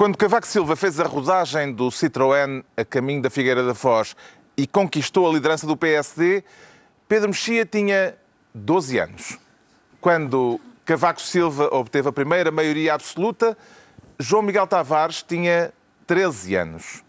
Quando 0.00 0.16
Cavaco 0.16 0.46
Silva 0.46 0.76
fez 0.76 0.98
a 0.98 1.04
rodagem 1.04 1.74
do 1.74 1.88
Citroën 1.88 2.64
a 2.74 2.82
caminho 2.86 3.20
da 3.20 3.28
Figueira 3.28 3.62
da 3.62 3.74
Foz 3.74 4.16
e 4.56 4.66
conquistou 4.66 5.28
a 5.28 5.30
liderança 5.34 5.66
do 5.66 5.76
PSD, 5.76 6.42
Pedro 7.06 7.28
Mexia 7.28 7.66
tinha 7.66 8.16
12 8.54 8.98
anos. 8.98 9.38
Quando 10.00 10.58
Cavaco 10.86 11.20
Silva 11.20 11.68
obteve 11.70 12.08
a 12.08 12.12
primeira 12.12 12.50
maioria 12.50 12.94
absoluta, 12.94 13.54
João 14.18 14.40
Miguel 14.40 14.66
Tavares 14.66 15.22
tinha 15.22 15.70
13 16.06 16.54
anos. 16.54 17.04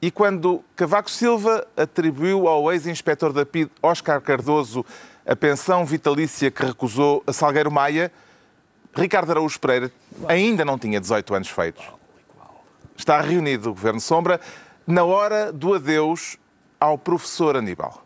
E 0.00 0.10
quando 0.10 0.64
Cavaco 0.74 1.10
Silva 1.10 1.66
atribuiu 1.76 2.48
ao 2.48 2.72
ex-inspetor 2.72 3.34
da 3.34 3.44
PID, 3.44 3.70
Oscar 3.82 4.18
Cardoso, 4.22 4.82
a 5.26 5.36
pensão 5.36 5.84
vitalícia 5.84 6.50
que 6.50 6.64
recusou 6.64 7.22
a 7.26 7.34
Salgueiro 7.34 7.70
Maia, 7.70 8.10
Ricardo 8.96 9.30
Araújo 9.30 9.60
Pereira 9.60 9.92
ainda 10.26 10.64
não 10.64 10.78
tinha 10.78 10.98
18 10.98 11.34
anos 11.34 11.50
feitos 11.50 11.84
está 12.96 13.20
reunido 13.20 13.70
o 13.70 13.74
Governo 13.74 14.00
Sombra 14.00 14.40
na 14.86 15.04
hora 15.04 15.52
do 15.52 15.74
adeus 15.74 16.38
ao 16.78 16.98
professor 16.98 17.56
Aníbal. 17.56 18.03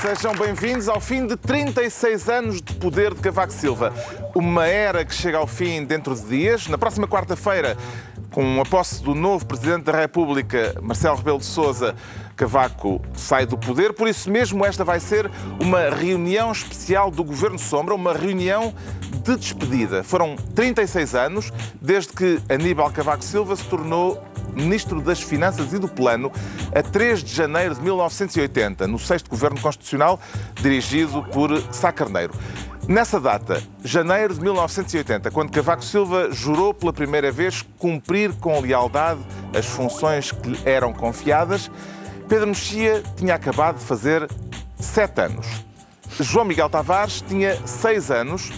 Sejam 0.00 0.32
bem-vindos 0.32 0.88
ao 0.88 1.00
fim 1.00 1.26
de 1.26 1.36
36 1.36 2.28
anos 2.28 2.62
de 2.62 2.72
poder 2.74 3.12
de 3.14 3.20
Cavaco 3.20 3.52
Silva. 3.52 3.92
Uma 4.32 4.64
era 4.64 5.04
que 5.04 5.12
chega 5.12 5.38
ao 5.38 5.46
fim 5.46 5.84
dentro 5.84 6.14
de 6.14 6.22
dias. 6.22 6.68
Na 6.68 6.78
próxima 6.78 7.08
quarta-feira, 7.08 7.76
com 8.30 8.60
a 8.60 8.64
posse 8.64 9.02
do 9.02 9.12
novo 9.12 9.44
Presidente 9.44 9.84
da 9.84 9.92
República, 9.92 10.76
Marcelo 10.80 11.16
Rebelo 11.16 11.38
de 11.38 11.46
Sousa, 11.46 11.96
Cavaco 12.36 13.02
sai 13.12 13.44
do 13.44 13.58
poder. 13.58 13.92
Por 13.92 14.06
isso 14.06 14.30
mesmo, 14.30 14.64
esta 14.64 14.84
vai 14.84 15.00
ser 15.00 15.28
uma 15.60 15.90
reunião 15.90 16.52
especial 16.52 17.10
do 17.10 17.24
Governo 17.24 17.58
Sombra, 17.58 17.92
uma 17.92 18.12
reunião 18.12 18.72
de 19.24 19.36
despedida. 19.36 20.04
Foram 20.04 20.36
36 20.54 21.16
anos 21.16 21.52
desde 21.82 22.12
que 22.12 22.40
Aníbal 22.48 22.92
Cavaco 22.92 23.24
Silva 23.24 23.56
se 23.56 23.64
tornou 23.64 24.22
Ministro 24.54 25.00
das 25.00 25.20
Finanças 25.20 25.72
e 25.72 25.78
do 25.78 25.88
Plano 25.88 26.32
a 26.74 26.82
3 26.82 27.22
de 27.22 27.34
janeiro 27.34 27.74
de 27.74 27.80
1980, 27.82 28.86
no 28.86 28.98
sexto 28.98 29.30
Governo 29.30 29.60
Constitucional, 29.60 30.20
dirigido 30.60 31.22
por 31.32 31.50
Sá 31.72 31.92
Carneiro. 31.92 32.32
Nessa 32.88 33.20
data, 33.20 33.62
janeiro 33.84 34.32
de 34.32 34.40
1980, 34.40 35.30
quando 35.30 35.52
Cavaco 35.52 35.84
Silva 35.84 36.30
jurou 36.32 36.72
pela 36.72 36.92
primeira 36.92 37.30
vez 37.30 37.62
cumprir 37.76 38.32
com 38.34 38.58
lealdade 38.60 39.20
as 39.54 39.66
funções 39.66 40.32
que 40.32 40.48
lhe 40.48 40.58
eram 40.64 40.92
confiadas, 40.92 41.70
Pedro 42.26 42.46
Mexia 42.46 43.02
tinha 43.14 43.34
acabado 43.34 43.78
de 43.78 43.84
fazer 43.84 44.26
sete 44.80 45.20
anos. 45.20 45.46
João 46.20 46.46
Miguel 46.46 46.70
Tavares 46.70 47.20
tinha 47.20 47.56
seis 47.66 48.10
anos 48.10 48.50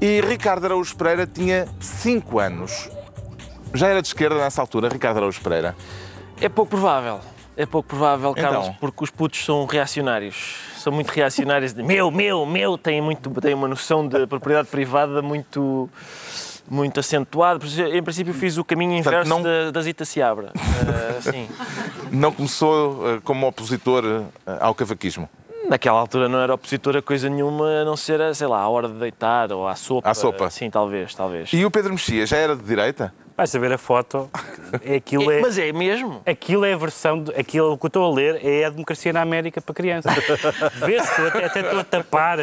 e 0.00 0.20
Ricardo 0.20 0.64
Araújo 0.66 0.96
Pereira 0.96 1.26
tinha 1.26 1.66
cinco 1.80 2.38
anos. 2.38 2.88
Já 3.74 3.88
era 3.88 4.00
de 4.02 4.08
esquerda 4.08 4.36
nessa 4.38 4.60
altura, 4.60 4.88
Ricardo 4.88 5.18
Araújo 5.18 5.40
Pereira? 5.40 5.76
É 6.40 6.48
pouco 6.48 6.70
provável. 6.70 7.20
É 7.56 7.66
pouco 7.66 7.88
provável, 7.88 8.30
Então? 8.36 8.50
Carlos, 8.52 8.70
porque 8.80 9.02
os 9.04 9.10
putos 9.10 9.44
são 9.44 9.66
reacionários. 9.66 10.56
São 10.76 10.92
muito 10.92 11.08
reacionários 11.08 11.72
de 11.72 11.82
meu, 11.82 12.10
meu, 12.10 12.46
meu. 12.46 12.78
Têm, 12.78 13.00
muito, 13.00 13.28
têm 13.40 13.52
uma 13.54 13.66
noção 13.66 14.06
de 14.06 14.26
propriedade 14.28 14.68
privada 14.68 15.20
muito, 15.20 15.90
muito 16.70 17.00
acentuada. 17.00 17.58
Em 17.92 18.02
princípio, 18.02 18.32
fiz 18.32 18.56
o 18.58 18.64
caminho 18.64 18.92
inverso 18.96 19.28
não- 19.28 19.42
da, 19.42 19.72
da 19.72 19.82
Zita 19.82 20.04
Seabra. 20.04 20.52
Ah, 20.56 21.20
sim. 21.20 21.48
Não 22.12 22.30
começou 22.32 23.16
eh, 23.16 23.20
como 23.24 23.46
opositor 23.48 24.04
eh, 24.04 24.56
ao 24.60 24.72
cavaquismo. 24.74 25.28
Naquela 25.68 25.98
altura 25.98 26.28
não 26.28 26.38
era 26.38 26.54
opositor 26.54 26.96
a 26.96 27.02
coisa 27.02 27.28
nenhuma, 27.28 27.66
a 27.82 27.84
não 27.84 27.96
ser, 27.96 28.22
a, 28.22 28.32
sei 28.32 28.46
lá, 28.46 28.60
a 28.60 28.68
hora 28.68 28.86
de 28.88 28.94
deitar 28.94 29.52
ou 29.52 29.66
à 29.66 29.74
sopa. 29.74 30.08
À 30.08 30.14
sopa. 30.14 30.48
Sim, 30.48 30.70
talvez, 30.70 31.12
talvez. 31.14 31.52
E 31.52 31.64
o 31.64 31.70
Pedro 31.72 31.90
Mexia 31.90 32.24
já 32.24 32.36
era 32.36 32.54
de 32.54 32.62
direita? 32.62 33.12
Vais 33.38 33.48
saber 33.50 33.72
a 33.72 33.78
foto. 33.78 34.28
É 34.84 34.96
aquilo 34.96 35.30
é, 35.30 35.38
É, 35.38 35.40
mas 35.40 35.56
é 35.56 35.72
mesmo? 35.72 36.20
aquilo 36.26 36.64
é 36.64 36.72
a 36.72 36.76
versão. 36.76 37.22
De, 37.22 37.30
aquilo 37.36 37.78
que 37.78 37.84
eu 37.84 37.86
estou 37.86 38.10
a 38.10 38.12
ler 38.12 38.44
é 38.44 38.64
a 38.64 38.68
democracia 38.70 39.12
na 39.12 39.22
América 39.22 39.60
para 39.60 39.72
crianças. 39.72 40.12
Vê-se, 40.84 41.20
eu 41.20 41.28
até, 41.28 41.44
até 41.44 41.60
estou 41.60 41.78
a 41.78 41.84
tapar. 41.84 42.38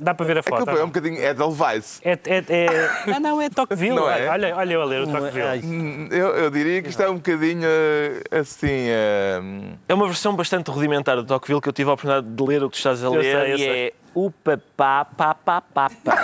Dá 0.00 0.14
para 0.14 0.24
ver 0.24 0.38
a 0.38 0.42
foto. 0.42 0.62
Aquilo 0.62 0.78
é 0.78 0.82
um 0.84 0.86
bocadinho 0.86 1.22
Edelweiss. 1.22 2.00
É, 2.02 2.12
é, 2.12 2.44
é... 2.48 3.10
Não, 3.10 3.20
não, 3.20 3.42
é 3.42 3.50
Tocqueville. 3.50 3.94
Não 3.94 4.10
é? 4.10 4.26
Olha, 4.26 4.56
olha 4.56 4.72
eu 4.72 4.80
a 4.80 4.84
ler 4.86 5.02
o 5.02 5.06
Tocqueville. 5.06 5.60
Hum, 5.66 6.08
Eu, 6.10 6.28
eu 6.28 6.50
diria 6.50 6.80
que 6.80 6.88
isto 6.88 7.02
é 7.02 7.10
um 7.10 7.16
bocadinho 7.16 7.62
eh, 7.68 8.38
assim. 8.40 8.66
eh, 8.88 9.40
É 9.86 9.92
uma 9.92 10.06
versão 10.06 10.34
bastante 10.34 10.70
rudimentar 10.70 11.16
do 11.16 11.24
Tocqueville 11.24 11.60
que 11.60 11.68
eu 11.68 11.72
tive 11.74 11.90
a 11.90 11.92
oportunidade 11.92 12.26
de 12.26 12.42
ler 12.42 12.62
o 12.64 12.70
que 12.70 12.76
tu 12.76 12.78
estás 12.78 13.04
a 13.04 13.06
Eu 13.08 13.12
ler 13.12 13.22
sei, 13.22 13.52
eu 13.52 13.54
e 13.54 13.58
sei. 13.58 13.92
O 14.26 14.30
papá, 14.30 15.04
pá, 15.04 15.34
pá, 15.34 15.60
pá, 15.60 15.90
pá. 16.04 16.18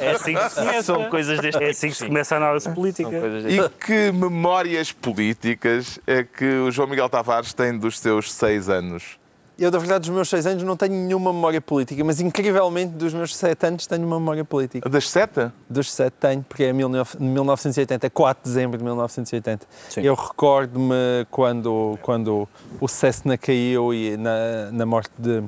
É 0.00 0.12
assim 0.12 0.34
que 0.34 0.48
se 0.48 0.56
começa. 0.56 0.82
São 0.82 1.10
coisas 1.10 1.40
deste 1.40 1.56
É 1.56 1.60
tipo, 1.60 1.70
assim 1.70 1.88
que 1.88 1.94
se 1.94 2.00
sim. 2.00 2.06
começa 2.08 2.34
a 2.34 2.38
análise 2.38 2.68
política. 2.70 3.10
E 3.48 3.68
que 3.84 4.12
memórias 4.12 4.92
políticas 4.92 5.98
é 6.06 6.22
que 6.24 6.44
o 6.44 6.70
João 6.70 6.88
Miguel 6.88 7.08
Tavares 7.08 7.52
tem 7.54 7.76
dos 7.78 7.98
seus 7.98 8.32
seis 8.32 8.68
anos? 8.68 9.18
Eu, 9.58 9.70
da 9.70 9.78
verdade, 9.78 10.00
dos 10.06 10.10
meus 10.14 10.28
seis 10.28 10.44
anos 10.44 10.62
não 10.62 10.76
tenho 10.76 10.92
nenhuma 10.92 11.32
memória 11.32 11.62
política, 11.62 12.04
mas 12.04 12.20
incrivelmente 12.20 12.92
dos 12.92 13.14
meus 13.14 13.34
sete 13.34 13.66
anos 13.66 13.86
tenho 13.86 14.06
uma 14.06 14.18
memória 14.18 14.44
política. 14.44 14.86
Das 14.86 15.08
sete? 15.08 15.50
Dos 15.68 15.90
sete 15.90 16.12
tenho, 16.20 16.42
porque 16.46 16.64
é 16.64 16.72
19- 16.74 17.18
1980, 17.18 18.10
4 18.10 18.42
de 18.44 18.50
dezembro 18.50 18.76
de 18.76 18.84
1980. 18.84 19.66
Eu 19.96 20.14
recordo-me 20.14 20.94
quando, 21.30 21.98
quando 22.02 22.46
o 22.78 22.86
Cessna 22.86 23.38
caiu 23.38 23.94
e 23.94 24.18
na, 24.18 24.70
na 24.72 24.84
morte 24.84 25.10
de, 25.18 25.42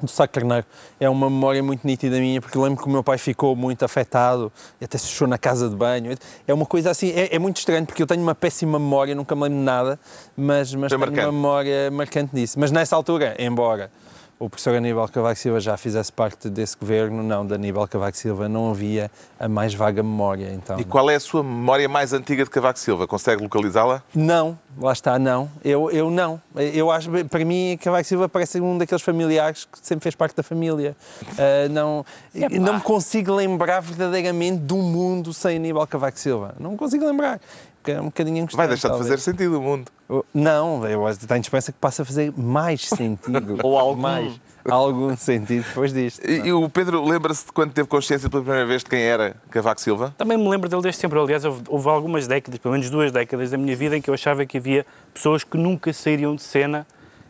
do 0.00 0.08
Sá 0.08 0.26
Carneiro. 0.26 0.66
É 1.00 1.08
uma 1.08 1.30
memória 1.30 1.62
muito 1.62 1.86
nítida 1.86 2.18
minha, 2.18 2.40
porque 2.40 2.58
lembro 2.58 2.82
que 2.82 2.88
o 2.88 2.92
meu 2.92 3.02
pai 3.02 3.18
ficou 3.18 3.54
muito 3.56 3.84
afetado, 3.84 4.52
e 4.80 4.84
até 4.84 4.98
se 4.98 5.08
fechou 5.08 5.28
na 5.28 5.38
casa 5.38 5.68
de 5.68 5.76
banho. 5.76 6.16
É 6.46 6.54
uma 6.54 6.66
coisa 6.66 6.90
assim, 6.90 7.10
é, 7.10 7.34
é 7.34 7.38
muito 7.38 7.58
estranho, 7.58 7.86
porque 7.86 8.02
eu 8.02 8.06
tenho 8.06 8.22
uma 8.22 8.34
péssima 8.34 8.78
memória, 8.78 9.14
nunca 9.14 9.34
me 9.34 9.42
lembro 9.42 9.58
de 9.58 9.64
nada, 9.64 10.00
mas, 10.36 10.74
mas 10.74 10.90
tenho 10.90 11.00
marcante. 11.00 11.20
uma 11.20 11.32
memória 11.32 11.90
marcante 11.90 12.34
disso. 12.34 12.58
Mas 12.58 12.70
nessa 12.70 12.96
altura, 12.96 13.36
embora 13.38 13.90
o 14.38 14.50
professor 14.50 14.74
Aníbal 14.74 15.08
Cavaco 15.08 15.38
Silva 15.38 15.60
já 15.60 15.76
fizesse 15.78 16.12
parte 16.12 16.50
desse 16.50 16.76
governo, 16.76 17.22
não, 17.22 17.46
de 17.46 17.54
Aníbal 17.54 17.88
Cavaco 17.88 18.16
Silva 18.16 18.48
não 18.48 18.70
havia 18.70 19.10
a 19.40 19.48
mais 19.48 19.72
vaga 19.72 20.02
memória. 20.02 20.52
Então, 20.52 20.78
E 20.78 20.84
qual 20.84 21.08
é 21.08 21.14
a 21.14 21.20
sua 21.20 21.42
memória 21.42 21.88
mais 21.88 22.12
antiga 22.12 22.44
de 22.44 22.50
Cavaco 22.50 22.78
Silva? 22.78 23.06
Consegue 23.06 23.42
localizá-la? 23.42 24.02
Não, 24.14 24.58
lá 24.78 24.92
está, 24.92 25.18
não. 25.18 25.50
Eu, 25.64 25.90
eu 25.90 26.10
não. 26.10 26.38
Eu 26.54 26.90
acho, 26.90 27.08
para 27.30 27.44
mim, 27.46 27.78
Cavaco 27.82 28.04
Silva 28.04 28.28
parece 28.28 28.60
um 28.60 28.76
daqueles 28.76 29.02
familiares 29.02 29.64
que 29.64 29.78
sempre 29.80 30.02
fez 30.02 30.14
parte 30.14 30.36
da 30.36 30.42
família. 30.42 30.94
Ah, 31.38 31.68
não, 31.68 32.04
Epá. 32.34 32.48
não 32.58 32.74
me 32.74 32.80
consigo 32.80 33.34
lembrar 33.34 33.80
verdadeiramente 33.80 34.58
do 34.58 34.76
mundo 34.76 35.34
sem 35.34 35.56
Aníbal 35.56 35.86
Cavaco 35.86 36.18
Silva. 36.18 36.54
Não 36.58 36.70
me 36.72 36.76
consigo 36.76 37.04
lembrar. 37.06 37.40
Porque 37.86 37.92
é 37.92 38.00
um 38.00 38.06
bocadinho 38.06 38.42
angustiante, 38.42 38.56
Vai 38.56 38.66
deixar 38.66 38.88
de 38.88 38.98
fazer 38.98 39.10
talvez. 39.10 39.22
sentido 39.22 39.58
o 39.60 39.62
mundo. 39.62 39.92
Não, 40.34 40.84
eu 40.88 41.00
tenho 41.28 41.40
esperança 41.40 41.70
que 41.70 41.78
passe 41.78 42.02
a 42.02 42.04
fazer 42.04 42.32
mais 42.36 42.80
sentido. 42.88 43.58
Ou 43.62 43.78
algum. 43.78 44.02
mais. 44.02 44.40
Algum 44.68 45.16
sentido 45.16 45.64
depois 45.64 45.92
disto. 45.92 46.28
E, 46.28 46.48
e 46.48 46.52
o 46.52 46.68
Pedro 46.68 47.04
lembra-se 47.04 47.46
de 47.46 47.52
quando 47.52 47.72
teve 47.72 47.86
consciência 47.86 48.28
pela 48.28 48.42
primeira 48.42 48.66
vez 48.66 48.82
de 48.82 48.90
quem 48.90 49.00
era 49.00 49.36
Cavaco 49.50 49.80
Silva? 49.80 50.12
Também 50.18 50.36
me 50.36 50.48
lembro 50.48 50.68
dele 50.68 50.82
desde 50.82 51.00
sempre. 51.00 51.16
Aliás, 51.16 51.44
houve, 51.44 51.62
houve 51.68 51.88
algumas 51.88 52.26
décadas, 52.26 52.58
pelo 52.58 52.72
menos 52.72 52.90
duas 52.90 53.12
décadas 53.12 53.52
da 53.52 53.56
minha 53.56 53.76
vida, 53.76 53.96
em 53.96 54.02
que 54.02 54.10
eu 54.10 54.14
achava 54.14 54.44
que 54.44 54.58
havia 54.58 54.84
pessoas 55.14 55.44
que 55.44 55.56
nunca 55.56 55.92
sairiam 55.92 56.34
de 56.34 56.42
cena, 56.42 56.84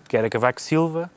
que 0.09 0.17
era 0.17 0.31
Cavaco 0.31 0.63
Silva, 0.63 1.11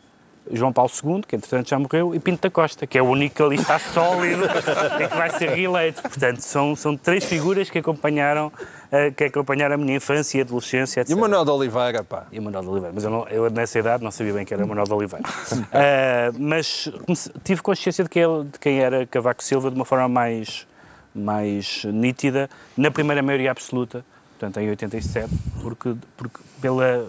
João 0.51 0.73
Paulo 0.73 0.91
II, 1.03 1.21
que 1.27 1.35
entretanto 1.35 1.69
já 1.69 1.77
morreu, 1.77 2.13
e 2.15 2.19
Pinto 2.19 2.41
da 2.41 2.49
Costa, 2.49 2.87
que 2.87 2.97
é 2.97 3.01
o 3.01 3.05
único 3.05 3.35
que 3.35 3.41
ali 3.43 3.55
está 3.55 3.77
sólido 3.79 4.43
e 4.99 5.07
que 5.07 5.15
vai 5.15 5.29
ser 5.31 5.49
reeleito. 5.51 6.01
Portanto, 6.01 6.39
são, 6.41 6.75
são 6.75 6.97
três 6.97 7.23
figuras 7.23 7.69
que 7.69 7.77
acompanharam, 7.79 8.51
eh, 8.91 9.11
que 9.11 9.25
acompanharam 9.25 9.75
a 9.75 9.77
minha 9.77 9.95
infância 9.97 10.37
e 10.37 10.41
adolescência, 10.41 11.01
etc. 11.01 11.11
E 11.11 11.13
o 11.13 11.19
Manuel 11.21 11.45
de 11.45 11.51
Oliveira, 11.51 12.03
pá. 12.03 12.25
E 12.31 12.39
o 12.39 12.41
Manuel 12.43 12.63
de 12.63 12.69
Oliveira. 12.69 12.93
Mas 12.95 13.03
eu, 13.03 13.09
não- 13.09 13.27
eu, 13.27 13.49
nessa 13.49 13.77
idade 13.79 14.03
não 14.03 14.11
sabia 14.11 14.33
bem 14.33 14.45
que 14.45 14.53
era 14.53 14.63
o 14.65 14.67
Manuel 14.67 14.85
de 14.85 14.93
Oliveira. 14.93 15.25
Ah, 15.71 16.31
mas 16.39 16.89
tive 17.43 17.61
consciência 17.61 18.03
de, 18.03 18.09
que 18.09 18.19
ele- 18.19 18.45
de 18.45 18.57
quem 18.59 18.79
era 18.79 19.05
Cavaco 19.05 19.43
Silva 19.43 19.69
de 19.69 19.75
uma 19.75 19.85
forma 19.85 20.07
mais, 20.09 20.65
mais 21.13 21.83
nítida, 21.85 22.49
na 22.77 22.89
primeira 22.91 23.21
maioria 23.21 23.51
absoluta, 23.51 24.03
portanto 24.39 24.59
em 24.59 24.69
87, 24.69 25.29
porque, 25.61 25.95
porque 26.17 26.39
pela, 26.61 27.05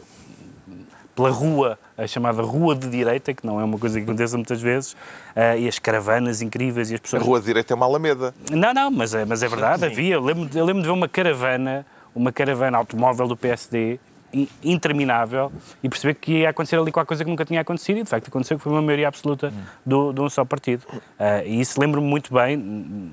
pela 1.20 1.30
rua, 1.30 1.78
a 1.98 2.06
chamada 2.06 2.40
rua 2.40 2.74
de 2.74 2.88
direita, 2.88 3.34
que 3.34 3.46
não 3.46 3.60
é 3.60 3.64
uma 3.64 3.78
coisa 3.78 3.98
que 4.00 4.04
aconteça 4.04 4.36
muitas 4.38 4.60
vezes, 4.62 4.96
ah, 5.36 5.54
e 5.54 5.68
as 5.68 5.78
caravanas 5.78 6.40
incríveis 6.40 6.90
e 6.90 6.94
as 6.94 7.00
A 7.00 7.02
pessoas... 7.02 7.22
Rua 7.22 7.38
de 7.40 7.46
Direita 7.46 7.74
é 7.74 7.76
uma 7.76 7.84
alameda. 7.84 8.34
Não, 8.50 8.72
não, 8.72 8.90
mas 8.90 9.12
é, 9.12 9.26
mas 9.26 9.42
é 9.42 9.48
verdade, 9.48 9.84
havia. 9.84 10.14
Eu 10.14 10.22
lembro, 10.24 10.48
eu 10.58 10.64
lembro 10.64 10.80
de 10.80 10.88
ver 10.88 10.94
uma 10.94 11.08
caravana, 11.08 11.84
uma 12.14 12.32
caravana 12.32 12.78
automóvel 12.78 13.28
do 13.28 13.36
PSD, 13.36 14.00
in- 14.32 14.48
interminável 14.64 15.52
e 15.82 15.90
perceber 15.90 16.14
que 16.14 16.32
ia 16.38 16.48
acontecer 16.50 16.76
ali 16.78 16.90
qualquer 16.90 17.08
coisa 17.08 17.22
que 17.24 17.28
nunca 17.30 17.44
tinha 17.44 17.60
acontecido 17.60 17.98
e 17.98 18.02
de 18.02 18.08
facto 18.08 18.28
aconteceu 18.28 18.56
que 18.56 18.62
foi 18.62 18.72
uma 18.72 18.80
maioria 18.82 19.08
absoluta 19.08 19.52
do, 19.84 20.14
de 20.14 20.20
um 20.22 20.30
só 20.30 20.42
partido. 20.46 20.84
Ah, 21.18 21.44
e 21.44 21.60
isso 21.60 21.78
lembro-me 21.78 22.06
muito 22.08 22.32
bem, 22.32 23.12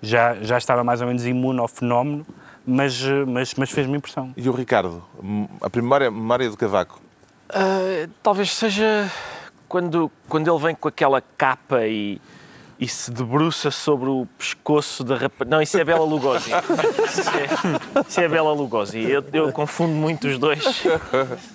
já, 0.00 0.34
já 0.40 0.56
estava 0.56 0.82
mais 0.82 1.02
ou 1.02 1.06
menos 1.06 1.26
imune 1.26 1.60
ao 1.60 1.68
fenómeno, 1.68 2.24
mas, 2.66 2.98
eh, 3.04 3.24
mas, 3.26 3.54
mas 3.56 3.70
fez-me 3.70 3.98
impressão. 3.98 4.32
E 4.34 4.48
o 4.48 4.52
Ricardo, 4.52 5.02
hum, 5.22 5.46
a 5.60 5.68
primeira 5.68 6.10
memória 6.10 6.48
do 6.48 6.56
Cavaco? 6.56 6.98
Ah, 7.48 8.08
talvez 8.22 8.52
seja 8.52 9.10
quando, 9.68 10.10
quando 10.28 10.50
ele 10.50 10.62
vem 10.62 10.74
com 10.74 10.88
aquela 10.88 11.20
capa 11.20 11.86
e, 11.86 12.20
e 12.78 12.88
se 12.88 13.10
debruça 13.10 13.70
sobre 13.70 14.08
o 14.08 14.26
pescoço 14.38 15.04
da 15.04 15.16
rapaz. 15.16 15.48
Não, 15.50 15.60
isso 15.60 15.78
é 15.78 15.84
Bela 15.84 16.04
Lugosi. 16.04 16.50
Isso 16.50 17.30
é, 18.00 18.08
isso 18.08 18.20
é 18.20 18.28
Bela 18.28 18.52
Lugosi. 18.52 19.10
Eu, 19.10 19.24
eu 19.32 19.52
confundo 19.52 19.92
muito 19.92 20.28
os 20.28 20.38
dois. 20.38 20.64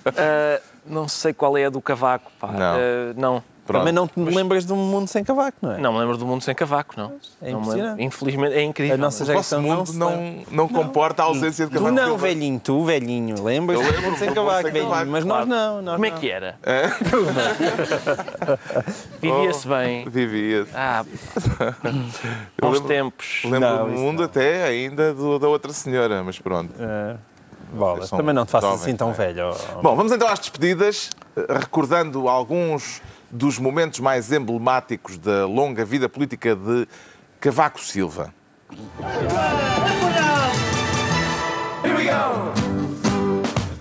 Ah, 0.05 0.61
não 0.85 1.07
sei 1.07 1.33
qual 1.33 1.57
é 1.57 1.65
a 1.65 1.69
do 1.69 1.81
cavaco. 1.81 2.31
Pá. 2.39 2.47
Não. 2.47 2.75
Ah, 2.75 3.13
não. 3.15 3.43
Pronto. 3.69 3.81
Também 3.81 3.93
não 3.93 4.07
te 4.07 4.19
lembras 4.19 4.65
de 4.65 4.73
um 4.73 4.77
mundo 4.77 5.07
sem 5.07 5.23
cavaco, 5.23 5.55
não 5.61 5.73
é? 5.73 5.77
Não 5.77 5.93
me 5.93 5.99
lembro 5.99 6.17
do 6.17 6.25
mundo 6.25 6.41
sem 6.41 6.55
cavaco, 6.55 6.95
não. 6.97 7.13
É 7.39 7.51
Não 7.51 7.61
impressionante. 7.61 8.03
Infelizmente, 8.03 8.53
é 8.55 8.63
incrível. 8.63 8.95
A 8.95 8.97
nossa 8.97 9.23
O 9.23 9.61
não 9.61 9.63
mundo 9.77 9.85
se 9.85 9.95
não, 9.97 10.35
não, 10.49 10.67
comporta 10.67 11.21
a 11.21 11.25
ausência 11.27 11.67
de 11.67 11.71
Tu 11.71 11.75
Cavaco 11.75 11.93
não, 11.93 12.05
Silva. 12.07 12.27
velhinho, 12.27 12.59
tu, 12.59 12.83
velhinho. 12.83 13.43
Lembras 13.43 13.79
Eu 13.79 13.93
do 13.93 14.01
mundo 14.01 14.17
sem 14.17 14.33
cavaco, 14.33 14.63
velhinho. 14.63 14.89
cavaco, 14.89 15.11
Mas 15.11 15.23
claro. 15.23 15.45
nós 15.45 15.59
não. 15.59 15.81
Nós 15.83 15.93
Como 15.93 16.05
é 16.07 16.09
não. 16.09 16.17
que 16.17 16.31
era? 16.31 16.55
Vivia-se 19.21 19.67
bem. 19.67 20.05
Vivia. 20.09 20.67
Ah, 20.73 21.05
bons 22.59 22.71
lembro- 22.73 22.87
tempos. 22.87 23.41
Lembro 23.43 23.59
Não, 23.59 23.85
do 23.87 23.91
mundo 23.99 24.23
até 24.23 24.63
ainda 24.63 25.13
do- 25.13 25.37
da 25.39 25.47
outra 25.47 25.71
senhora, 25.73 26.23
mas 26.23 26.39
pronto. 26.39 26.73
É. 26.79 27.15
Bola, 27.71 28.07
também 28.07 28.33
não 28.33 28.45
te 28.47 28.51
faças 28.51 28.81
assim 28.81 28.95
tão 28.95 29.09
não 29.09 29.13
é? 29.13 29.17
velho. 29.17 29.51
Bom, 29.83 29.95
vamos 29.95 30.11
então 30.11 30.27
às 30.27 30.39
despedidas, 30.39 31.11
eh, 31.37 31.45
recordando 31.59 32.27
alguns 32.27 32.99
dos 33.31 33.59
momentos 33.59 33.99
mais 33.99 34.31
emblemáticos 34.31 35.17
da 35.17 35.45
longa 35.45 35.85
vida 35.85 36.09
política 36.09 36.55
de 36.55 36.87
Cavaco 37.39 37.79
Silva. 37.79 38.33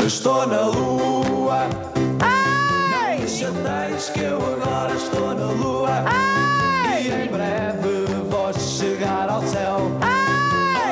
Estou 0.08 0.46
na 0.46 0.62
lua. 0.62 1.68
Não 2.18 3.52
me 3.52 3.96
que 4.14 4.20
eu 4.20 4.36
agora 4.36 4.94
estou 4.94 5.34
na 5.34 5.46
lua. 5.52 6.04
E 6.98 7.08
em 7.08 7.30
breve 7.30 8.06
vou 8.30 8.52
chegar 8.54 9.28
ao 9.28 9.42
céu. 9.42 9.92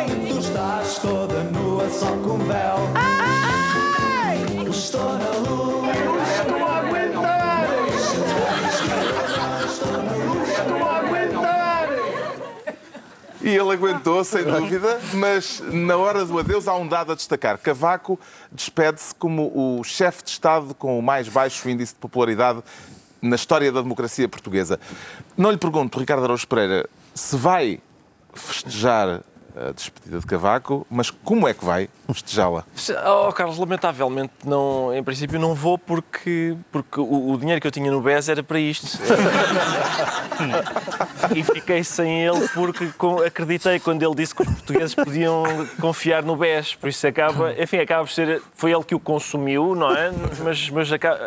Onde 0.05 0.33
tu 0.33 0.39
estás 0.39 0.99
toda 0.99 1.45
nua, 1.45 1.89
só 1.89 2.09
com 2.19 2.37
véu. 2.39 2.77
Estou 2.95 3.16
E 13.47 13.51
ele 13.51 13.73
aguentou, 13.73 14.25
sem 14.25 14.43
dúvida, 14.43 15.01
mas 15.15 15.63
na 15.71 15.97
hora 15.97 16.25
do 16.25 16.37
adeus 16.37 16.67
há 16.67 16.75
um 16.75 16.89
dado 16.89 17.13
a 17.13 17.15
destacar. 17.15 17.57
Cavaco 17.59 18.19
despede-se 18.51 19.15
como 19.15 19.53
o 19.55 19.85
chefe 19.85 20.25
de 20.25 20.31
Estado 20.31 20.75
com 20.75 20.99
o 20.99 21.03
mais 21.03 21.29
baixo 21.29 21.69
índice 21.69 21.95
de 21.95 22.01
popularidade 22.01 22.61
na 23.23 23.37
história 23.37 23.71
da 23.71 23.81
democracia 23.81 24.29
portuguesa. 24.29 24.81
Não 25.37 25.53
lhe 25.53 25.57
pergunto, 25.57 25.97
Ricardo 25.97 26.25
Araújo 26.25 26.49
Pereira, 26.49 26.91
se 27.15 27.37
vai 27.37 27.79
festejar 28.35 29.23
a 29.57 29.73
despedida 29.73 30.21
de 30.21 30.27
Cavaco, 30.27 30.87
mas 30.91 31.11
como 31.11 31.49
é 31.49 31.55
que 31.55 31.65
vai 31.65 31.89
festejá-la? 32.13 32.65
Oh, 33.07 33.33
Carlos, 33.33 33.59
lamentavelmente, 33.59 34.33
não, 34.45 34.95
em 34.95 35.03
princípio 35.03 35.39
não 35.39 35.55
vou 35.55 35.79
porque, 35.79 36.57
porque 36.71 37.01
o, 37.01 37.31
o 37.33 37.39
dinheiro 37.39 37.61
que 37.61 37.67
eu 37.67 37.71
tinha 37.71 37.91
no 37.91 38.01
BES 38.01 38.29
era 38.29 38.43
para 38.43 38.59
isto. 38.61 38.87
e 41.35 41.43
fiquei 41.43 41.83
sem 41.83 42.25
ele 42.25 42.49
porque 42.55 42.89
com- 42.99 43.23
acreditei 43.23 43.81
quando 43.81 44.03
ele 44.03 44.15
disse 44.15 44.35
que 44.35 44.43
os 44.43 44.49
portugueses 44.49 44.95
podiam 44.95 45.45
confiar 45.81 46.23
no 46.23 46.37
BES. 46.37 46.75
Por 46.75 46.89
isso 46.89 47.07
acaba, 47.07 47.53
enfim, 47.61 47.79
acaba 47.79 48.05
por 48.05 48.11
ser. 48.11 48.43
Foi 48.55 48.73
ele 48.73 48.85
que 48.85 48.95
o 48.95 49.01
consumiu, 49.01 49.75
não 49.75 49.95
é? 49.95 50.13
Mas, 50.43 50.69
mas 50.71 50.93
acaba, 50.93 51.19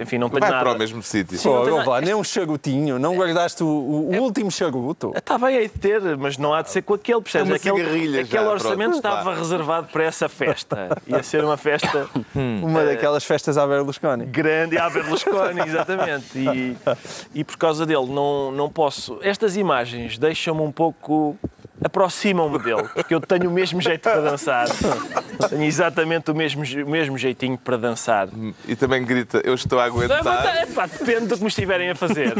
enfim, 0.00 0.18
não 0.18 0.28
tenho 0.28 0.40
Vai 0.40 0.50
nada. 0.50 0.64
para 0.64 0.74
o 0.74 0.78
mesmo 0.78 1.02
sítio. 1.02 1.38
Sim, 1.38 1.48
lá, 1.48 1.84
nada. 1.84 2.00
nem 2.00 2.14
um 2.14 2.24
charutinho, 2.24 2.98
não 2.98 3.14
guardaste 3.16 3.62
o, 3.62 3.66
o 3.66 4.16
último 4.18 4.50
charuto. 4.50 5.12
Está 5.16 5.38
bem, 5.38 5.56
hei 5.56 5.68
de 5.68 5.78
ter, 5.78 6.16
mas 6.16 6.36
não 6.36 6.52
há 6.52 6.62
de 6.62 6.70
ser 6.70 6.82
com 6.82 6.94
aquele, 6.94 7.20
percebes? 7.20 7.50
É 7.50 7.75
uma 7.82 8.20
aquele 8.20 8.26
já, 8.44 8.50
orçamento 8.50 8.78
pronto. 8.90 8.96
estava 8.96 9.34
reservado 9.34 9.88
para 9.92 10.04
essa 10.04 10.28
festa. 10.28 10.96
Ia 11.06 11.22
ser 11.22 11.44
uma 11.44 11.56
festa 11.56 12.08
Uma 12.34 12.84
daquelas 12.84 13.24
festas 13.24 13.56
à 13.58 13.66
Berlusconi. 13.66 14.26
grande 14.26 14.78
à 14.78 14.88
Berlusconi, 14.90 15.60
exatamente. 15.66 16.38
E, 16.38 16.76
e 17.34 17.44
por 17.44 17.56
causa 17.56 17.84
dele 17.86 18.06
não, 18.06 18.50
não 18.52 18.68
posso. 18.70 19.18
Estas 19.22 19.56
imagens 19.56 20.18
deixam-me 20.18 20.62
um 20.62 20.72
pouco. 20.72 21.36
Aproximam-me 21.82 22.58
dele, 22.58 22.88
porque 22.94 23.14
eu 23.14 23.20
tenho 23.20 23.50
o 23.50 23.52
mesmo 23.52 23.80
jeito 23.80 24.02
para 24.02 24.20
dançar. 24.20 24.66
Tenho 25.48 25.64
exatamente 25.64 26.30
o 26.30 26.34
mesmo, 26.34 26.62
o 26.62 26.90
mesmo 26.90 27.18
jeitinho 27.18 27.58
para 27.58 27.76
dançar. 27.76 28.28
E 28.66 28.74
também 28.74 29.04
grita, 29.04 29.40
eu 29.44 29.54
estou 29.54 29.78
a 29.78 29.84
aguentar. 29.84 30.46
É, 30.56 30.66
pá, 30.66 30.86
depende 30.86 31.26
do 31.26 31.36
que 31.36 31.42
me 31.42 31.48
estiverem 31.48 31.90
a 31.90 31.94
fazer. 31.94 32.34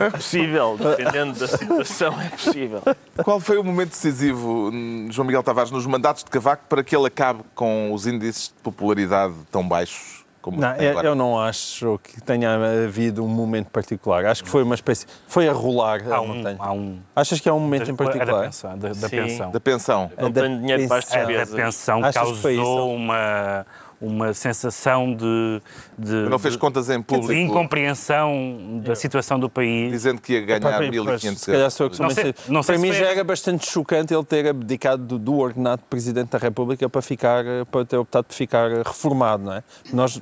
É 0.00 0.10
possível, 0.10 0.78
dependendo 0.78 1.38
da 1.38 1.48
situação, 1.48 2.20
é 2.20 2.28
possível. 2.28 2.82
Qual 3.24 3.40
foi 3.40 3.58
o 3.58 3.64
momento 3.64 3.90
decisivo, 3.90 4.70
hum, 4.72 5.08
João 5.10 5.26
Miguel 5.26 5.42
Tavares, 5.42 5.70
nos 5.70 5.86
mandatos 5.86 6.22
de 6.22 6.30
Cavaco 6.30 6.64
para 6.68 6.84
que 6.84 6.94
ele 6.94 7.06
acabe 7.06 7.42
com 7.54 7.92
os 7.92 8.06
índices 8.06 8.48
de 8.48 8.62
popularidade 8.62 9.34
tão 9.50 9.66
baixos 9.66 10.17
como 10.50 10.60
Não, 10.60 10.74
tem 10.74 10.84
eu, 10.86 10.90
agora? 10.92 11.08
eu 11.08 11.14
não 11.14 11.38
acho 11.40 11.98
que 12.02 12.20
tenha 12.20 12.54
havido 12.84 13.24
um 13.24 13.28
momento 13.28 13.68
particular. 13.70 14.24
Acho 14.26 14.42
que 14.44 14.50
foi 14.50 14.62
uma 14.62 14.74
espécie. 14.74 15.06
Foi 15.26 15.48
a 15.48 15.52
rolar 15.52 16.00
a 16.10 16.16
Há 16.16 16.20
um, 16.20 16.26
montanha. 16.28 16.56
há 16.58 16.72
um 16.72 16.98
Achas 17.14 17.40
que 17.40 17.48
há 17.48 17.54
um 17.54 17.60
momento 17.60 17.88
em 17.90 17.94
é 17.94 17.96
da 17.96 18.04
particular? 18.04 18.44
pensão, 18.44 18.78
da, 18.78 18.88
da 18.92 19.08
pensão. 19.08 19.50
Da 19.50 19.60
pensão. 19.60 20.10
Não 20.18 20.30
Da 20.30 20.42
tenho 20.42 20.58
dinheiro 20.60 20.88
para 20.88 20.98
as 20.98 21.04
pensão. 21.04 21.20
A 21.20 21.24
da 21.24 21.28
despesas. 21.32 21.54
pensão 21.54 22.00
causou 22.12 22.94
uma, 22.94 23.66
uma 24.00 24.32
sensação 24.32 25.12
de, 25.14 25.60
de, 25.98 26.12
Não 26.28 26.38
fez 26.38 26.54
de- 26.54 26.60
contas 26.60 26.88
em 26.88 26.98
de 26.98 27.04
público, 27.04 27.32
incompreensão 27.32 28.80
da 28.84 28.94
situação 28.94 29.38
do 29.40 29.50
país. 29.50 29.90
dizendo 29.90 30.20
que 30.20 30.34
ia 30.34 30.40
ganhar 30.40 30.60
Pá, 30.60 30.76
pois, 30.78 30.90
1.500 30.90 31.36
Se 31.38 31.50
calhar 31.50 31.70
sou 31.70 31.86
eu 31.86 31.90
que 31.90 31.96
sou 31.96 32.06
Não 32.06 32.14
sei- 32.14 32.34
não 32.48 32.62
sei 32.62 32.74
Para 32.76 32.82
mim 32.82 32.88
foi- 32.92 32.96
já 32.98 33.06
era 33.06 33.24
bastante 33.24 33.68
chocante 33.70 34.14
ele 34.14 34.24
ter 34.24 34.46
abdicado 34.46 35.02
do, 35.04 35.18
do 35.18 35.34
ordenado 35.36 35.82
de 35.82 35.88
Presidente 35.88 36.30
da 36.30 36.38
República 36.38 36.88
para, 36.88 37.02
ficar, 37.02 37.44
para 37.70 37.84
ter 37.84 37.96
optado 37.96 38.24
por 38.28 38.34
ficar 38.34 38.70
reformado, 38.86 39.42
não 39.44 39.52
é? 39.54 39.62
Nós, 39.92 40.20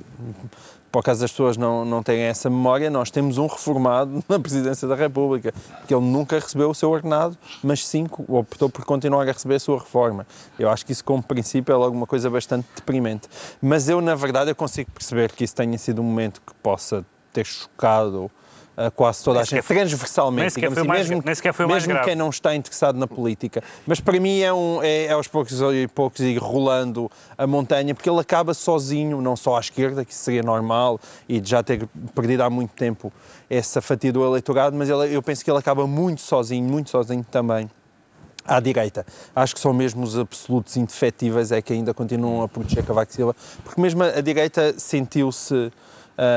por 0.91 0.99
acaso 0.99 1.23
as 1.23 1.31
pessoas 1.31 1.57
não, 1.57 1.83
não 1.83 2.01
têm 2.01 2.21
essa 2.21 2.49
memória, 2.49 2.89
nós 2.89 3.11
temos 3.11 3.37
um 3.37 3.47
reformado 3.47 4.23
na 4.27 4.39
Presidência 4.39 4.87
da 4.87 4.95
República, 4.95 5.53
que 5.87 5.93
ele 5.93 6.05
nunca 6.05 6.39
recebeu 6.39 6.69
o 6.69 6.75
seu 6.75 6.89
ordenado, 6.89 7.37
mas 7.63 7.85
cinco 7.85 8.25
optou 8.27 8.69
por 8.69 8.85
continuar 8.85 9.27
a 9.27 9.31
receber 9.31 9.55
a 9.55 9.59
sua 9.59 9.79
reforma. 9.79 10.25
Eu 10.57 10.69
acho 10.69 10.85
que 10.85 10.91
isso, 10.91 11.03
como 11.03 11.21
princípio, 11.21 11.73
é 11.73 11.75
logo 11.75 11.95
uma 11.95 12.07
coisa 12.07 12.29
bastante 12.29 12.67
deprimente. 12.75 13.27
Mas 13.61 13.89
eu, 13.89 14.01
na 14.01 14.15
verdade, 14.15 14.51
eu 14.51 14.55
consigo 14.55 14.91
perceber 14.91 15.31
que 15.31 15.43
isso 15.43 15.55
tenha 15.55 15.77
sido 15.77 16.01
um 16.01 16.05
momento 16.05 16.41
que 16.45 16.53
possa 16.55 17.05
ter 17.33 17.45
chocado 17.45 18.31
a 18.77 18.91
quase 18.91 19.23
toda 19.23 19.39
a 19.39 19.43
gente, 19.43 19.63
foi- 19.63 19.75
transversalmente, 19.75 20.53
digamos 20.53 20.77
assim, 20.77 20.87
mais- 20.87 21.09
mesmo, 21.09 21.23
mesmo 21.67 21.87
grave. 21.93 22.05
quem 22.05 22.15
não 22.15 22.29
está 22.29 22.55
interessado 22.55 22.99
na 22.99 23.07
política. 23.07 23.63
Mas 23.87 23.99
para 23.99 24.19
mim 24.19 24.39
é, 24.39 24.53
um, 24.53 24.83
é, 24.83 25.05
é 25.05 25.11
aos 25.13 25.27
poucos 25.27 25.59
e 25.59 25.87
poucos 25.87 26.19
ir 26.19 26.37
rolando 26.37 27.09
a 27.35 27.47
montanha, 27.47 27.95
porque 27.95 28.07
ele 28.07 28.19
acaba 28.19 28.53
sozinho, 28.53 29.19
não 29.19 29.35
só 29.35 29.57
à 29.57 29.59
esquerda, 29.59 30.05
que 30.05 30.13
seria 30.13 30.43
normal, 30.43 30.99
e 31.27 31.39
de 31.39 31.49
já 31.49 31.63
ter 31.63 31.89
perdido 32.13 32.41
há 32.43 32.49
muito 32.51 32.71
tempo 32.75 33.11
essa 33.49 33.81
fatia 33.81 34.13
do 34.13 34.23
eleitorado, 34.23 34.77
mas 34.77 34.87
ele, 34.89 35.15
eu 35.15 35.23
penso 35.23 35.43
que 35.43 35.49
ele 35.49 35.57
acaba 35.57 35.87
muito 35.87 36.21
sozinho, 36.21 36.69
muito 36.69 36.91
sozinho 36.91 37.25
também 37.31 37.67
à 38.45 38.59
direita. 38.59 39.05
Acho 39.35 39.55
que 39.55 39.59
são 39.59 39.73
mesmo 39.73 40.03
os 40.03 40.17
absolutos 40.17 40.77
indefetíveis 40.77 41.51
é 41.51 41.61
que 41.63 41.73
ainda 41.73 41.95
continuam 41.95 42.43
a 42.43 42.47
proteger 42.47 42.85
Cavaco 42.85 43.11
Silva, 43.11 43.35
porque 43.63 43.81
mesmo 43.81 44.03
a, 44.03 44.21
direita 44.21 44.77
sentiu-se 44.77 45.71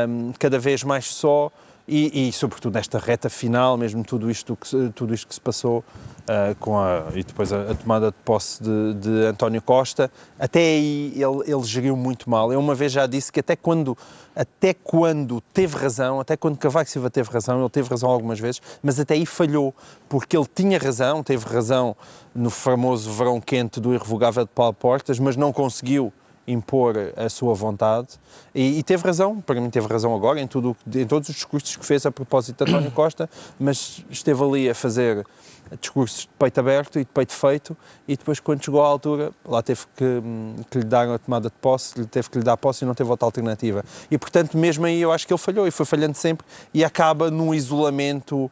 hum, 0.09 0.32
cada 0.38 0.59
vez 0.59 0.82
mais 0.82 1.04
só 1.06 1.52
e, 1.90 2.28
e, 2.28 2.32
sobretudo 2.32 2.75
nesta 2.75 2.99
reta 2.99 3.28
final, 3.28 3.76
mesmo 3.76 4.04
tudo 4.04 4.30
isto 4.30 4.56
que, 4.56 4.90
tudo 4.94 5.12
isto 5.12 5.26
que 5.26 5.35
se 5.35 5.40
passou 5.40 5.85
ah, 6.28 6.54
com 6.61 6.78
a, 6.78 7.06
e 7.12 7.25
depois 7.25 7.52
a, 7.52 7.73
a 7.73 7.75
tomada 7.75 8.06
de 8.12 8.16
posse 8.25 8.62
de, 8.62 8.94
de 8.94 9.26
António 9.26 9.61
Costa, 9.61 10.09
até 10.38 10.61
aí 10.61 11.12
ele, 11.16 11.52
ele 11.52 11.62
geriu 11.64 11.97
muito 11.97 12.30
mal. 12.30 12.52
Eu 12.52 12.61
uma 12.61 12.73
vez 12.73 12.92
já 12.92 13.04
disse 13.04 13.32
que 13.32 13.40
até 13.40 13.56
quando, 13.56 13.99
até 14.37 14.73
quando 14.73 15.40
teve 15.52 15.76
razão, 15.76 16.20
até 16.20 16.37
quando 16.37 16.56
Cavaco 16.56 16.88
Silva 16.88 17.11
teve 17.11 17.28
razão, 17.28 17.59
ele 17.59 17.68
teve 17.68 17.88
razão 17.88 18.09
algumas 18.09 18.38
vezes, 18.38 18.62
mas 18.80 19.00
até 19.00 19.14
aí 19.14 19.26
falhou, 19.26 19.75
porque 20.09 20.37
ele 20.37 20.47
tinha 20.54 20.78
razão, 20.78 21.25
teve 21.25 21.44
razão 21.44 21.97
no 22.32 22.49
famoso 22.49 23.11
verão 23.11 23.40
quente 23.40 23.80
do 23.80 23.92
irrevogável 23.92 24.44
de 24.44 24.50
Paulo 24.54 24.75
Portas, 24.75 25.18
mas 25.18 25.35
não 25.35 25.52
conseguiu 25.52 26.12
impor 26.47 26.97
a 27.16 27.28
sua 27.28 27.54
vontade 27.54 28.09
e, 28.54 28.78
e, 28.78 28.82
teve 28.82 29.04
razão, 29.04 29.40
para 29.40 29.61
mim 29.61 29.70
teve 29.70 29.87
razão 29.87 30.14
agora 30.14 30.40
em, 30.40 30.47
tudo, 30.47 30.76
em 30.94 31.06
todos 31.06 31.28
os 31.28 31.35
discursos 31.35 31.76
que 31.76 31.85
fez 31.85 32.04
a 32.04 32.11
propósito 32.11 32.64
de 32.64 32.70
António 32.70 32.90
Costa, 32.92 33.28
mas 33.59 34.04
esteve 34.11 34.42
ali 34.42 34.68
a 34.68 34.75
fazer 34.75 35.25
discursos 35.80 36.23
de 36.23 36.30
peito 36.38 36.59
aberto 36.59 36.99
e 36.99 37.04
de 37.04 37.11
peito 37.11 37.32
feito 37.32 37.76
e 38.09 38.16
depois 38.16 38.40
quando 38.40 38.64
chegou 38.64 38.82
à 38.82 38.87
altura 38.87 39.30
lá 39.44 39.62
teve 39.62 39.82
que, 39.97 40.04
hum, 40.04 40.56
que 40.68 40.78
lhe 40.78 40.85
dar 40.85 41.09
a 41.09 41.18
tomada 41.18 41.49
de 41.49 41.54
posse, 41.61 42.04
teve 42.06 42.28
que 42.28 42.38
lhe 42.38 42.44
dar 42.44 42.56
posse 42.56 42.85
e 42.85 42.87
não 42.87 42.94
teve 42.94 43.11
outra 43.11 43.26
alternativa. 43.26 43.85
E 44.11 44.18
portanto 44.18 44.56
mesmo 44.56 44.87
aí 44.87 45.00
eu 45.00 45.12
acho 45.12 45.26
que 45.26 45.32
ele 45.32 45.38
falhou 45.38 45.66
e 45.66 45.70
foi 45.70 45.87
falhando 45.87 46.16
sempre 46.16 46.47
e 46.75 46.85
acaba 46.85 47.30
num 47.30 47.54
isolamento 47.54 48.50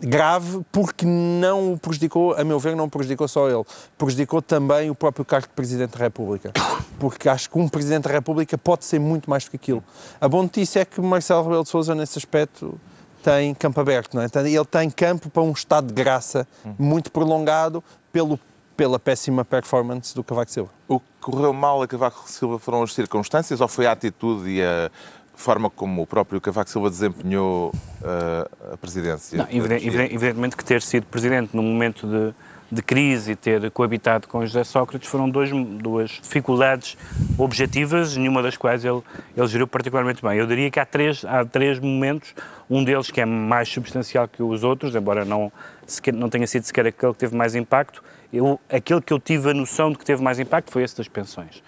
grave 0.00 0.64
porque 0.70 1.04
não 1.04 1.72
o 1.72 1.78
prejudicou, 1.78 2.34
a 2.34 2.44
meu 2.44 2.58
ver, 2.58 2.76
não 2.76 2.88
prejudicou 2.88 3.26
só 3.26 3.48
ele, 3.48 3.64
prejudicou 3.98 4.40
também 4.40 4.90
o 4.90 4.94
próprio 4.94 5.24
cargo 5.24 5.48
de 5.48 5.54
Presidente 5.54 5.98
da 5.98 6.04
República. 6.04 6.52
Porque 6.98 7.28
acho 7.28 7.50
que 7.50 7.58
um 7.58 7.68
Presidente 7.68 8.04
da 8.04 8.10
República 8.10 8.56
pode 8.56 8.84
ser 8.84 9.00
muito 9.00 9.28
mais 9.28 9.44
do 9.44 9.50
que 9.50 9.56
aquilo. 9.56 9.82
A 10.20 10.28
boa 10.28 10.42
notícia 10.42 10.80
é 10.80 10.84
que 10.84 11.00
Marcelo 11.00 11.42
Rebelo 11.42 11.64
de 11.64 11.68
Sousa, 11.68 11.94
nesse 11.94 12.18
aspecto, 12.18 12.78
tem 13.22 13.54
campo 13.54 13.80
aberto, 13.80 14.14
não 14.14 14.22
é? 14.22 14.26
Ele 14.46 14.64
tem 14.66 14.90
campo 14.90 15.30
para 15.30 15.42
um 15.42 15.52
estado 15.52 15.88
de 15.88 15.94
graça 15.94 16.46
muito 16.78 17.10
prolongado 17.10 17.82
pelo, 18.12 18.38
pela 18.76 18.98
péssima 18.98 19.44
performance 19.44 20.14
do 20.14 20.22
Cavaco 20.22 20.50
Silva. 20.50 20.70
O 20.86 21.00
que 21.00 21.06
correu 21.20 21.52
mal 21.52 21.82
a 21.82 21.88
Cavaco 21.88 22.30
Silva 22.30 22.58
foram 22.58 22.82
as 22.82 22.92
circunstâncias 22.92 23.60
ou 23.60 23.66
foi 23.66 23.86
a 23.86 23.92
atitude 23.92 24.50
e 24.50 24.62
a 24.62 24.90
forma 25.34 25.68
como 25.68 26.02
o 26.02 26.06
próprio 26.06 26.40
Cavaco 26.40 26.70
Silva 26.70 26.90
desempenhou 26.90 27.72
uh, 28.00 28.72
a 28.72 28.76
presidência? 28.76 29.38
Não, 29.38 29.46
evidentemente 29.50 30.56
que 30.56 30.64
ter 30.64 30.80
sido 30.82 31.06
presidente 31.06 31.54
num 31.54 31.62
momento 31.62 32.06
de, 32.06 32.34
de 32.70 32.82
crise 32.82 33.32
e 33.32 33.36
ter 33.36 33.70
coabitado 33.70 34.28
com 34.28 34.44
José 34.44 34.64
Sócrates 34.64 35.08
foram 35.08 35.28
dois, 35.28 35.50
duas 35.50 36.10
dificuldades 36.10 36.96
objetivas, 37.38 38.16
nenhuma 38.16 38.42
das 38.42 38.56
quais 38.56 38.84
ele, 38.84 39.02
ele 39.36 39.46
geriu 39.46 39.66
particularmente 39.66 40.22
bem. 40.22 40.38
Eu 40.38 40.46
diria 40.46 40.70
que 40.70 40.80
há 40.80 40.86
três, 40.86 41.24
há 41.24 41.44
três 41.44 41.78
momentos, 41.78 42.34
um 42.68 42.82
deles 42.82 43.10
que 43.10 43.20
é 43.20 43.24
mais 43.24 43.68
substancial 43.68 44.28
que 44.28 44.42
os 44.42 44.64
outros, 44.64 44.94
embora 44.94 45.24
não, 45.24 45.52
sequer, 45.86 46.14
não 46.14 46.28
tenha 46.28 46.46
sido 46.46 46.64
sequer 46.64 46.86
aquele 46.86 47.12
que 47.12 47.18
teve 47.18 47.36
mais 47.36 47.54
impacto, 47.54 48.02
eu, 48.32 48.58
aquele 48.68 49.00
que 49.00 49.12
eu 49.12 49.20
tive 49.20 49.50
a 49.50 49.54
noção 49.54 49.90
de 49.90 49.98
que 49.98 50.04
teve 50.04 50.22
mais 50.22 50.40
impacto 50.40 50.70
foi 50.72 50.82
esse 50.82 50.96
das 50.96 51.08
pensões. 51.08 51.62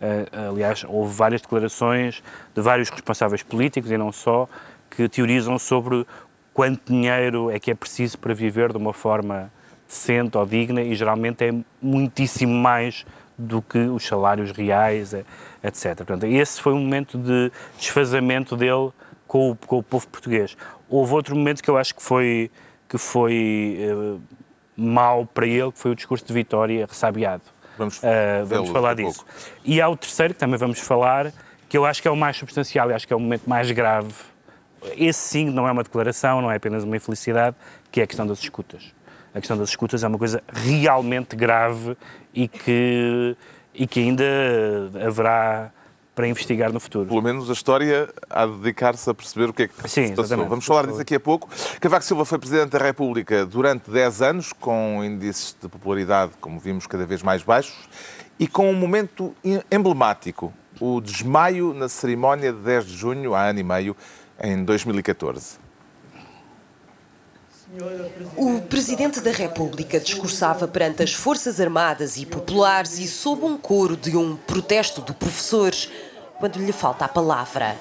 Uh, 0.00 0.50
aliás, 0.52 0.82
houve 0.88 1.14
várias 1.14 1.42
declarações 1.42 2.22
de 2.54 2.62
vários 2.62 2.88
responsáveis 2.88 3.42
políticos 3.42 3.90
e 3.90 3.98
não 3.98 4.10
só 4.10 4.48
que 4.88 5.06
teorizam 5.08 5.58
sobre 5.58 6.06
quanto 6.54 6.90
dinheiro 6.90 7.50
é 7.50 7.60
que 7.60 7.70
é 7.70 7.74
preciso 7.74 8.18
para 8.18 8.32
viver 8.32 8.72
de 8.72 8.78
uma 8.78 8.94
forma 8.94 9.52
decente 9.86 10.38
ou 10.38 10.46
digna 10.46 10.80
e 10.80 10.94
geralmente 10.94 11.44
é 11.44 11.52
muitíssimo 11.82 12.54
mais 12.54 13.04
do 13.36 13.60
que 13.60 13.78
os 13.78 14.06
salários 14.06 14.52
reais, 14.52 15.12
etc. 15.62 15.96
Portanto, 15.96 16.24
esse 16.24 16.60
foi 16.60 16.72
um 16.72 16.80
momento 16.80 17.18
de 17.18 17.52
desfazamento 17.78 18.56
dele 18.56 18.90
com 19.26 19.50
o, 19.50 19.56
com 19.56 19.78
o 19.78 19.82
povo 19.82 20.08
português. 20.08 20.56
Houve 20.88 21.12
outro 21.12 21.36
momento 21.36 21.62
que 21.62 21.68
eu 21.68 21.76
acho 21.76 21.94
que 21.94 22.02
foi, 22.02 22.50
que 22.88 22.96
foi 22.96 23.78
uh, 23.92 24.20
mau 24.74 25.26
para 25.26 25.46
ele, 25.46 25.70
que 25.72 25.78
foi 25.78 25.90
o 25.90 25.94
discurso 25.94 26.24
de 26.26 26.32
Vitória 26.32 26.86
ressabiado 26.86 27.42
Vamos, 27.80 27.98
uh, 27.98 28.44
vamos 28.44 28.68
falar 28.68 28.94
disso. 28.94 29.24
Pouco. 29.24 29.30
E 29.64 29.80
há 29.80 29.88
o 29.88 29.96
terceiro, 29.96 30.34
que 30.34 30.40
também 30.40 30.58
vamos 30.58 30.78
falar, 30.80 31.32
que 31.66 31.78
eu 31.78 31.86
acho 31.86 32.02
que 32.02 32.08
é 32.08 32.10
o 32.10 32.16
mais 32.16 32.36
substancial 32.36 32.90
e 32.90 32.94
acho 32.94 33.06
que 33.06 33.12
é 33.12 33.16
o 33.16 33.20
momento 33.20 33.48
mais 33.48 33.70
grave. 33.70 34.12
Esse 34.96 35.18
sim 35.18 35.46
não 35.46 35.66
é 35.66 35.72
uma 35.72 35.82
declaração, 35.82 36.42
não 36.42 36.50
é 36.50 36.56
apenas 36.56 36.84
uma 36.84 36.94
infelicidade, 36.94 37.56
que 37.90 38.00
é 38.00 38.04
a 38.04 38.06
questão 38.06 38.26
das 38.26 38.38
escutas. 38.38 38.92
A 39.34 39.38
questão 39.38 39.56
das 39.56 39.70
escutas 39.70 40.04
é 40.04 40.08
uma 40.08 40.18
coisa 40.18 40.42
realmente 40.52 41.34
grave 41.34 41.96
e 42.34 42.48
que, 42.48 43.34
e 43.74 43.86
que 43.86 44.00
ainda 44.00 44.24
haverá 45.06 45.70
para 46.20 46.28
investigar 46.28 46.70
no 46.70 46.78
futuro. 46.78 47.08
Pelo 47.08 47.22
menos 47.22 47.48
a 47.48 47.52
história 47.54 48.06
há 48.28 48.44
de 48.44 48.52
dedicar-se 48.58 49.08
a 49.08 49.14
perceber 49.14 49.48
o 49.48 49.54
que 49.54 49.62
é 49.62 49.68
que 49.68 49.88
Sim, 49.88 50.08
se 50.08 50.12
passou. 50.12 50.46
Vamos 50.46 50.66
falar 50.66 50.84
disso 50.84 50.98
daqui 50.98 51.14
a 51.14 51.20
pouco. 51.20 51.48
Cavaco 51.80 52.04
Silva 52.04 52.26
foi 52.26 52.38
Presidente 52.38 52.68
da 52.68 52.78
República 52.78 53.46
durante 53.46 53.90
10 53.90 54.20
anos, 54.20 54.52
com 54.52 55.02
índices 55.02 55.56
de 55.58 55.66
popularidade, 55.66 56.32
como 56.38 56.60
vimos, 56.60 56.86
cada 56.86 57.06
vez 57.06 57.22
mais 57.22 57.42
baixos, 57.42 57.88
e 58.38 58.46
com 58.46 58.70
um 58.70 58.74
momento 58.74 59.34
emblemático, 59.72 60.52
o 60.78 61.00
desmaio 61.00 61.72
na 61.72 61.88
cerimónia 61.88 62.52
de 62.52 62.58
10 62.58 62.86
de 62.86 62.96
junho, 62.98 63.34
há 63.34 63.44
ano 63.46 63.60
e 63.60 63.64
meio, 63.64 63.96
em 64.42 64.62
2014. 64.62 65.70
O 68.36 68.60
Presidente 68.62 69.20
da 69.20 69.30
República 69.30 70.00
discursava 70.00 70.66
perante 70.66 71.04
as 71.04 71.14
Forças 71.14 71.60
Armadas 71.60 72.16
e 72.16 72.26
Populares 72.26 72.98
e 72.98 73.06
sob 73.06 73.44
um 73.44 73.56
coro 73.56 73.96
de 73.96 74.16
um 74.16 74.36
protesto 74.36 75.00
de 75.00 75.12
professores 75.14 75.88
quando 76.40 76.58
lhe 76.58 76.72
falta 76.72 77.04
a 77.04 77.08
palavra. 77.08 77.76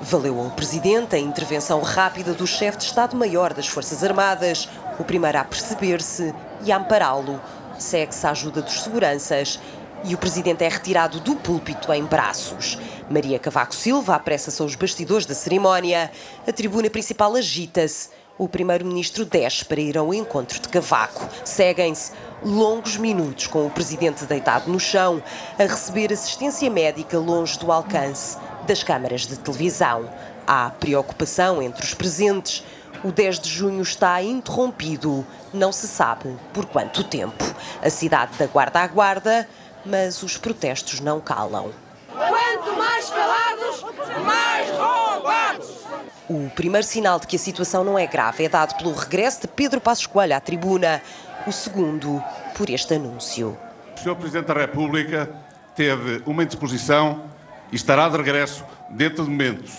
Valeu 0.00 0.40
ao 0.40 0.50
Presidente 0.50 1.14
a 1.14 1.18
intervenção 1.18 1.80
rápida 1.82 2.32
do 2.32 2.46
chefe 2.46 2.78
de 2.78 2.84
Estado-Maior 2.84 3.52
das 3.52 3.68
Forças 3.68 4.02
Armadas, 4.02 4.68
o 4.98 5.04
primeiro 5.04 5.38
a 5.38 5.44
perceber-se 5.44 6.34
e 6.64 6.72
a 6.72 6.78
ampará-lo. 6.78 7.40
Segue-se 7.78 8.26
a 8.26 8.30
ajuda 8.30 8.62
dos 8.62 8.82
seguranças 8.82 9.60
e 10.04 10.14
o 10.14 10.18
Presidente 10.18 10.64
é 10.64 10.68
retirado 10.68 11.20
do 11.20 11.36
púlpito 11.36 11.92
em 11.92 12.04
braços. 12.04 12.78
Maria 13.10 13.38
Cavaco 13.38 13.74
Silva 13.74 14.14
apressa-se 14.14 14.60
aos 14.62 14.74
bastidores 14.74 15.26
da 15.26 15.34
cerimónia. 15.34 16.10
A 16.46 16.52
tribuna 16.52 16.88
principal 16.88 17.34
agita-se. 17.34 18.08
O 18.36 18.48
primeiro-ministro 18.48 19.24
desce 19.24 19.64
para 19.64 19.80
ir 19.80 19.96
ao 19.96 20.12
encontro 20.12 20.58
de 20.58 20.68
Cavaco. 20.68 21.28
Seguem-se 21.44 22.10
longos 22.42 22.96
minutos 22.96 23.46
com 23.46 23.64
o 23.64 23.70
presidente 23.70 24.24
deitado 24.24 24.68
no 24.68 24.80
chão 24.80 25.22
a 25.56 25.62
receber 25.62 26.12
assistência 26.12 26.68
médica 26.68 27.16
longe 27.16 27.56
do 27.60 27.70
alcance 27.70 28.36
das 28.66 28.82
câmaras 28.82 29.24
de 29.24 29.38
televisão. 29.38 30.10
Há 30.44 30.70
preocupação 30.70 31.62
entre 31.62 31.84
os 31.84 31.94
presentes. 31.94 32.64
O 33.04 33.12
10 33.12 33.38
de 33.38 33.50
junho 33.50 33.82
está 33.82 34.20
interrompido, 34.20 35.24
não 35.52 35.70
se 35.70 35.86
sabe 35.86 36.36
por 36.52 36.66
quanto 36.66 37.04
tempo. 37.04 37.44
A 37.80 37.88
cidade 37.88 38.36
da 38.36 38.48
guarda 38.48 38.80
aguarda, 38.80 39.48
mas 39.86 40.24
os 40.24 40.36
protestos 40.36 40.98
não 40.98 41.20
calam. 41.20 41.83
Quanto 42.16 42.78
mais 42.78 43.10
calados, 43.10 43.84
mais 44.24 44.70
roubados. 44.70 45.84
O 46.28 46.48
primeiro 46.50 46.86
sinal 46.86 47.18
de 47.18 47.26
que 47.26 47.36
a 47.36 47.38
situação 47.38 47.82
não 47.82 47.98
é 47.98 48.06
grave 48.06 48.44
é 48.44 48.48
dado 48.48 48.76
pelo 48.76 48.94
regresso 48.94 49.42
de 49.42 49.48
Pedro 49.48 49.80
Passos 49.80 50.06
Coelho 50.06 50.36
à 50.36 50.40
tribuna. 50.40 51.02
O 51.46 51.52
segundo, 51.52 52.22
por 52.56 52.70
este 52.70 52.94
anúncio. 52.94 53.58
O 53.96 54.00
Sr. 54.00 54.14
Presidente 54.16 54.46
da 54.46 54.54
República 54.54 55.28
teve 55.74 56.22
uma 56.24 56.42
indisposição 56.42 57.24
e 57.72 57.76
estará 57.76 58.08
de 58.08 58.16
regresso 58.16 58.64
dentro 58.90 59.24
de 59.24 59.30
momentos. 59.30 59.72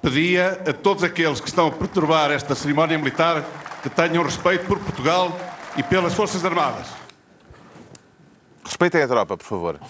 Pedia 0.00 0.60
a 0.68 0.72
todos 0.72 1.04
aqueles 1.04 1.40
que 1.40 1.48
estão 1.48 1.68
a 1.68 1.70
perturbar 1.70 2.30
esta 2.30 2.54
cerimónia 2.54 2.96
militar 2.98 3.44
que 3.82 3.90
tenham 3.90 4.24
respeito 4.24 4.66
por 4.66 4.78
Portugal 4.78 5.36
e 5.76 5.82
pelas 5.82 6.14
Forças 6.14 6.44
Armadas. 6.44 7.05
Respeitem 8.66 9.02
a 9.02 9.08
tropa, 9.08 9.36
por 9.36 9.44
favor. 9.44 9.80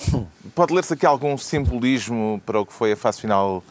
Pode 0.54 0.74
ler-se 0.74 0.92
aqui 0.92 1.06
algum 1.06 1.36
simbolismo 1.38 2.40
para 2.44 2.60
o 2.60 2.66
que 2.66 2.72
foi 2.72 2.92
a 2.92 2.96
fase 2.96 3.20
final 3.20 3.64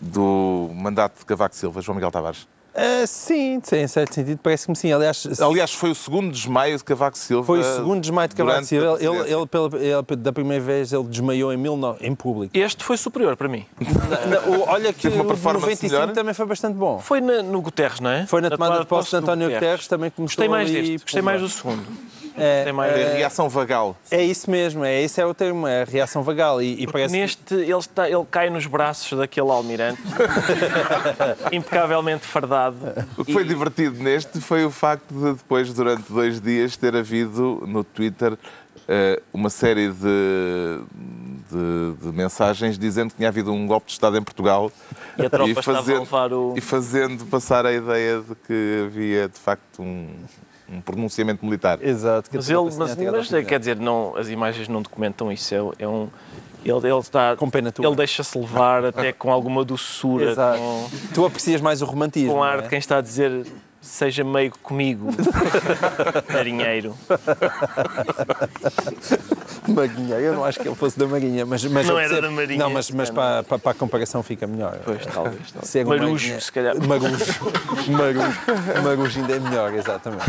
do 0.00 0.70
mandato 0.74 1.18
de 1.18 1.24
Cavaco 1.24 1.56
Silva, 1.56 1.80
João 1.80 1.96
Miguel 1.96 2.10
Tavares? 2.10 2.46
Uh, 2.72 3.04
sim, 3.04 3.60
em 3.72 3.86
certo 3.88 4.14
sentido, 4.14 4.38
parece-me 4.40 4.76
sim. 4.76 4.92
Aliás, 4.92 5.40
Aliás, 5.40 5.72
foi 5.72 5.90
o 5.90 5.94
segundo 5.94 6.30
desmaio 6.30 6.76
de 6.76 6.84
Cavaco 6.84 7.18
Silva. 7.18 7.44
Foi 7.44 7.60
o 7.60 7.64
segundo 7.64 8.00
desmaio 8.00 8.28
de 8.28 8.36
Cavaco 8.36 8.64
Silva. 8.64 8.96
Ele, 9.00 9.06
ele, 9.06 9.34
ele, 9.34 9.46
pela, 9.46 9.70
ele, 9.76 10.16
da 10.16 10.32
primeira 10.32 10.62
vez, 10.62 10.92
ele 10.92 11.02
desmaiou 11.04 11.52
em, 11.52 11.56
mil, 11.56 11.76
em 12.00 12.14
público. 12.14 12.56
Este 12.56 12.84
foi 12.84 12.96
superior 12.96 13.36
para 13.36 13.48
mim. 13.48 13.66
o, 14.46 14.70
olha 14.70 14.92
que 14.92 15.08
uma 15.08 15.24
o 15.24 15.36
95 15.52 15.92
melhor. 15.92 16.12
também 16.12 16.32
foi 16.32 16.46
bastante 16.46 16.74
bom. 16.74 17.00
Foi 17.00 17.20
na, 17.20 17.42
no 17.42 17.60
Guterres, 17.60 17.98
não 17.98 18.10
é? 18.10 18.26
Foi 18.26 18.40
na, 18.40 18.50
na 18.50 18.56
tomada, 18.56 18.70
tomada 18.70 18.84
de 18.84 18.88
posse 18.88 19.10
de 19.10 19.16
António 19.16 19.48
Guterres. 19.48 19.60
Guterres 19.60 19.88
também 19.88 20.10
começou 20.10 20.36
Gostei 20.36 20.48
mais 20.48 20.70
deste, 20.70 20.98
gostei 20.98 21.22
mais 21.22 21.40
do 21.40 21.48
segundo. 21.48 21.82
É, 22.40 22.72
mais... 22.72 22.96
é, 22.96 23.16
reação 23.16 23.48
vagal. 23.48 23.96
É 24.10 24.22
isso 24.22 24.50
mesmo, 24.50 24.84
é, 24.84 25.02
esse 25.02 25.20
é 25.20 25.26
o 25.26 25.34
termo, 25.34 25.66
é 25.66 25.82
a 25.82 25.84
reação 25.84 26.22
vagal. 26.22 26.62
E, 26.62 26.82
e 26.82 26.86
parece... 26.86 27.12
Neste, 27.12 27.54
ele, 27.54 27.72
está, 27.76 28.08
ele 28.08 28.24
cai 28.30 28.50
nos 28.50 28.66
braços 28.66 29.18
daquele 29.18 29.50
almirante, 29.50 30.00
impecavelmente 31.52 32.26
fardado. 32.26 32.76
O 33.16 33.24
que 33.24 33.32
foi 33.32 33.42
e... 33.42 33.46
divertido 33.46 34.02
neste 34.02 34.40
foi 34.40 34.64
o 34.64 34.70
facto 34.70 35.12
de 35.12 35.34
depois, 35.34 35.72
durante 35.72 36.10
dois 36.10 36.40
dias, 36.40 36.76
ter 36.76 36.96
havido 36.96 37.62
no 37.66 37.84
Twitter 37.84 38.36
uh, 38.90 39.22
uma 39.32 39.50
série 39.50 39.88
de, 39.88 40.80
de, 41.50 41.94
de, 42.02 42.12
mensagens 42.12 42.78
dizendo 42.78 43.10
que 43.10 43.16
tinha 43.16 43.28
havido 43.28 43.52
um 43.52 43.66
golpe 43.66 43.86
de 43.86 43.92
Estado 43.92 44.16
em 44.16 44.22
Portugal 44.22 44.72
e, 45.18 45.50
e, 45.50 45.62
fazendo, 45.62 46.08
o... 46.32 46.54
e 46.56 46.60
fazendo 46.60 47.26
passar 47.26 47.64
a 47.66 47.72
ideia 47.72 48.20
de 48.20 48.34
que 48.34 48.84
havia 48.86 49.28
de 49.28 49.38
facto 49.38 49.82
um, 49.82 50.08
um 50.70 50.80
pronunciamento 50.80 51.44
militar. 51.44 51.78
Exato. 51.82 52.30
Mas, 52.32 52.48
ele, 52.48 52.62
mas, 52.76 52.96
mas 52.96 53.32
é, 53.32 53.42
quer 53.42 53.58
dizer, 53.58 53.76
não, 53.76 54.16
as 54.16 54.28
imagens 54.28 54.68
não 54.68 54.80
documentam 54.82 55.32
isso. 55.32 55.54
É, 55.54 55.84
é 55.84 55.88
um, 55.88 56.08
ele, 56.64 56.88
ele, 56.88 56.98
está, 56.98 57.36
com 57.36 57.50
pena 57.50 57.72
tua. 57.72 57.86
ele 57.86 57.96
deixa-se 57.96 58.38
levar 58.38 58.84
até 58.84 59.12
com 59.12 59.32
alguma 59.32 59.64
doçura. 59.64 60.30
Exato. 60.30 60.58
Com, 60.58 60.88
tu 61.14 61.24
aprecias 61.24 61.60
mais 61.60 61.82
o 61.82 61.86
romantismo. 61.86 62.34
Com 62.34 62.42
ar 62.42 62.58
é? 62.58 62.62
de 62.62 62.68
quem 62.68 62.78
está 62.78 62.98
a 62.98 63.00
dizer 63.00 63.46
seja 63.80 64.22
meio 64.24 64.52
comigo, 64.62 65.08
marinheiro. 66.32 66.94
Marinheiro, 69.68 70.20
eu 70.22 70.34
não 70.34 70.44
acho 70.44 70.58
que 70.60 70.68
ele 70.68 70.74
fosse 70.74 70.98
da 70.98 71.06
Marinha, 71.06 71.46
mas, 71.46 71.64
mas 71.64 71.86
Não 71.86 71.94
eu 71.94 72.00
era 72.00 72.20
da 72.22 72.30
Marinha. 72.30 72.58
Não, 72.58 72.70
mas, 72.70 72.90
mas 72.90 73.08
Não, 73.08 73.14
para, 73.14 73.42
para, 73.42 73.58
para 73.58 73.70
a 73.72 73.74
comparação 73.74 74.22
fica 74.22 74.46
melhor. 74.46 74.78
Pois, 74.84 75.04
talvez. 75.06 75.52
talvez. 75.52 75.68
Ser 75.70 75.86
um 75.86 75.88
Marujo, 75.90 76.12
marinheiro- 76.12 76.40
se 76.42 76.52
calhar. 76.52 76.74
Marujo. 76.86 77.24
Marujo. 77.88 78.82
Marujo 78.84 79.20
ainda 79.20 79.32
é 79.34 79.38
melhor, 79.38 79.74
exatamente. 79.74 80.24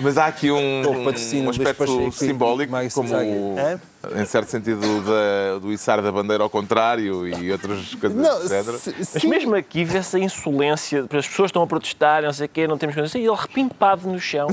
Mas 0.00 0.18
há 0.18 0.26
aqui 0.26 0.50
um, 0.50 0.82
o 0.86 0.90
um 0.90 1.04
Luís 1.04 1.48
aspecto 1.50 1.78
Pacheco 1.78 2.12
simbólico, 2.12 2.72
como. 2.94 3.14
É? 3.58 3.78
em 4.14 4.24
certo 4.24 4.48
sentido, 4.48 4.80
da, 5.02 5.58
do 5.58 5.72
içar 5.72 6.00
da 6.00 6.12
bandeira 6.12 6.42
ao 6.44 6.48
contrário 6.50 7.26
e 7.26 7.50
outras 7.50 7.92
coisas, 7.96 8.16
Não, 8.16 8.40
etc. 8.44 8.74
se- 8.78 8.94
Mas 8.98 9.08
sim. 9.08 9.26
mesmo 9.26 9.54
aqui 9.56 9.84
vê-se 9.84 10.16
a 10.16 10.20
insolência, 10.20 11.04
as 11.10 11.26
pessoas 11.26 11.48
estão 11.48 11.60
a 11.62 11.66
protestar, 11.66 12.22
não 12.22 12.32
sei 12.32 12.46
o 12.46 12.48
quê, 12.48 12.68
não 12.68 12.78
temos 12.86 12.94
coisas 12.94 13.10
assim, 13.10 13.20
e 13.20 13.26
ele 13.26 13.36
repimpado 13.36 14.08
no 14.08 14.18
chão. 14.20 14.48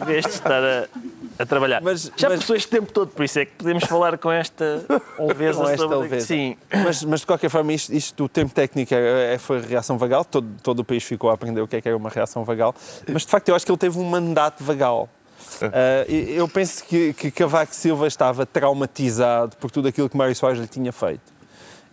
em 0.00 0.04
vez 0.04 0.24
de 0.24 0.30
estar 0.30 0.62
a, 0.62 0.86
a 1.38 1.46
trabalhar. 1.46 1.80
Mas- 1.82 2.10
Já 2.16 2.28
mas- 2.28 2.40
passou 2.40 2.56
este 2.56 2.68
tempo 2.68 2.92
todo, 2.92 3.08
por 3.10 3.24
isso 3.24 3.38
é 3.38 3.44
que 3.44 3.52
podemos 3.52 3.84
falar 3.84 4.18
com 4.18 4.30
esta 4.30 4.84
leveza 5.18 5.60
Com 5.62 5.68
esta 5.68 5.88
sobre... 5.88 6.20
Sim. 6.20 6.56
Mas, 6.84 7.02
mas 7.04 7.20
de 7.20 7.26
qualquer 7.26 7.48
forma, 7.50 7.72
isto, 7.72 7.92
isto 7.92 8.24
o 8.24 8.28
tempo 8.28 8.52
técnico 8.54 8.94
é, 8.94 9.34
é- 9.34 9.38
foi 9.38 9.60
reação 9.60 9.96
vagal, 9.98 10.24
todo, 10.24 10.48
todo 10.62 10.80
o 10.80 10.84
país 10.84 11.02
ficou 11.04 11.30
a 11.30 11.34
aprender 11.34 11.60
o 11.60 11.68
que 11.68 11.76
é 11.76 11.80
que 11.80 11.88
era 11.88 11.96
uma 11.96 12.10
reação 12.10 12.44
vagal, 12.44 12.74
mas 13.12 13.22
de 13.22 13.28
facto 13.28 13.48
eu 13.48 13.54
acho 13.54 13.64
que 13.64 13.70
ele 13.72 13.78
teve 13.78 13.98
um 13.98 14.04
mandato 14.04 14.62
vagal. 14.62 15.08
E 16.08 16.34
eu 16.34 16.48
penso 16.48 16.82
que, 16.84 17.12
que 17.12 17.30
Cavaco 17.30 17.74
Silva 17.74 18.06
estava 18.08 18.44
traumatizado 18.44 19.56
por 19.58 19.70
tudo 19.70 19.86
aquilo 19.88 20.08
que 20.08 20.16
Mário 20.16 20.34
Soares 20.34 20.58
lhe 20.58 20.66
tinha 20.66 20.90
feito. 20.92 21.20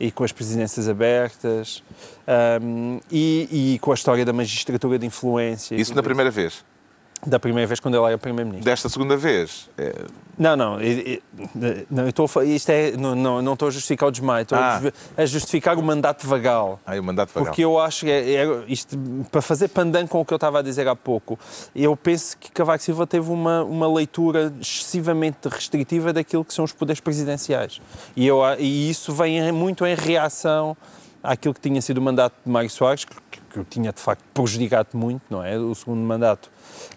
E 0.03 0.09
com 0.09 0.23
as 0.23 0.31
presidências 0.31 0.89
abertas, 0.89 1.83
ahm, 2.27 2.97
e, 3.11 3.75
e 3.75 3.79
com 3.79 3.91
a 3.91 3.93
história 3.93 4.25
da 4.25 4.33
magistratura 4.33 4.97
de 4.97 5.05
influência. 5.05 5.75
Isso 5.75 5.93
na 5.93 6.01
primeira 6.01 6.31
vez. 6.31 6.65
Da 7.25 7.39
primeira 7.39 7.67
vez 7.67 7.79
quando 7.79 7.95
ele 7.95 8.05
era 8.07 8.17
Primeiro-Ministro. 8.17 8.65
Desta 8.71 8.89
segunda 8.89 9.15
vez. 9.15 9.69
é, 9.77 9.93
Não, 10.39 10.55
não, 10.57 10.77
não 11.89 12.07
estou 12.09 12.27
a, 12.35 12.43
isto 12.45 12.69
é, 12.71 12.91
não, 12.97 13.13
não, 13.13 13.41
não 13.43 13.53
estou 13.53 13.67
a 13.67 13.71
justificar 13.71 14.09
o 14.09 14.11
desmaio, 14.11 14.41
estou 14.41 14.57
Ah. 14.57 14.77
a 14.77 14.79
justi- 14.81 14.93
a 15.17 15.25
justificar 15.27 15.77
o 15.77 15.83
mandato 15.83 16.25
vagal. 16.25 16.79
Aí 16.85 16.99
o 16.99 17.03
mandato 17.03 17.29
vagal. 17.31 17.45
Porque 17.45 17.63
eu 17.63 17.79
acho 17.79 18.05
que 18.05 18.11
é, 18.11 18.33
é- 18.43 18.63
isto, 18.67 18.97
para 19.31 19.41
fazer 19.41 19.67
pandan 19.67 20.07
com 20.07 20.19
o 20.19 20.25
que 20.25 20.33
eu 20.33 20.37
estava 20.37 20.59
a 20.59 20.61
dizer 20.63 20.87
há 20.87 20.95
pouco, 20.95 21.37
eu 21.75 21.95
penso 21.95 22.35
que 22.39 22.51
Cavaco 22.51 22.83
Silva 22.83 23.05
teve 23.05 23.29
uma, 23.29 23.63
uma 23.63 23.91
leitura 23.93 24.51
excessivamente 24.59 25.47
restritiva 25.47 26.11
daquilo 26.11 26.43
que 26.43 26.53
são 26.53 26.65
os 26.65 26.71
poderes 26.73 26.99
presidenciais. 26.99 27.79
E, 28.15 28.25
eu, 28.25 28.41
e 28.57 28.89
isso 28.89 29.13
vem 29.13 29.37
em- 29.37 29.51
muito 29.51 29.85
em 29.85 29.93
reação 29.93 30.75
àquilo 31.21 31.53
que 31.53 31.61
tinha 31.61 31.79
sido 31.83 31.99
o 31.99 32.01
mandato 32.01 32.33
de 32.43 32.51
Mário 32.51 32.69
Soares, 32.69 33.05
que, 33.05 33.15
que 33.51 33.59
o 33.59 33.63
tinha 33.63 33.91
de 33.93 33.99
facto 34.01 34.23
prejudicado 34.33 34.89
muito, 34.95 35.21
não 35.29 35.43
é? 35.43 35.55
O 35.57 35.75
segundo 35.75 35.99
mandato 35.99 36.49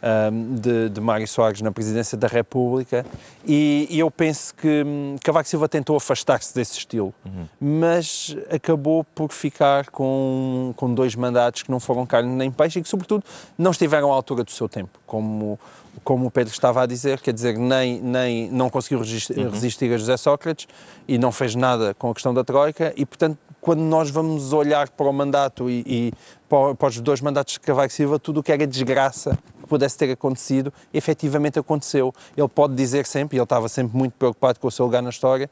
ahm, 0.03 0.55
de, 0.55 0.89
de 0.89 1.01
Mário 1.01 1.27
Soares 1.27 1.61
na 1.61 1.71
presidência 1.71 2.17
da 2.17 2.27
República. 2.29 3.05
E, 3.47 3.87
e 3.91 3.99
eu 3.99 4.11
penso 4.11 4.55
que 4.55 4.83
hum, 4.85 5.17
Cavaco 5.23 5.49
Silva 5.49 5.69
tentou 5.69 5.97
afastar-se 5.97 6.55
desse 6.55 6.79
estilo, 6.79 7.15
mas 7.61 8.37
acabou 8.51 9.05
por 9.05 9.33
ficar 9.33 9.91
com, 9.91 10.73
com 10.77 10.93
dois 10.93 11.15
mandatos 11.15 11.63
que 11.63 11.71
não 11.71 11.81
foram 11.81 12.07
carne 12.07 12.35
nem 12.35 12.51
peixe 12.51 12.79
e 12.79 12.83
que, 12.83 12.89
sobretudo, 12.89 13.25
não 13.57 13.71
estiveram 13.71 14.13
à 14.13 14.15
altura 14.15 14.45
do 14.45 14.51
seu 14.51 14.69
tempo, 14.69 14.99
como, 15.07 15.59
como 16.03 16.27
o 16.27 16.31
Pedro 16.31 16.53
estava 16.53 16.83
a 16.83 16.87
dizer, 16.87 17.21
quer 17.21 17.33
dizer, 17.33 17.59
nem, 17.59 18.01
nem 18.01 18.51
não 18.51 18.71
conseguiu 18.71 19.01
resistir, 19.01 19.37
resistir 19.49 19.93
a 19.93 19.99
José 19.99 20.17
Sócrates 20.17 20.67
e 21.07 21.19
não 21.19 21.33
fez 21.33 21.55
nada 21.55 21.95
com 21.95 22.11
a 22.11 22.15
questão 22.15 22.33
da 22.33 22.45
Troika 22.45 22.93
e, 22.97 23.05
portanto, 23.05 23.39
quando 23.65 23.81
nós 23.81 24.11
vamos 24.11 24.53
olhar 24.53 24.91
para 24.91 25.07
o 25.07 25.13
mandato 25.13 25.71
e, 25.71 25.83
e 25.87 26.13
para, 26.51 26.75
para 26.75 26.89
os 26.89 27.01
dois 27.01 27.23
mandatos 27.23 27.55
de 27.55 27.61
Cavaco 27.61 27.91
Silva, 27.91 28.19
tudo 28.19 28.41
o 28.41 28.43
que 28.43 28.53
era 28.53 28.67
desgraça 28.67 29.39
que 29.59 29.67
pudesse 29.67 29.97
ter 29.97 30.11
acontecido, 30.11 30.71
efetivamente 30.93 31.59
aconteceu. 31.59 32.15
Ele 32.37 32.47
pode 32.47 32.75
dizer 32.75 33.07
sempre, 33.07 33.37
e 33.37 33.39
ele 33.39 33.45
estava 33.45 33.67
sempre 33.67 33.97
muito 33.97 34.13
preocupado 34.19 34.61
com 34.61 34.69
o 34.69 34.71
seu 34.71 34.85
lugar 34.85 35.03
na 35.03 35.09
história, 35.09 35.49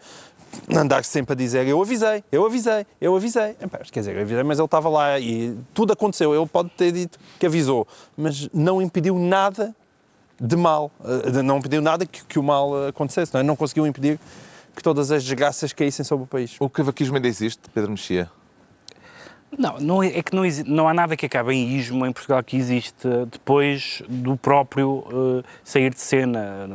andar 0.76 1.02
sempre 1.04 1.32
a 1.32 1.34
dizer 1.34 1.66
eu 1.66 1.80
avisei, 1.80 2.22
eu 2.30 2.44
avisei, 2.44 2.86
eu 3.00 3.16
avisei. 3.16 3.56
Quer 3.90 4.00
dizer, 4.00 4.14
eu 4.14 4.20
avisei, 4.20 4.42
mas 4.42 4.58
ele 4.58 4.66
estava 4.66 4.90
lá 4.90 5.18
e 5.18 5.56
tudo 5.72 5.94
aconteceu. 5.94 6.34
Ele 6.34 6.46
pode 6.46 6.68
ter 6.68 6.92
dito 6.92 7.18
que 7.40 7.46
avisou, 7.46 7.88
mas 8.14 8.46
não 8.52 8.82
impediu 8.82 9.18
nada 9.18 9.74
de 10.38 10.54
mal. 10.54 10.90
Eh, 11.02 11.42
Não 11.42 11.56
impediu 11.56 11.80
nada 11.80 12.04
que, 12.04 12.22
que 12.26 12.38
o 12.38 12.42
mal 12.42 12.84
eh, 12.84 12.88
acontecesse. 12.88 13.32
Não, 13.32 13.40
é? 13.40 13.42
não 13.42 13.56
conseguiu 13.56 13.86
impedir 13.86 14.20
que 14.74 14.82
todas 14.82 15.10
as 15.10 15.24
desgraças 15.24 15.72
caíssem 15.72 16.04
sobre 16.04 16.24
o 16.24 16.26
país. 16.26 16.56
O 16.58 16.68
cavaquismo 16.68 17.16
ainda 17.16 17.28
existe, 17.28 17.62
Pedro 17.72 17.90
Mexia? 17.90 18.30
Não, 19.58 19.78
não 19.78 20.02
é, 20.02 20.18
é 20.18 20.22
que 20.22 20.34
não, 20.34 20.42
não 20.66 20.88
há 20.88 20.94
nada 20.94 21.16
que 21.16 21.26
acabe 21.26 21.54
em 21.54 21.76
ismo 21.76 22.06
em 22.06 22.12
Portugal 22.12 22.42
que 22.42 22.56
existe 22.56 23.06
depois 23.30 24.02
do 24.08 24.36
próprio 24.36 25.04
eh, 25.10 25.48
sair 25.62 25.92
de 25.92 26.00
cena. 26.00 26.66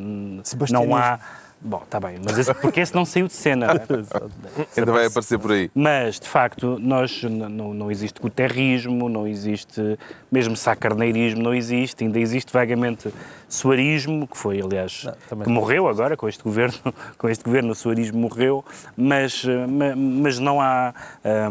Não 0.72 0.96
há. 0.96 1.20
Bom, 1.60 1.82
está 1.84 2.00
bem, 2.00 2.18
mas 2.24 2.38
esse, 2.38 2.54
porque 2.54 2.80
esse 2.80 2.94
não 2.94 3.04
saiu 3.04 3.26
de 3.28 3.34
cena. 3.34 3.68
não? 3.90 4.66
Ainda 4.78 4.92
vai 4.92 5.08
aparecer 5.08 5.40
por 5.40 5.52
aí. 5.52 5.72
Mas, 5.74 6.20
de 6.20 6.28
facto, 6.28 6.78
nós, 6.80 7.24
não, 7.24 7.74
não 7.74 7.90
existe 7.92 8.22
guterrismo, 8.22 9.10
não 9.10 9.28
existe 9.28 9.98
mesmo 10.32 10.56
sacarneirismo, 10.56 11.42
não 11.42 11.56
existe. 11.56 12.04
Ainda 12.04 12.20
existe 12.20 12.54
vagamente 12.54 13.12
suarismo, 13.50 14.28
que 14.28 14.38
foi, 14.38 14.62
aliás, 14.62 15.08
também 15.28 15.46
que 15.46 15.50
morreu 15.52 15.88
agora 15.88 16.16
com 16.16 16.30
este 16.30 16.44
governo. 16.44 16.78
Com 17.18 17.28
este 17.28 17.44
governo, 17.44 17.72
o 17.72 17.76
suarismo 17.76 18.20
morreu, 18.20 18.64
mas, 18.96 19.44
ma- 19.44 19.96
mas 19.96 20.38
não 20.38 20.62
há... 20.62 20.94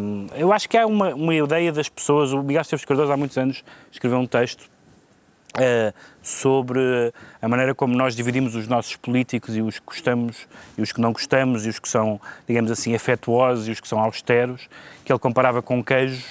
hum, 0.00 0.28
eu 0.36 0.52
acho 0.52 0.68
que 0.68 0.76
há 0.78 0.86
uma, 0.86 1.14
uma 1.14 1.34
ideia 1.34 1.72
das 1.72 1.88
pessoas... 1.88 2.32
O 2.32 2.42
Miguel 2.42 2.62
Esteves 2.62 2.84
Cardoso, 2.84 3.10
há 3.10 3.16
muitos 3.16 3.36
anos, 3.36 3.64
escreveu 3.90 4.18
um 4.18 4.26
texto 4.26 4.68
sobre 6.22 7.12
a 7.40 7.48
maneira 7.48 7.74
como 7.74 7.94
nós 7.94 8.14
dividimos 8.16 8.54
os 8.54 8.66
nossos 8.66 8.96
políticos 8.96 9.56
e 9.56 9.62
os 9.62 9.78
que 9.78 9.86
gostamos 9.86 10.48
e 10.76 10.82
os 10.82 10.92
que 10.92 11.00
não 11.00 11.12
gostamos 11.12 11.64
e 11.64 11.68
os 11.68 11.78
que 11.78 11.88
são, 11.88 12.20
digamos 12.46 12.70
assim, 12.70 12.94
afetuosos 12.94 13.68
e 13.68 13.70
os 13.70 13.80
que 13.80 13.88
são 13.88 13.98
austeros, 14.00 14.68
que 15.04 15.12
ele 15.12 15.18
comparava 15.18 15.62
com 15.62 15.82
queijos. 15.82 16.24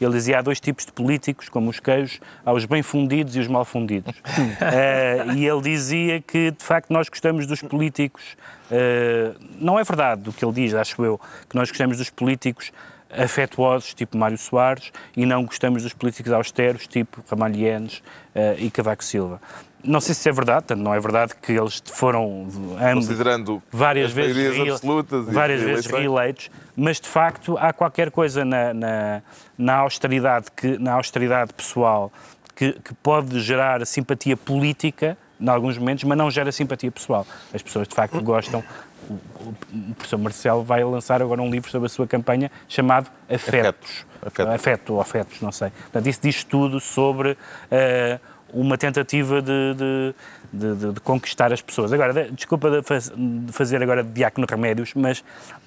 Ele 0.00 0.12
dizia 0.12 0.38
há 0.38 0.42
dois 0.42 0.60
tipos 0.60 0.84
de 0.84 0.92
políticos, 0.92 1.48
como 1.48 1.70
os 1.70 1.78
queijos, 1.78 2.20
há 2.44 2.52
os 2.52 2.64
bem 2.64 2.82
fundidos 2.82 3.36
e 3.36 3.40
os 3.40 3.46
mal 3.46 3.64
fundidos. 3.64 4.14
Eh, 4.60 5.24
e 5.36 5.46
ele 5.46 5.60
dizia 5.62 6.20
que, 6.20 6.50
de 6.50 6.64
facto, 6.64 6.92
nós 6.92 7.08
gostamos 7.08 7.46
dos 7.46 7.62
políticos. 7.62 8.36
eh, 8.70 9.32
não 9.58 9.78
é 9.78 9.84
verdade 9.84 10.28
o 10.28 10.32
que 10.32 10.44
ele 10.44 10.52
diz, 10.52 10.74
acho 10.74 11.04
eu, 11.04 11.20
que 11.48 11.54
nós 11.54 11.68
gostamos 11.70 11.96
dos 11.96 12.10
políticos 12.10 12.72
afetuosos, 13.16 13.94
tipo 13.94 14.16
Mário 14.16 14.38
Soares, 14.38 14.92
e 15.16 15.24
não 15.26 15.44
gostamos 15.44 15.82
dos 15.82 15.92
políticos 15.92 16.32
austeros, 16.32 16.86
tipo 16.86 17.22
Ramalhienes 17.28 18.02
eh, 18.34 18.56
e 18.58 18.70
Cavaco 18.70 19.04
Silva. 19.04 19.40
Não 19.82 20.00
sei 20.00 20.14
se 20.14 20.26
é 20.28 20.32
verdade, 20.32 20.64
tanto 20.66 20.82
não 20.82 20.94
é 20.94 20.98
verdade 20.98 21.34
que 21.42 21.52
eles 21.52 21.82
foram 21.84 22.46
ambos 22.80 23.06
Considerando 23.06 23.62
várias 23.70 24.06
as 24.06 24.12
vezes, 24.12 24.70
absolutas 24.70 25.28
e 25.28 25.30
várias 25.30 25.60
vezes 25.60 25.86
reeleitos, 25.86 26.50
mas 26.74 26.98
de 26.98 27.06
facto 27.06 27.58
há 27.58 27.70
qualquer 27.70 28.10
coisa 28.10 28.46
na, 28.46 28.72
na, 28.72 29.22
na 29.58 29.74
austeridade, 29.76 30.46
que, 30.56 30.78
na 30.78 30.94
austeridade 30.94 31.52
pessoal 31.52 32.10
que, 32.54 32.72
que 32.72 32.94
pode 32.94 33.40
gerar 33.40 33.84
simpatia 33.86 34.36
política 34.38 35.18
em 35.38 35.48
alguns 35.48 35.76
momentos, 35.76 36.04
mas 36.04 36.16
não 36.16 36.30
gera 36.30 36.50
simpatia 36.52 36.90
pessoal. 36.90 37.26
As 37.52 37.62
pessoas 37.62 37.86
de 37.86 37.94
facto 37.94 38.20
gostam. 38.22 38.64
O, 39.08 39.14
o- 39.14 39.54
professor 39.94 40.18
Marcelo 40.18 40.62
vai 40.62 40.82
lançar 40.84 41.20
agora 41.22 41.40
um 41.42 41.50
livro 41.50 41.70
sobre 41.70 41.86
a 41.86 41.88
sua 41.88 42.06
campanha 42.06 42.50
chamado 42.68 43.10
Afetos. 43.32 44.06
Afetos. 44.24 44.54
Afeto 44.54 44.94
ou 44.94 45.00
afetos, 45.00 45.40
não 45.40 45.52
sei. 45.52 45.70
Portanto, 45.70 46.06
isso 46.08 46.20
diz 46.22 46.42
tudo 46.44 46.80
sobre 46.80 47.36
eh, 47.70 48.18
uma 48.52 48.78
tentativa 48.78 49.42
de, 49.42 49.74
de- 49.74 50.14
de- 50.52 50.74
de- 50.76 50.92
de 50.92 51.00
conquistar 51.00 51.52
as 51.52 51.60
pessoas. 51.60 51.92
Agora, 51.92 52.12
de- 52.14 52.30
desculpa 52.30 52.70
de 52.70 52.82
faz- 52.82 53.10
de 53.14 53.52
fazer 53.52 53.82
agora 53.82 54.02
de 54.02 54.10
diácono 54.12 54.46
remédios, 54.48 54.92
mas 54.94 55.22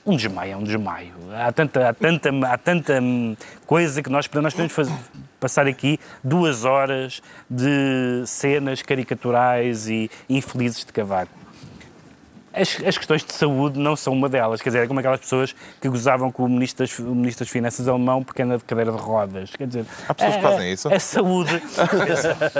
um 0.05 0.15
desmaio 0.15 0.53
é 0.53 0.57
um 0.57 0.63
desmaio. 0.63 1.13
Há 1.35 1.51
tanta, 1.51 1.89
há 1.89 1.93
tanta, 1.93 2.29
há 2.47 2.57
tanta 2.57 2.99
hum, 3.01 3.35
coisa 3.65 4.01
que 4.01 4.09
nós, 4.09 4.27
nós 4.33 4.53
podemos 4.53 4.73
fazer, 4.73 4.93
passar 5.39 5.67
aqui 5.67 5.99
duas 6.23 6.65
horas 6.65 7.21
de 7.49 8.23
cenas 8.25 8.81
caricaturais 8.81 9.87
e 9.87 10.09
infelizes 10.29 10.83
de 10.83 10.91
Cavaco. 10.93 11.36
As, 12.61 12.77
as 12.85 12.97
questões 12.97 13.23
de 13.23 13.33
saúde 13.33 13.79
não 13.79 13.95
são 13.95 14.13
uma 14.13 14.27
delas. 14.29 14.61
Quer 14.61 14.69
dizer, 14.69 14.83
é 14.83 14.87
como 14.87 14.99
aquelas 14.99 15.19
pessoas 15.19 15.55
que 15.81 15.87
gozavam 15.89 16.31
com 16.31 16.43
o 16.43 16.49
Ministro 16.49 16.85
das, 16.85 16.97
o 16.99 17.13
ministro 17.15 17.45
das 17.45 17.51
Finanças 17.51 17.87
alemão 17.87 18.23
porque 18.23 18.41
anda 18.41 18.57
de 18.57 18.63
cadeira 18.63 18.91
de 18.91 18.97
rodas. 18.97 19.51
Quer 19.55 19.67
dizer, 19.67 19.85
Há 20.07 20.13
pessoas 20.13 20.35
que 20.35 20.39
a- 20.45 20.49
fazem 20.51 20.71
isso? 20.73 20.93
A 20.93 20.99
saúde. 20.99 21.61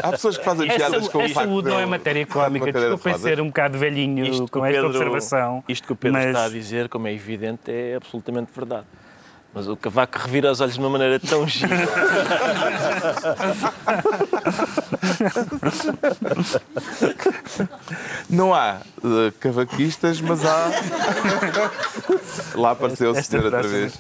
Há 0.04 0.12
pessoas 0.12 0.38
que 0.38 0.44
fazem 0.46 0.70
A, 0.70 0.74
piadas 0.76 1.08
com 1.10 1.18
o 1.18 1.22
a 1.26 1.30
saúde 1.30 1.70
não 1.70 1.80
é 1.80 1.86
matéria 1.86 2.26
cómica. 2.26 2.66
cadeira 2.68 2.90
de 2.90 2.96
Desculpem 2.96 3.14
rodas. 3.14 3.22
ser 3.30 3.42
um 3.42 3.48
bocado 3.48 3.78
velhinho 3.78 4.26
Isto 4.26 4.46
que, 4.46 4.52
com 4.52 4.60
o 4.60 4.66
esta 4.66 4.82
Pedro, 4.82 4.90
observação. 4.98 5.64
isto 5.68 5.88
que 5.88 5.94
o 5.94 5.96
Pedro 5.96 6.18
mas- 6.20 6.28
está 6.28 6.46
a 6.46 6.50
dizer, 6.50 6.90
como 6.90 7.08
é 7.08 7.14
evidente, 7.14 7.72
é 7.72 7.96
absolutamente 7.96 8.52
verdade. 8.56 8.86
Mas 9.54 9.68
o 9.68 9.76
Cavaco 9.76 10.20
revira 10.20 10.52
os 10.52 10.62
olhos 10.62 10.74
de 10.76 10.80
uma 10.80 10.90
maneira 10.90 11.20
tão 11.20 11.48
gira. 11.48 11.70
Não 18.30 18.54
há 18.54 18.78
eh, 19.04 19.32
cavaquistas, 19.40 20.22
mas 20.22 20.46
há. 20.46 20.70
Lá 22.56 22.72
apareceu 22.72 23.12
o 23.12 23.16
Esta 23.18 23.32
senhor 23.40 23.46
outra 23.46 23.60
é 23.60 23.64
vez. 23.72 23.94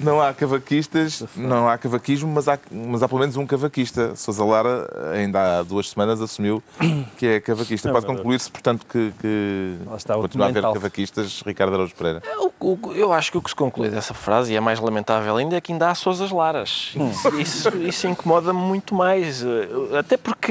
Não 0.00 0.20
há 0.20 0.32
cavaquistas, 0.34 1.24
não 1.36 1.68
há 1.68 1.78
cavaquismo, 1.78 2.30
mas 2.32 2.48
há, 2.48 2.58
mas 2.70 3.02
há 3.02 3.08
pelo 3.08 3.20
menos 3.20 3.36
um 3.36 3.46
cavaquista. 3.46 4.14
Sousa 4.16 4.44
Lara, 4.44 4.88
ainda 5.14 5.58
há 5.58 5.62
duas 5.62 5.90
semanas, 5.90 6.20
assumiu 6.20 6.62
que 7.16 7.26
é 7.26 7.40
cavaquista. 7.40 7.90
Pode 7.92 8.06
concluir-se, 8.06 8.50
portanto, 8.50 8.86
que, 8.88 9.12
que 9.20 9.76
continua 10.22 10.46
a 10.46 10.48
haver 10.50 10.62
cavaquistas, 10.74 11.42
Ricardo 11.46 11.74
Araújo 11.74 11.94
Pereira. 11.94 12.22
O- 12.38 12.52
o- 12.60 12.92
Eu 12.94 13.12
acho 13.12 13.30
que 13.30 13.38
o 13.38 13.42
que 13.42 13.50
se 13.50 13.56
conclui 13.56 13.88
dessa 13.90 14.14
frase, 14.14 14.52
e 14.52 14.56
é 14.56 14.60
mais 14.60 14.80
lamentável 14.80 15.36
ainda, 15.36 15.56
é 15.56 15.60
que 15.60 15.72
ainda 15.72 15.88
há 15.90 15.94
Sousas 15.94 16.30
Laras. 16.30 16.92
Isso, 17.12 17.28
isso, 17.40 17.68
isso 17.78 18.06
incomoda-me 18.08 18.58
muito 18.60 18.94
mais. 18.94 19.42
Eh, 19.42 19.98
Até 19.98 20.16
porque, 20.16 20.41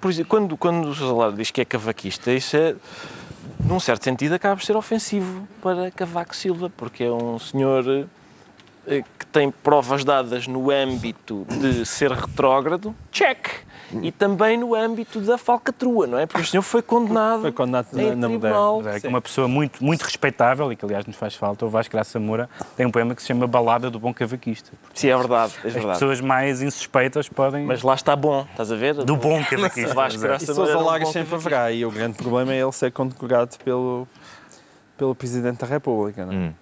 por 0.00 0.10
exemplo, 0.10 0.28
quando, 0.28 0.56
quando 0.56 0.88
o 0.88 0.94
Sousa 0.94 1.34
diz 1.36 1.50
que 1.50 1.60
é 1.60 1.64
cavaquista, 1.64 2.32
isso 2.32 2.56
é, 2.56 2.74
num 3.64 3.80
certo 3.80 4.04
sentido, 4.04 4.34
acaba 4.34 4.56
por 4.56 4.64
ser 4.64 4.76
ofensivo 4.76 5.46
para 5.62 5.90
Cavaco 5.90 6.34
Silva, 6.34 6.70
porque 6.76 7.04
é 7.04 7.10
um 7.10 7.38
senhor 7.38 8.06
que 9.18 9.26
tem 9.26 9.50
provas 9.50 10.04
dadas 10.04 10.46
no 10.46 10.70
âmbito 10.70 11.46
de 11.50 11.84
ser 11.86 12.10
retrógrado, 12.12 12.94
check! 13.12 13.66
E 14.02 14.12
também 14.12 14.58
no 14.58 14.74
âmbito 14.74 15.18
da 15.18 15.38
falcatrua, 15.38 16.06
não 16.06 16.18
é? 16.18 16.26
Porque 16.26 16.42
o 16.42 16.46
senhor 16.46 16.62
foi 16.62 16.82
condenado, 16.82 17.40
Foi 17.40 17.52
condenado 17.52 17.86
em 17.94 18.10
na- 18.10 18.16
na 18.16 18.28
tribunal. 18.28 18.86
É 18.86 19.00
que 19.00 19.06
uma 19.06 19.20
pessoa 19.22 19.48
muito, 19.48 19.82
muito 19.82 20.02
respeitável 20.02 20.70
e 20.70 20.76
que, 20.76 20.84
aliás, 20.84 21.06
nos 21.06 21.16
faz 21.16 21.34
falta, 21.34 21.64
o 21.64 21.70
Vasco 21.70 21.92
Graça 21.92 22.20
Moura, 22.20 22.50
tem 22.76 22.84
um 22.84 22.90
poema 22.90 23.14
que 23.14 23.22
se 23.22 23.28
chama 23.28 23.46
Balada 23.46 23.88
do 23.90 23.98
Bom 23.98 24.12
Cavaquista. 24.12 24.72
Sim, 24.92 25.08
é 25.08 25.16
verdade, 25.16 25.54
é 25.64 25.68
As 25.68 25.72
verdade. 25.72 25.92
pessoas 25.94 26.20
mais 26.20 26.60
insuspeitas 26.60 27.30
podem. 27.30 27.64
Mas 27.64 27.82
lá 27.82 27.94
está 27.94 28.14
bom, 28.14 28.46
estás 28.50 28.70
a 28.70 28.76
ver? 28.76 28.92
do 28.92 29.16
bom 29.16 29.42
cavaquista. 29.42 29.94
Vasco 29.94 30.20
Graça 30.20 30.44
Sousa 30.54 30.74
Moura 30.74 30.86
Lagas 30.90 31.08
bom 31.08 31.12
sempre 31.14 31.34
haverá. 31.36 31.72
E 31.72 31.86
o 31.86 31.90
grande 31.90 32.18
problema 32.18 32.52
é 32.52 32.60
ele 32.60 32.72
ser 32.72 32.92
condecorado 32.92 33.56
pelo, 33.64 34.06
pelo 34.98 35.14
Presidente 35.14 35.60
da 35.60 35.66
República. 35.66 36.26
Não, 36.26 36.32
é? 36.34 36.52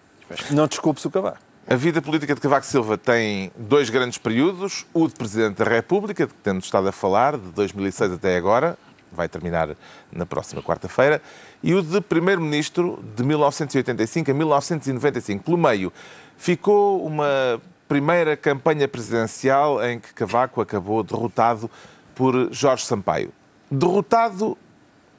não 0.52 0.68
desculpe-se 0.68 1.08
o 1.08 1.10
Cavaco. 1.10 1.38
A 1.68 1.74
vida 1.74 2.00
política 2.00 2.32
de 2.32 2.40
Cavaco 2.40 2.64
Silva 2.64 2.96
tem 2.96 3.50
dois 3.56 3.90
grandes 3.90 4.18
períodos. 4.18 4.86
O 4.94 5.08
de 5.08 5.14
Presidente 5.14 5.56
da 5.56 5.64
República, 5.64 6.24
de 6.24 6.32
que 6.32 6.38
temos 6.38 6.66
estado 6.66 6.86
a 6.86 6.92
falar, 6.92 7.36
de 7.36 7.50
2006 7.50 8.12
até 8.12 8.36
agora, 8.36 8.78
vai 9.10 9.28
terminar 9.28 9.70
na 10.12 10.24
próxima 10.24 10.62
quarta-feira, 10.62 11.20
e 11.64 11.74
o 11.74 11.82
de 11.82 12.00
Primeiro-Ministro, 12.00 13.02
de 13.16 13.24
1985 13.24 14.30
a 14.30 14.34
1995. 14.34 15.42
Pelo 15.42 15.58
meio, 15.58 15.92
ficou 16.36 17.04
uma 17.04 17.60
primeira 17.88 18.36
campanha 18.36 18.86
presidencial 18.86 19.84
em 19.84 19.98
que 19.98 20.14
Cavaco 20.14 20.60
acabou 20.60 21.02
derrotado 21.02 21.68
por 22.14 22.52
Jorge 22.52 22.86
Sampaio. 22.86 23.32
Derrotado, 23.68 24.56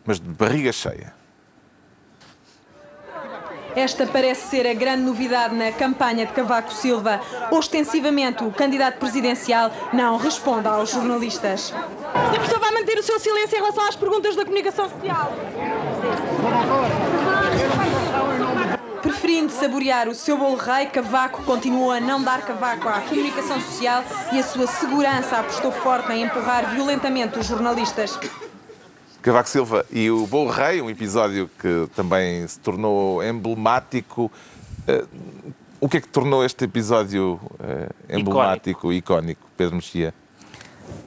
mas 0.05 0.17
de 0.17 0.29
barriga 0.29 0.71
cheia. 0.71 1.16
Esta 3.78 4.08
parece 4.08 4.48
ser 4.48 4.66
a 4.66 4.74
grande 4.74 5.04
novidade 5.04 5.54
na 5.54 5.72
campanha 5.72 6.26
de 6.26 6.34
Cavaco 6.34 6.74
Silva. 6.74 7.22
Ostensivamente, 7.52 8.44
o 8.44 8.50
candidato 8.50 8.98
presidencial 8.98 9.70
não 9.94 10.18
responde 10.18 10.68
aos 10.68 10.90
jornalistas. 10.90 11.70
O 11.70 12.30
professor 12.34 12.60
vai 12.60 12.72
manter 12.72 12.98
o 12.98 13.04
seu 13.04 13.20
silêncio 13.20 13.56
em 13.56 13.62
relação 13.62 13.88
às 13.88 13.96
perguntas 13.96 14.36
da 14.36 14.44
comunicação 14.44 14.90
social. 14.90 15.32
Preferindo 19.04 19.52
saborear 19.52 20.10
o 20.10 20.16
seu 20.16 20.40
bolo 20.40 20.56
rei, 20.56 20.88
Cavaco 20.88 21.44
continuou 21.44 21.92
a 21.92 22.00
não 22.00 22.24
dar 22.24 22.42
cavaco 22.42 22.90
à 22.90 23.02
comunicação 23.02 23.62
social 23.62 24.04
e 24.32 24.40
a 24.40 24.44
sua 24.44 24.66
segurança 24.66 25.38
apostou 25.38 25.72
forte 25.72 26.12
em 26.13 26.24
empurrar 26.24 26.74
violentamente 26.74 27.38
os 27.38 27.46
jornalistas. 27.46 28.18
Cavaco 29.28 29.50
Silva 29.50 29.86
e 29.92 30.10
o 30.10 30.26
Bolo 30.26 30.50
Rei, 30.50 30.82
um 30.82 30.90
episódio 30.90 31.50
que 31.60 31.90
também 31.94 32.48
se 32.48 32.58
tornou 32.62 33.22
emblemático. 33.22 34.32
Eh, 34.88 35.04
O 35.82 35.90
que 35.90 35.98
é 35.98 36.02
que 36.02 36.08
tornou 36.08 36.46
este 36.46 36.63
episódio 36.63 37.38
eh, 37.60 37.90
emblemático 38.18 38.94
e 38.94 39.00
icónico, 39.00 39.42
Pedro 39.58 39.76
Mexia? 39.76 40.13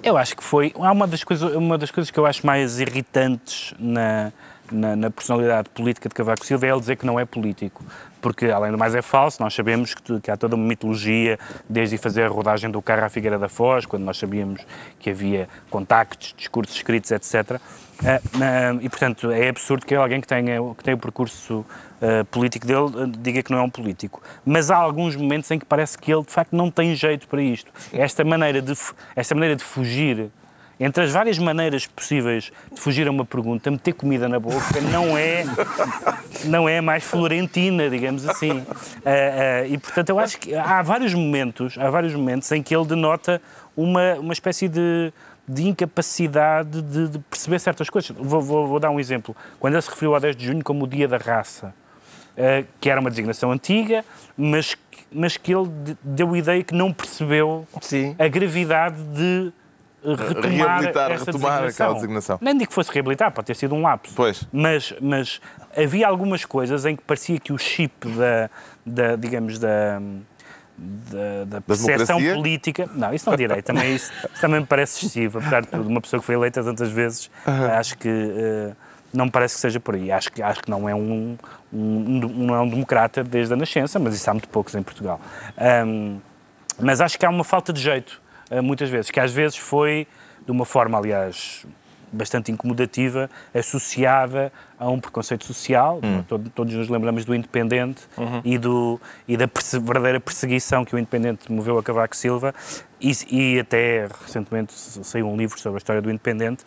Eu 0.03 0.19
acho 0.19 0.37
que 0.37 0.45
foi. 0.45 0.71
Há 0.77 0.93
uma 0.93 1.07
das 1.07 1.25
coisas, 1.25 1.51
uma 1.55 1.79
das 1.79 1.91
coisas 1.91 2.11
que 2.11 2.21
eu 2.21 2.27
acho 2.27 2.47
mais 2.47 2.79
irritantes 2.79 3.73
na, 3.79 4.31
na, 4.71 4.95
na 4.97 5.11
personalidade 5.11 5.71
política 5.71 6.07
de 6.07 6.15
Cavaco 6.15 6.45
Silva 6.45 6.67
é 6.67 6.71
ele 6.71 6.81
dizer 6.81 6.97
que 6.97 7.07
não 7.07 7.19
é 7.19 7.25
político. 7.25 7.83
Porque, 8.21 8.47
além 8.47 8.71
do 8.71 8.77
mais, 8.77 8.95
é 8.95 9.01
falso. 9.01 9.43
Nós 9.43 9.55
sabemos 9.55 9.95
que, 9.95 10.21
que 10.21 10.31
há 10.31 10.37
toda 10.37 10.57
uma 10.57 10.67
mitologia, 10.69 11.39
desde 11.67 11.97
fazer 11.97 12.25
a 12.25 12.29
rodagem 12.29 12.71
do 12.71 12.83
carro 12.83 13.07
à 13.07 13.09
Figueira 13.09 13.39
da 13.39 13.49
Foz, 13.49 13.87
quando 13.87 14.03
nós 14.03 14.19
sabíamos 14.19 14.61
que 14.99 15.09
havia 15.09 15.49
contactos, 15.71 16.35
discursos 16.37 16.77
escritos, 16.77 17.11
etc. 17.11 17.59
Ah, 18.05 18.79
e, 18.81 18.89
portanto, 18.89 19.31
é 19.31 19.49
absurdo 19.49 19.85
que 19.85 19.95
alguém 19.95 20.21
que 20.21 20.27
tenha, 20.27 20.59
que 20.77 20.85
tenha 20.85 20.97
o 20.97 20.99
percurso 20.99 21.65
ah, 22.01 22.25
político 22.31 22.67
dele 22.67 22.91
ah, 22.97 23.19
diga 23.19 23.43
que 23.43 23.51
não 23.51 23.59
é 23.59 23.63
um 23.63 23.71
político. 23.71 24.23
Mas 24.45 24.71
há 24.71 24.77
alguns 24.77 25.17
momentos 25.17 25.51
em 25.51 25.59
que 25.59 25.67
parece 25.67 25.99
que 25.99 26.13
ele, 26.13 26.23
de 26.23 26.33
facto, 26.33 26.55
não 26.55 26.71
tem 26.71 26.95
jeito 26.95 27.29
para 27.29 27.43
isto. 27.43 27.71
Esta 27.93 28.25
maneira 28.25 28.63
de, 28.63 28.73
esta 29.15 29.35
maneira 29.35 29.57
de 29.57 29.65
fugir 29.65 30.31
entre 30.81 31.05
as 31.05 31.13
várias 31.13 31.39
maneiras 31.39 31.87
possíveis 31.87 32.51
de 32.73 32.81
fugir 32.81 33.07
a 33.07 33.11
uma 33.11 33.27
pergunta, 33.27 33.71
meter 33.71 33.93
comida 33.93 34.27
na 34.31 34.41
boca 34.41 34.81
não 34.91 35.17
é, 35.17 35.45
não 36.47 36.67
é 36.67 36.81
mais 36.81 37.05
florentina, 37.05 37.91
digamos 37.91 38.27
assim. 38.27 38.65
Ah, 39.05 39.11
ah, 39.11 39.67
e 39.67 39.77
portanto 39.77 40.09
eu 40.09 40.19
acho 40.19 40.39
que 40.39 40.55
há 40.55 40.81
vários 40.81 41.13
momentos, 41.13 41.77
há 41.77 41.91
vários 41.91 42.15
momentos 42.15 42.51
em 42.51 42.63
que 42.63 42.75
ele 42.75 42.87
denota 42.87 43.43
uma, 43.77 44.15
uma 44.15 44.33
espécie 44.33 44.69
de, 44.69 45.13
de 45.53 45.69
incapacidade 45.69 46.81
de, 46.83 47.09
de 47.09 47.19
perceber 47.19 47.59
certas 47.59 47.91
coisas. 47.91 48.15
Vou, 48.17 48.41
vou- 48.41 48.67
vou 48.67 48.79
dar 48.81 48.91
um 48.91 49.01
exemplo. 49.01 49.35
Quando 49.59 49.75
ele 49.75 49.83
se 49.83 49.91
referiu 49.91 50.15
ao 50.15 50.21
10 50.21 50.37
de 50.37 50.47
junho 50.47 50.63
como 50.63 50.85
o 50.85 50.87
dia 50.87 51.09
da 51.09 51.17
raça, 51.17 51.75
eh, 52.37 52.65
que 52.81 52.89
era 52.89 53.01
uma 53.01 53.11
designação 53.11 53.51
antiga, 53.51 54.05
mas, 54.37 54.75
que- 54.75 55.05
mas 55.13 55.37
que 55.37 55.53
ele 55.55 55.69
de- 55.69 55.97
deu 56.03 56.33
a 56.35 56.39
ideia 56.39 56.63
que 56.63 56.75
não 56.75 56.93
percebeu 56.93 57.67
Sim. 57.81 58.15
a 58.19 58.29
gravidade 58.29 59.03
de 59.03 59.53
eh, 60.03 60.15
retomar, 60.15 60.51
Reabilitar, 60.51 61.11
essa 61.11 61.25
retomar 61.27 61.51
designação. 61.53 61.67
aquela 61.87 61.95
designação. 61.95 62.39
Nem 62.41 62.55
digo 62.57 62.69
que 62.69 62.75
fosse 62.75 62.91
reabilitar, 62.93 63.33
pode 63.33 63.47
ter 63.47 63.55
sido 63.57 63.75
um 63.75 63.83
lapso. 63.83 64.15
Pois. 64.15 64.47
Mas, 64.53 64.95
mas 65.01 65.41
havia 65.77 66.07
algumas 66.09 66.45
coisas 66.45 66.87
em 66.87 66.97
que 66.97 67.03
parecia 67.03 67.39
que 67.39 67.53
o 67.53 67.59
chip 67.59 68.09
da, 68.09 68.49
da 68.87 69.17
digamos, 69.17 69.59
da, 69.59 70.01
da, 70.81 71.45
da 71.47 71.61
percepção 71.61 72.17
democracia? 72.17 72.35
política. 72.35 72.91
Não, 72.95 73.13
isso 73.13 73.29
não 73.29 73.37
direi. 73.37 73.61
Também, 73.63 73.95
isso, 73.95 74.11
isso 74.13 74.41
também 74.41 74.61
me 74.61 74.67
parece 74.67 74.99
excessivo. 74.99 75.39
Apesar 75.39 75.63
de 75.63 75.69
tudo, 75.69 75.89
uma 75.89 76.01
pessoa 76.01 76.21
que 76.21 76.27
foi 76.27 76.35
eleita 76.35 76.63
tantas 76.65 76.91
vezes, 76.91 77.31
acho 77.79 77.99
que 77.99 78.09
eh, 78.09 78.73
não 79.13 79.27
me 79.27 79.31
parece 79.31 79.55
que 79.57 79.61
seja 79.61 79.79
por 79.79 79.95
aí. 79.95 80.11
Acho 80.11 80.33
que, 80.33 80.43
acho 80.43 80.63
que 80.63 80.71
não, 80.71 80.89
é 80.89 80.95
um, 80.95 81.37
um, 81.73 81.77
um- 81.77 82.47
não 82.47 82.55
é 82.55 82.61
um 82.61 82.69
democrata 82.69 83.23
desde 83.23 83.53
a 83.53 83.57
nascença, 83.57 83.99
mas 83.99 84.15
isso 84.15 84.29
há 84.31 84.33
muito 84.33 84.49
poucos 84.49 84.75
em 84.75 84.83
Portugal. 84.83 85.21
Ahm, 85.59 86.19
mas 86.81 87.01
acho 87.01 87.19
que 87.19 87.27
há 87.27 87.31
uma 87.31 87.45
falta 87.45 87.73
de 87.73 87.81
jeito, 87.81 88.21
eh, 88.51 88.61
muitas 88.63 88.89
vezes, 88.89 89.11
que 89.11 89.21
às 89.21 89.33
vezes 89.33 89.57
foi, 89.59 90.07
de 90.47 90.51
uma 90.51 90.65
forma, 90.65 90.97
aliás, 90.97 91.67
bastante 92.13 92.51
incomodativa, 92.53 93.29
associada 93.55 94.53
a 94.79 94.89
um 94.89 94.99
preconceito 94.99 95.45
social. 95.45 96.01
Todo- 96.29 96.51
Todos 96.51 96.75
nos 96.75 96.89
lembramos 96.89 97.25
do 97.25 97.35
Independente 97.35 98.03
e, 98.45 98.59
do, 98.59 99.01
e 99.29 99.37
da 99.37 99.47
perse- 99.47 99.79
verdadeira 99.79 100.19
perseguição 100.21 100.85
que 100.85 100.95
o 100.95 100.99
Independente 100.99 101.51
moveu 101.51 101.79
a 101.79 101.83
Cavaco 101.83 102.17
Silva. 102.17 102.55
E, 103.01 103.13
e 103.31 103.59
até 103.61 104.09
recentemente 104.25 104.75
saiu 104.75 105.27
um 105.29 105.37
livro 105.37 105.59
sobre 105.59 105.77
a 105.77 105.79
história 105.79 106.03
do 106.03 106.11
Independente. 106.11 106.65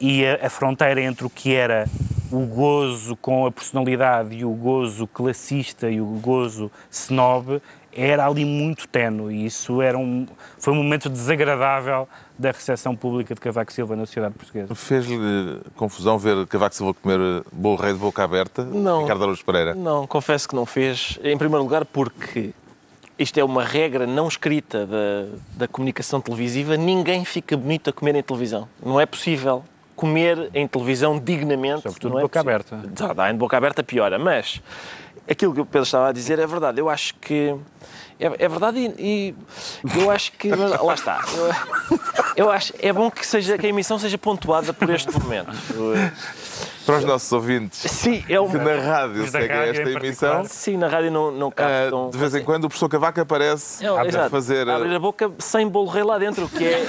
E 0.00 0.24
a, 0.26 0.46
a 0.46 0.50
fronteira 0.50 1.00
entre 1.00 1.24
o 1.26 1.30
que 1.30 1.54
era 1.54 1.86
o 2.32 2.40
gozo 2.44 3.14
com 3.16 3.46
a 3.46 3.52
personalidade 3.52 4.34
e 4.36 4.44
o 4.44 4.50
gozo 4.50 5.06
classista 5.06 5.88
e 5.88 6.00
o 6.00 6.06
gozo 6.06 6.70
snob 6.90 7.62
era 7.96 8.26
ali 8.26 8.44
muito 8.44 8.86
tenue 8.86 9.34
e 9.34 9.46
isso 9.46 9.80
era 9.80 9.96
um, 9.96 10.26
foi 10.58 10.72
um 10.72 10.76
momento 10.76 11.08
desagradável 11.08 12.06
da 12.38 12.50
recepção 12.50 12.94
pública 12.94 13.34
de 13.34 13.40
Cavaco 13.40 13.72
Silva 13.72 13.96
na 13.96 14.04
sociedade 14.04 14.34
portuguesa. 14.34 14.74
Fez-lhe 14.74 15.16
confusão 15.74 16.18
ver 16.18 16.46
Cavaco 16.46 16.74
Silva 16.74 16.94
comer 16.94 17.42
bolo 17.50 17.76
rei 17.76 17.94
de 17.94 17.98
boca 17.98 18.22
aberta? 18.22 18.62
Não. 18.64 19.02
Ricardo 19.02 19.22
Araújo 19.22 19.44
Pereira. 19.44 19.74
Não, 19.74 20.06
confesso 20.06 20.46
que 20.46 20.54
não 20.54 20.66
fez. 20.66 21.18
Em 21.24 21.38
primeiro 21.38 21.62
lugar, 21.62 21.86
porque 21.86 22.52
isto 23.18 23.38
é 23.38 23.44
uma 23.44 23.64
regra 23.64 24.06
não 24.06 24.28
escrita 24.28 24.86
da, 24.86 25.38
da 25.56 25.68
comunicação 25.68 26.20
televisiva. 26.20 26.76
Ninguém 26.76 27.24
fica 27.24 27.56
bonito 27.56 27.88
a 27.88 27.92
comer 27.92 28.14
em 28.14 28.22
televisão. 28.22 28.68
Não 28.84 29.00
é 29.00 29.06
possível 29.06 29.64
comer 29.94 30.50
em 30.52 30.68
televisão 30.68 31.18
dignamente. 31.18 31.82
Sobretudo 31.82 32.10
não 32.10 32.16
de 32.18 32.20
é 32.20 32.24
boca 32.24 32.44
possível. 32.44 32.66
aberta. 32.76 33.04
Dá, 33.06 33.12
dá, 33.14 33.30
em 33.30 33.34
boca 33.34 33.56
aberta 33.56 33.82
piora. 33.82 34.18
Mas 34.18 34.60
aquilo 35.28 35.54
que 35.54 35.60
o 35.60 35.66
Pedro 35.66 35.82
estava 35.82 36.08
a 36.08 36.12
dizer 36.12 36.38
é 36.38 36.46
verdade. 36.46 36.80
Eu 36.80 36.88
acho 36.88 37.14
que. 37.14 37.54
É, 38.18 38.44
é 38.44 38.48
verdade 38.48 38.94
e, 38.98 39.34
e 39.94 40.00
eu 40.00 40.10
acho 40.10 40.32
que. 40.32 40.48
Lá 40.50 40.94
está. 40.94 41.24
Eu, 42.36 42.46
eu 42.46 42.50
acho. 42.50 42.72
É 42.78 42.92
bom 42.92 43.10
que, 43.10 43.26
seja, 43.26 43.58
que 43.58 43.66
a 43.66 43.68
emissão 43.68 43.98
seja 43.98 44.16
pontuada 44.16 44.72
por 44.72 44.88
este 44.90 45.12
momento. 45.12 45.50
Para 46.86 46.98
os 46.98 47.04
nossos 47.04 47.32
ouvintes 47.32 47.80
Sim, 47.80 48.24
é 48.28 48.40
um... 48.40 48.48
que 48.48 48.58
na 48.58 48.76
rádio 48.76 49.28
seguem 49.28 49.48
rádio, 49.48 49.70
esta 49.72 49.90
em 49.90 49.96
emissão. 49.96 50.44
Sim, 50.44 50.76
na 50.76 50.86
rádio 50.86 51.10
não, 51.10 51.32
não 51.32 51.48
ah, 51.48 51.52
captam. 51.52 52.10
de 52.10 52.16
vez 52.16 52.32
em 52.36 52.44
quando 52.44 52.66
o 52.66 52.68
professor 52.68 52.88
Cavaco 52.88 53.20
aparece 53.20 53.84
É, 53.84 53.88
a 53.88 54.30
fazer. 54.30 54.70
Abrir 54.70 54.94
a 54.94 55.00
boca 55.00 55.32
sem 55.40 55.66
bolo 55.66 55.88
rei 55.88 56.04
lá 56.04 56.16
dentro, 56.16 56.44
o 56.44 56.48
que 56.48 56.64
é 56.64 56.86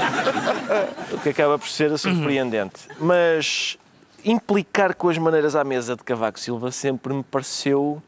o 1.12 1.18
que 1.18 1.30
acaba 1.30 1.58
por 1.58 1.68
ser 1.68 1.98
surpreendente. 1.98 2.88
Mas 3.00 3.80
implicar 4.24 4.94
com 4.94 5.10
as 5.10 5.18
maneiras 5.18 5.56
à 5.56 5.64
mesa 5.64 5.96
de 5.96 6.04
Cavaco 6.04 6.40
Silva 6.40 6.72
sempre 6.72 7.12
me 7.14 7.24
pareceu. 7.24 8.02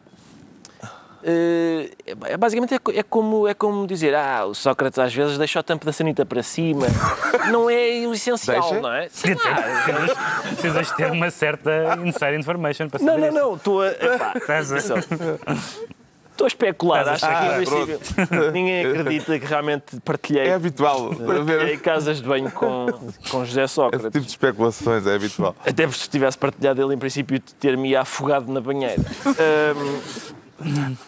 Eh, 1.24 1.92
é- 2.26 2.38
basicamente 2.38 2.74
é, 2.76 3.00
é 3.00 3.04
como, 3.04 3.48
é 3.48 3.54
como 3.54 3.86
dizer, 3.88 4.14
ah, 4.16 4.46
o 4.46 4.54
Sócrates 4.54 4.98
às 5.00 5.14
vezes 5.14 5.38
deixa 5.38 5.60
o 5.60 5.64
tampo 5.64 5.86
da 5.86 5.92
sanita 5.94 6.26
para 6.26 6.42
cima. 6.44 6.88
Não 7.52 7.70
é 7.70 8.06
o 8.08 8.14
essencial, 8.14 8.62
Deixa? 8.62 8.80
não 8.82 8.94
é? 8.94 9.08
Dizer, 9.08 9.36
precisas, 9.38 10.18
precisas 10.50 10.92
ter 10.92 11.12
uma 11.12 11.32
certa 11.32 11.98
inside 12.06 12.36
information 12.38 12.88
para 12.90 13.00
saber 13.00 13.12
Não, 13.12 13.32
não, 13.32 13.50
não, 13.50 13.56
estou 13.56 13.82
a. 13.82 13.88
epá. 13.88 14.34
Estou 16.40 16.46
a 16.46 16.48
especular, 16.48 17.06
acho 17.10 17.26
que 17.28 17.66
princípio 17.66 18.52
ninguém 18.54 18.86
acredita 18.86 19.38
que 19.38 19.46
realmente 19.46 20.00
partilhei 20.06 20.48
É 20.48 20.54
habitual 20.54 21.12
em 21.12 21.32
haver 21.42 21.82
casas 21.82 22.22
de 22.22 22.24
banho 22.26 22.50
com, 22.50 22.88
com 23.30 23.44
José 23.44 23.64
esse 23.66 23.74
Sócrates. 23.74 24.06
tipo 24.10 24.22
de 24.24 24.30
especulações, 24.32 25.06
é 25.06 25.16
habitual. 25.16 25.54
Até 25.66 25.86
porque 25.86 26.00
se 26.02 26.10
tivesse 26.10 26.38
partilhado 26.38 26.82
ele, 26.82 26.96
em 26.96 26.98
princípio, 26.98 27.42
ter-me 27.60 27.94
afogado 27.94 28.50
na 28.54 28.62
banheira. 28.62 29.04
Ahm, 29.26 30.00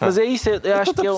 mas 0.00 0.18
é 0.18 0.24
isso, 0.24 0.48
eu 0.48 0.76
acho 0.76 0.94
que 0.94 1.06
é. 1.06 1.10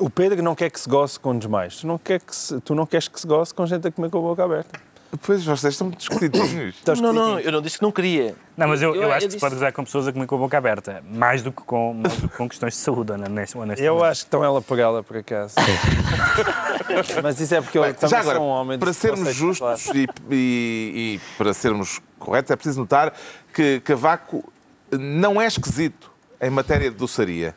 O 0.00 0.08
Pedro 0.10 0.42
não 0.42 0.54
quer 0.54 0.70
que 0.70 0.80
se 0.80 0.88
goce 0.88 1.18
com 1.18 1.36
demais. 1.38 1.76
Tu 1.76 1.86
não, 1.86 1.98
quer 1.98 2.20
que 2.20 2.34
se- 2.34 2.60
tu 2.60 2.74
não 2.74 2.86
queres 2.86 3.08
que 3.08 3.20
se 3.20 3.26
goce 3.26 3.52
com 3.54 3.66
gente 3.66 3.86
a 3.86 3.92
comer 3.92 4.10
com 4.10 4.18
a 4.18 4.22
boca 4.22 4.44
aberta. 4.44 4.80
Pois 5.26 5.44
vocês 5.44 5.74
estão 5.74 5.90
discutidinhos. 5.90 6.74
Estás 6.74 6.98
Não, 6.98 7.12
não, 7.12 7.38
eu 7.38 7.52
não 7.52 7.60
disse 7.60 7.76
que 7.76 7.82
não 7.82 7.92
queria. 7.92 8.34
Não, 8.56 8.66
mas 8.66 8.80
eu, 8.80 8.94
eu, 8.94 9.02
Eu- 9.02 9.08
acho 9.12 9.16
eu 9.16 9.18
que 9.18 9.20
se 9.22 9.28
disse- 9.28 9.40
pode 9.40 9.54
gozar 9.56 9.70
com 9.70 9.84
pessoas 9.84 10.08
a 10.08 10.12
comer 10.12 10.26
com 10.26 10.36
a 10.36 10.38
boca 10.38 10.56
aberta, 10.56 11.04
mais 11.12 11.42
do 11.42 11.52
que 11.52 11.62
com, 11.62 11.92
mais 11.92 12.16
do 12.16 12.28
que 12.30 12.36
com 12.36 12.48
questões 12.48 12.72
de 12.72 12.78
saúde, 12.80 13.12
honest- 13.12 13.30
honestamente. 13.54 13.82
Eu 13.82 14.02
acho 14.02 14.22
que 14.22 14.26
estão 14.28 14.42
ela 14.42 14.62
por 14.62 14.78
ela, 14.78 15.02
por 15.02 15.18
acaso. 15.18 15.54
Mas 17.22 17.40
isso 17.40 17.54
é 17.54 17.60
porque 17.60 17.78
eu 17.78 17.82
Bem, 17.82 17.94
também 17.94 18.10
já 18.10 18.20
agora, 18.20 18.38
sou 18.38 18.46
um 18.46 18.50
homem 18.50 18.78
para 18.78 18.92
sermos 18.92 19.34
justos 19.34 19.86
e, 19.94 20.06
e- 20.30 21.14
e 21.16 21.20
para 21.36 21.52
sermos 21.54 22.00
corretos, 22.18 22.50
é 22.50 22.56
preciso 22.56 22.80
notar 22.80 23.12
que 23.52 23.80
Cavaco 23.80 24.50
não 24.90 25.40
é 25.40 25.46
esquisito 25.46 26.10
em 26.42 26.50
matéria 26.50 26.90
de 26.90 26.96
doçaria. 26.96 27.54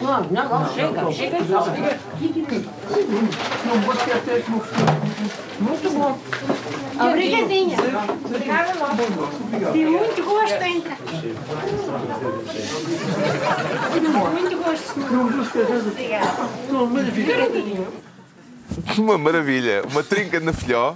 Não, 0.00 0.24
não, 0.24 0.48
não, 0.48 0.74
chega, 0.74 1.12
chega 1.12 1.38
só. 1.44 1.64
Muito 5.60 5.90
bom. 5.92 6.18
Obrigadinha. 7.00 7.76
Obrigada, 8.24 8.74
não. 8.74 9.72
Tem 9.72 9.86
muito 9.86 10.24
gosto 10.24 10.54
ainda. 10.54 10.90
Muito 14.32 14.56
gosto. 14.64 15.00
Obrigada. 15.88 16.48
Uma 18.98 19.16
maravilha, 19.18 19.82
uma 19.90 20.02
trinca 20.02 20.40
na 20.40 20.52
filhó. 20.52 20.94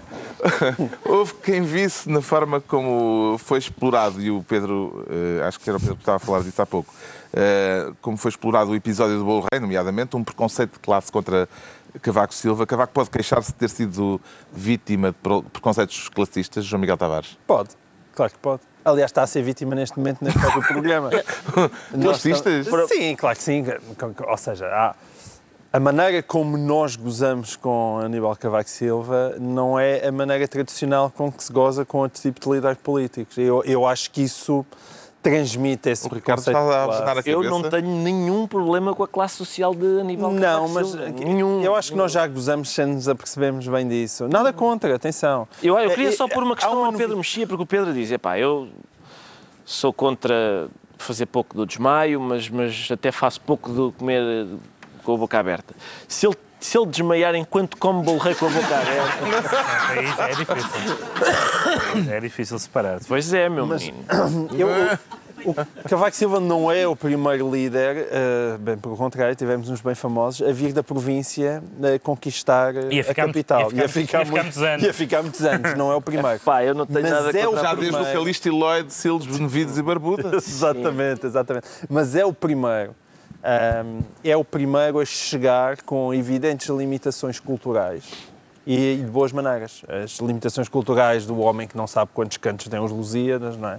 Houve 1.05 1.35
quem 1.43 1.62
visse 1.62 2.09
na 2.09 2.21
forma 2.21 2.61
como 2.61 3.37
foi 3.38 3.59
explorado, 3.59 4.21
e 4.21 4.31
o 4.31 4.43
Pedro, 4.43 5.05
eh, 5.11 5.43
acho 5.47 5.59
que 5.59 5.69
era 5.69 5.77
o 5.77 5.81
Pedro 5.81 5.97
que 5.97 6.03
estava 6.03 6.17
a 6.17 6.21
falar 6.21 6.43
disso 6.43 6.61
há 6.62 6.67
pouco, 6.67 6.93
eh, 7.33 7.91
como 8.01 8.17
foi 8.17 8.29
explorado 8.31 8.71
o 8.71 8.75
episódio 8.75 9.19
do 9.19 9.25
Bolo 9.25 9.47
Rei, 9.51 9.61
nomeadamente, 9.61 10.17
um 10.17 10.23
preconceito 10.23 10.75
de 10.75 10.79
classe 10.79 11.11
contra 11.11 11.49
Cavaco 12.01 12.33
Silva. 12.35 12.67
Cavaco 12.67 12.93
pode 12.93 13.11
queixar-se 13.11 13.49
de 13.53 13.59
ter 13.59 13.69
sido 13.71 14.21
vítima 14.53 15.11
de 15.11 15.19
preconceitos 15.53 16.09
classistas, 16.09 16.64
João 16.64 16.81
Miguel 16.81 16.97
Tavares. 16.97 17.37
Pode, 17.47 17.71
claro 18.14 18.33
que 18.33 18.38
pode. 18.38 18.62
Aliás, 18.85 19.11
está 19.11 19.23
a 19.23 19.27
ser 19.27 19.43
vítima 19.43 19.75
neste 19.75 19.99
momento 19.99 20.25
neste 20.25 20.38
próprio 20.38 20.62
programa. 20.62 21.11
Classistas? 22.01 22.67
estamos- 22.67 22.88
Sim, 22.88 23.14
claro 23.17 23.37
que 23.37 23.43
sim. 23.43 23.64
Ou 24.27 24.37
seja, 24.37 24.67
há- 24.67 24.95
a 25.72 25.78
maneira 25.78 26.22
como 26.22 26.57
nós 26.57 26.96
gozamos 26.96 27.54
com 27.54 27.98
Aníbal 27.98 28.35
Cavaco 28.37 28.70
Silva 28.70 29.35
não 29.38 29.78
é 29.78 30.07
a 30.07 30.12
maneira 30.12 30.48
tradicional 30.48 31.12
com 31.14 31.31
que 31.31 31.44
se 31.44 31.52
goza 31.52 31.85
com 31.85 31.98
outro 31.98 32.20
tipo 32.20 32.40
de 32.40 32.48
líderes 32.50 32.78
políticos. 32.78 33.37
Eu, 33.37 33.62
eu 33.64 33.87
acho 33.87 34.11
que 34.11 34.22
isso 34.22 34.64
transmite 35.22 35.90
esse 35.90 36.07
O 36.07 36.14
Ricardo 36.14 36.38
está 36.38 36.59
a 36.59 37.18
a 37.18 37.22
Eu 37.26 37.42
não 37.42 37.62
tenho 37.62 37.87
nenhum 37.87 38.46
problema 38.46 38.94
com 38.94 39.02
a 39.02 39.09
classe 39.09 39.37
social 39.37 39.74
de 39.74 40.00
Aníbal 40.00 40.33
Não, 40.33 40.40
Cavaco 40.40 40.68
mas 40.70 40.94
nenhum. 40.94 41.62
eu 41.62 41.74
acho 41.74 41.90
que 41.92 41.98
nós 41.98 42.12
já 42.12 42.26
gozamos 42.26 42.70
sem 42.70 42.87
nos 42.87 43.09
apercebermos 43.09 43.66
bem 43.68 43.87
disso. 43.87 44.26
Nada 44.26 44.52
contra, 44.54 44.94
atenção. 44.94 45.46
Eu, 45.62 45.78
eu 45.78 45.90
queria 45.90 46.09
É, 46.09 46.12
só 46.12 46.26
é, 46.26 46.28
pôr 46.28 46.42
uma 46.44 46.54
questão 46.54 46.78
uma 46.78 46.87
ao 46.87 46.92
Pedro 46.94 47.16
Mexia, 47.18 47.46
porque 47.46 47.62
o 47.62 47.66
Pedro 47.66 47.92
diz: 47.92 48.11
epá, 48.11 48.38
eu 48.38 48.68
sou 49.66 49.92
contra 49.92 50.68
fazer 50.96 51.26
pouco 51.26 51.54
do 51.57 51.66
desmaio, 51.66 52.20
mas, 52.20 52.48
mas 52.48 52.88
até 52.90 53.12
faço 53.12 53.40
pouco 53.40 53.70
do 53.70 53.92
comer 53.92 54.46
com 55.09 55.14
a 55.14 55.18
boca 55.18 55.38
aberta. 55.38 55.75
Se 56.07 56.27
ele, 56.27 56.37
se 56.61 56.77
ele 56.77 56.87
desmaiar 56.87 57.35
enquanto 57.35 57.77
come 57.79 58.03
bolo 58.05 58.18
rei 58.18 58.35
com 58.35 58.44
a 58.47 58.51
boca 58.51 58.66
aberta, 58.77 60.12
já 60.16 60.29
é 60.29 60.35
difícil. 60.35 60.99
É 62.12 62.21
difícil 62.21 62.59
separar. 62.59 63.01
pois 63.09 63.33
é, 63.33 63.49
meu 63.49 63.66
menino. 63.66 63.97
Eu- 64.59 64.68
o, 65.44 65.51
o 65.53 65.88
Cavaco 65.88 66.16
Silva 66.16 66.40
não 66.40 66.71
é 66.71 66.85
o 66.87 66.97
primeiro 66.97 67.49
líder, 67.49 68.09
eh, 68.11 68.57
bem 68.59 68.77
pelo 68.77 68.97
contrário, 68.97 69.37
tivemos 69.37 69.71
uns 69.71 69.81
bem 69.81 69.94
famosos, 69.94 70.47
a 70.47 70.51
vir 70.53 70.73
da 70.73 70.83
província 70.83 71.62
a 71.94 71.97
conquistar 72.01 72.75
eh, 72.75 72.88
Ia 72.90 73.01
a 73.03 73.05
ficar 73.05 73.27
capital. 73.29 73.61
ia 73.73 73.88
ficar- 73.88 74.18
ia 74.23 74.25
ficar 74.25 74.25
muitos 74.27 74.59
anos. 74.61 74.83
Ia 74.85 74.92
ficar 74.92 75.23
muitos 75.23 75.40
anos, 75.42 75.75
não 75.77 75.92
é 75.92 75.94
o 75.94 76.01
primeiro. 76.01 76.40
Pá, 76.40 76.64
eu 76.64 76.75
não 76.75 76.85
tenho 76.85 77.03
Mas 77.03 77.11
nada 77.12 77.38
é 77.38 77.47
o 77.49 77.57
Já 77.57 77.73
desde 77.73 77.97
o. 77.97 78.12
Calixto 78.12 78.49
e 78.49 78.51
Lloyd, 78.51 78.92
Silos, 78.92 79.27
Benevides 79.29 79.79
e 79.79 79.83
Barbuda. 79.83 80.37
exatamente, 80.44 81.25
exatamente. 81.25 81.66
Mas 81.88 82.16
é 82.16 82.25
o 82.27 82.33
primeiro. 82.33 82.97
Ahm, 83.42 84.01
é 84.24 84.37
o 84.37 84.44
primeiro 84.44 84.98
a 84.98 85.05
chegar 85.05 85.83
com 85.83 86.12
evidentes 86.12 86.68
limitações 86.68 87.38
culturais 87.38 88.05
e 88.66 88.96
de 88.96 89.11
boas 89.11 89.33
maneiras. 89.33 89.83
As 89.88 90.18
limitações 90.18 90.68
culturais 90.68 91.24
do 91.24 91.38
homem 91.38 91.66
que 91.66 91.77
não 91.77 91.87
sabe 91.87 92.11
quantos 92.12 92.37
cantos 92.37 92.66
têm 92.66 92.81
os 92.81 92.90
Lusíadas, 92.90 93.57
não 93.57 93.68
é? 93.70 93.79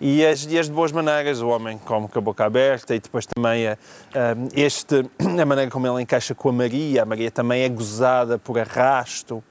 E 0.00 0.24
as, 0.24 0.44
e 0.46 0.58
as 0.58 0.66
de 0.66 0.72
boas 0.72 0.92
maneiras, 0.92 1.40
o 1.40 1.48
homem 1.48 1.78
come 1.78 2.08
com 2.08 2.18
a 2.18 2.22
boca 2.22 2.44
aberta 2.44 2.94
e 2.94 2.98
depois 2.98 3.26
também 3.26 3.68
a, 3.68 3.78
ahm, 4.14 4.48
este, 4.54 5.04
a 5.40 5.46
maneira 5.46 5.70
como 5.70 5.86
ele 5.86 6.02
encaixa 6.02 6.34
com 6.34 6.48
a 6.48 6.52
Maria, 6.52 7.02
a 7.02 7.06
Maria 7.06 7.30
também 7.30 7.62
é 7.62 7.68
gozada 7.68 8.38
por 8.38 8.58
arrasto. 8.58 9.44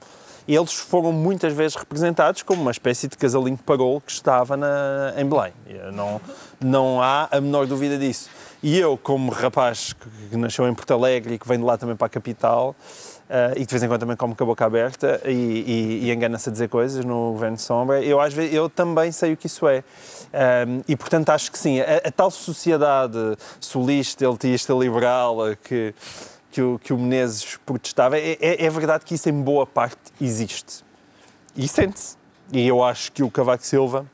Eles 0.46 0.74
foram 0.74 1.12
muitas 1.12 1.52
vezes 1.52 1.76
representados 1.76 2.42
como 2.42 2.60
uma 2.60 2.72
espécie 2.72 3.06
de 3.06 3.16
casalinho 3.16 3.58
parolo 3.58 4.00
que 4.00 4.10
estava 4.10 4.56
na, 4.56 5.14
em 5.16 5.24
Belém. 5.24 5.52
Não, 5.92 6.20
não 6.60 7.00
há 7.00 7.28
a 7.30 7.40
menor 7.40 7.66
dúvida 7.66 7.96
disso. 7.96 8.28
E 8.62 8.78
eu, 8.78 8.96
como 8.98 9.30
rapaz 9.32 9.94
que, 9.94 10.36
nasceu 10.36 10.68
em 10.68 10.74
Porto 10.74 10.92
Alegre 10.92 11.34
e 11.34 11.38
que 11.38 11.48
vem 11.48 11.58
de 11.58 11.64
lá 11.64 11.78
também 11.78 11.96
para 11.96 12.06
a 12.06 12.10
capital, 12.10 12.76
ah, 13.30 13.52
e 13.56 13.64
de 13.64 13.70
vez 13.70 13.82
em 13.82 13.88
quando 13.88 14.00
também 14.00 14.16
come 14.16 14.34
com 14.34 14.44
a 14.44 14.46
boca 14.46 14.66
aberta 14.66 15.18
e, 15.24 15.30
e- 15.30 16.00
e 16.06 16.12
engana-se 16.12 16.50
a 16.50 16.52
dizer 16.52 16.68
coisas 16.68 17.02
no 17.04 17.32
Governo 17.32 17.56
Sombra, 17.58 18.02
eu, 18.02 18.20
às 18.20 18.34
vezes, 18.34 18.52
eu 18.54 18.68
também 18.68 19.10
sei 19.12 19.32
o 19.32 19.36
que 19.36 19.46
isso 19.46 19.66
é. 19.66 19.82
Ahm, 20.34 20.82
e, 20.86 20.94
portanto, 20.94 21.30
acho 21.30 21.50
que 21.50 21.58
sim, 21.58 21.80
a, 21.80 22.02
a 22.06 22.12
tal 22.12 22.30
sociedade 22.30 23.16
solista, 23.58 24.24
elitista, 24.26 24.74
liberal 24.74 25.42
ah, 25.42 25.56
que, 25.56 25.94
que, 26.50 26.60
o, 26.60 26.78
que 26.78 26.92
o 26.92 26.98
Menezes 26.98 27.56
protestava, 27.64 28.18
é, 28.18 28.36
é- 28.40 28.64
é 28.66 28.68
verdade 28.70 29.06
que 29.06 29.14
isso 29.14 29.28
em 29.30 29.40
boa 29.40 29.66
parte 29.66 29.96
existe. 30.20 30.84
E 31.56 31.66
sente-se. 31.66 32.16
E 32.52 32.66
eu 32.68 32.82
acho 32.84 33.10
que 33.12 33.22
o 33.22 33.30
Cavaco 33.30 33.64
Silva 33.64 34.04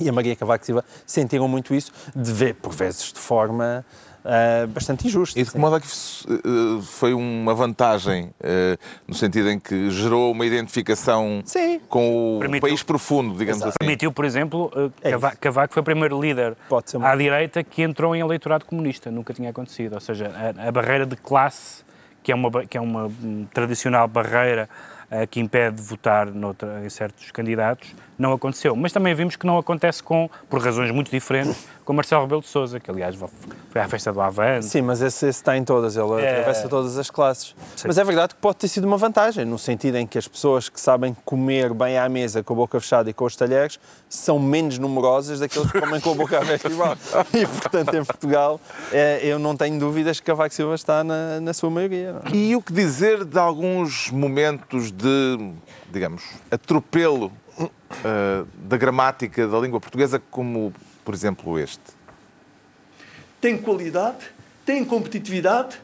e 0.00 0.08
a 0.08 0.12
Maria 0.12 0.34
Cavaco 0.36 0.64
Silva 0.64 0.84
sentiram 1.06 1.46
muito 1.48 1.74
isso, 1.74 1.92
de 2.14 2.32
ver, 2.32 2.54
por 2.54 2.72
vezes, 2.72 3.12
de 3.12 3.18
forma 3.18 3.84
ah, 4.24 4.66
bastante 4.68 5.06
injusta. 5.08 5.38
E 5.38 5.42
de 5.42 5.50
que 5.50 5.58
modo 5.58 5.76
é 5.76 5.80
que 5.80 5.86
isso, 5.86 6.26
eh, 6.30 6.82
foi 6.82 7.12
uma 7.12 7.54
vantagem, 7.54 8.30
eh, 8.40 8.78
no 9.06 9.14
sentido 9.14 9.50
em 9.50 9.58
que 9.58 9.90
gerou 9.90 10.30
uma 10.30 10.46
identificação 10.46 11.42
Sim. 11.44 11.80
com 11.88 12.36
o 12.36 12.38
Permitiu. 12.40 12.68
país 12.68 12.82
profundo, 12.84 13.36
digamos 13.36 13.62
assim? 13.62 13.74
Permitiu, 13.78 14.12
por 14.12 14.24
exemplo, 14.24 14.70
uh, 14.76 14.92
É 15.02 15.10
Cava- 15.10 15.32
Cavaco 15.40 15.74
foi 15.74 15.80
o 15.80 15.84
primeiro 15.84 16.20
líder 16.20 16.56
Pode 16.68 16.90
ser 16.90 16.98
uma- 16.98 17.08
à 17.10 17.16
direita 17.16 17.64
que 17.64 17.82
entrou 17.82 18.14
em 18.14 18.20
eleitorado 18.20 18.64
comunista. 18.64 19.10
Nunca 19.10 19.34
tinha 19.34 19.50
acontecido. 19.50 19.94
Ou 19.94 20.00
seja, 20.00 20.30
a, 20.56 20.68
a 20.68 20.72
barreira 20.72 21.04
de 21.04 21.16
classe, 21.16 21.82
que 22.22 22.30
é 22.30 22.34
uma, 22.36 22.64
que 22.64 22.78
é 22.78 22.80
uma 22.80 23.06
hum, 23.06 23.44
tradicional 23.52 24.06
barreira 24.06 24.68
uh, 24.70 25.01
que 25.30 25.40
impede 25.40 25.76
de 25.76 25.82
votar 25.82 26.26
noutra, 26.26 26.84
em 26.84 26.88
certos 26.88 27.30
candidatos, 27.30 27.94
não 28.18 28.32
aconteceu. 28.32 28.74
Mas 28.74 28.92
também 28.92 29.14
vimos 29.14 29.36
que 29.36 29.46
não 29.46 29.58
acontece 29.58 30.02
com, 30.02 30.30
por 30.48 30.62
razões 30.62 30.90
muito 30.90 31.10
diferentes, 31.10 31.68
com 31.84 31.92
Marcelo 31.92 32.22
Rebelo 32.22 32.40
de 32.40 32.46
Sousa, 32.48 32.78
que 32.78 32.90
aliás 32.90 33.16
foi 33.70 33.80
à 33.82 33.88
festa 33.88 34.12
do 34.12 34.20
Avante. 34.20 34.66
Sim, 34.66 34.82
mas 34.82 35.00
esse, 35.02 35.26
esse 35.26 35.40
está 35.40 35.56
em 35.56 35.64
todas, 35.64 35.96
ele 35.96 36.22
É. 36.22 36.30
atravessa 36.40 36.68
todas 36.68 36.96
as 36.98 37.10
classes. 37.10 37.54
Sim. 37.76 37.88
Mas 37.88 37.98
é 37.98 38.04
verdade 38.04 38.34
que 38.34 38.40
pode 38.40 38.58
ter 38.58 38.68
sido 38.68 38.84
uma 38.86 38.96
vantagem, 38.96 39.44
no 39.44 39.58
sentido 39.58 39.96
em 39.96 40.06
que 40.06 40.16
as 40.18 40.28
pessoas 40.28 40.68
que 40.68 40.80
sabem 40.80 41.16
comer 41.24 41.72
bem 41.74 41.98
à 41.98 42.08
mesa 42.08 42.42
com 42.42 42.52
a 42.54 42.56
boca 42.56 42.78
fechada 42.80 43.10
e 43.10 43.12
com 43.12 43.24
os 43.24 43.34
talheres 43.34 43.80
são 44.08 44.38
menos 44.38 44.78
numerosas 44.78 45.40
daqueles 45.40 45.70
que 45.72 45.80
comem 45.80 46.00
com 46.00 46.12
a 46.12 46.14
boca 46.14 46.38
aberta 46.40 46.68
igual. 46.68 46.96
E, 47.34 47.46
portanto, 47.46 47.94
em 47.96 48.04
Portugal, 48.04 48.60
eh, 48.92 49.20
eu 49.22 49.38
não 49.38 49.56
tenho 49.56 49.78
dúvidas 49.78 50.20
que 50.20 50.26
Cavaco 50.26 50.54
Silva 50.54 50.74
está 50.74 51.02
na, 51.02 51.40
na 51.40 51.52
sua 51.52 51.70
maioria. 51.70 52.12
não 52.12 52.20
é? 52.20 52.36
E 52.36 52.54
o 52.54 52.62
que 52.62 52.72
dizer 52.72 53.24
de 53.24 53.38
alguns 53.38 54.10
momentos 54.10 54.92
de, 54.92 55.52
digamos, 55.90 56.22
atropelo 56.50 57.32
eh, 58.04 58.44
da 58.56 58.76
gramática 58.76 59.46
da 59.48 59.58
língua 59.58 59.80
portuguesa, 59.80 60.20
como, 60.30 60.72
por 61.04 61.14
exemplo, 61.14 61.58
este? 61.58 62.02
tem 63.42 63.58
qualidade, 63.58 64.24
tem 64.64 64.84
competitividade 64.84 65.76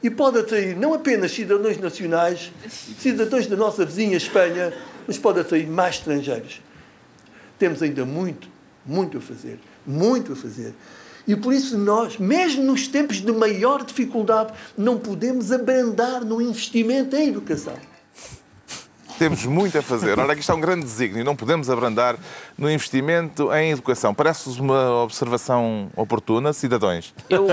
e 0.00 0.08
pode 0.08 0.38
atrair 0.38 0.76
não 0.76 0.94
apenas 0.94 1.32
cidadãos 1.32 1.76
nacionais, 1.76 2.52
cidadãos 2.70 3.48
da 3.48 3.56
nossa 3.56 3.84
vizinha 3.84 4.16
Espanha, 4.16 4.72
mas 5.08 5.18
pode 5.18 5.40
atrair 5.40 5.66
mais 5.66 5.96
estrangeiros. 5.96 6.62
Temos 7.58 7.82
ainda 7.82 8.06
muito, 8.06 8.48
muito 8.86 9.18
a 9.18 9.20
fazer, 9.20 9.58
muito 9.84 10.32
a 10.32 10.36
fazer. 10.36 10.72
E 11.26 11.34
por 11.34 11.52
isso 11.52 11.76
nós, 11.76 12.16
mesmo 12.16 12.62
nos 12.62 12.86
tempos 12.86 13.20
de 13.20 13.32
maior 13.32 13.84
dificuldade, 13.84 14.54
não 14.78 14.96
podemos 14.96 15.50
abrandar 15.50 16.24
no 16.24 16.40
investimento 16.40 17.16
em 17.16 17.28
educação. 17.28 17.76
Temos 19.20 19.44
muito 19.44 19.76
a 19.76 19.82
fazer. 19.82 20.18
Ora, 20.18 20.32
aqui 20.32 20.40
está 20.40 20.54
um 20.54 20.60
grande 20.62 20.80
desígnio. 20.82 21.22
Não 21.22 21.36
podemos 21.36 21.68
abrandar 21.68 22.16
no 22.56 22.70
investimento 22.70 23.52
em 23.52 23.70
educação. 23.72 24.14
Parece-vos 24.14 24.58
uma 24.58 25.02
observação 25.02 25.90
oportuna, 25.94 26.54
cidadãos? 26.54 27.14
Eu, 27.28 27.48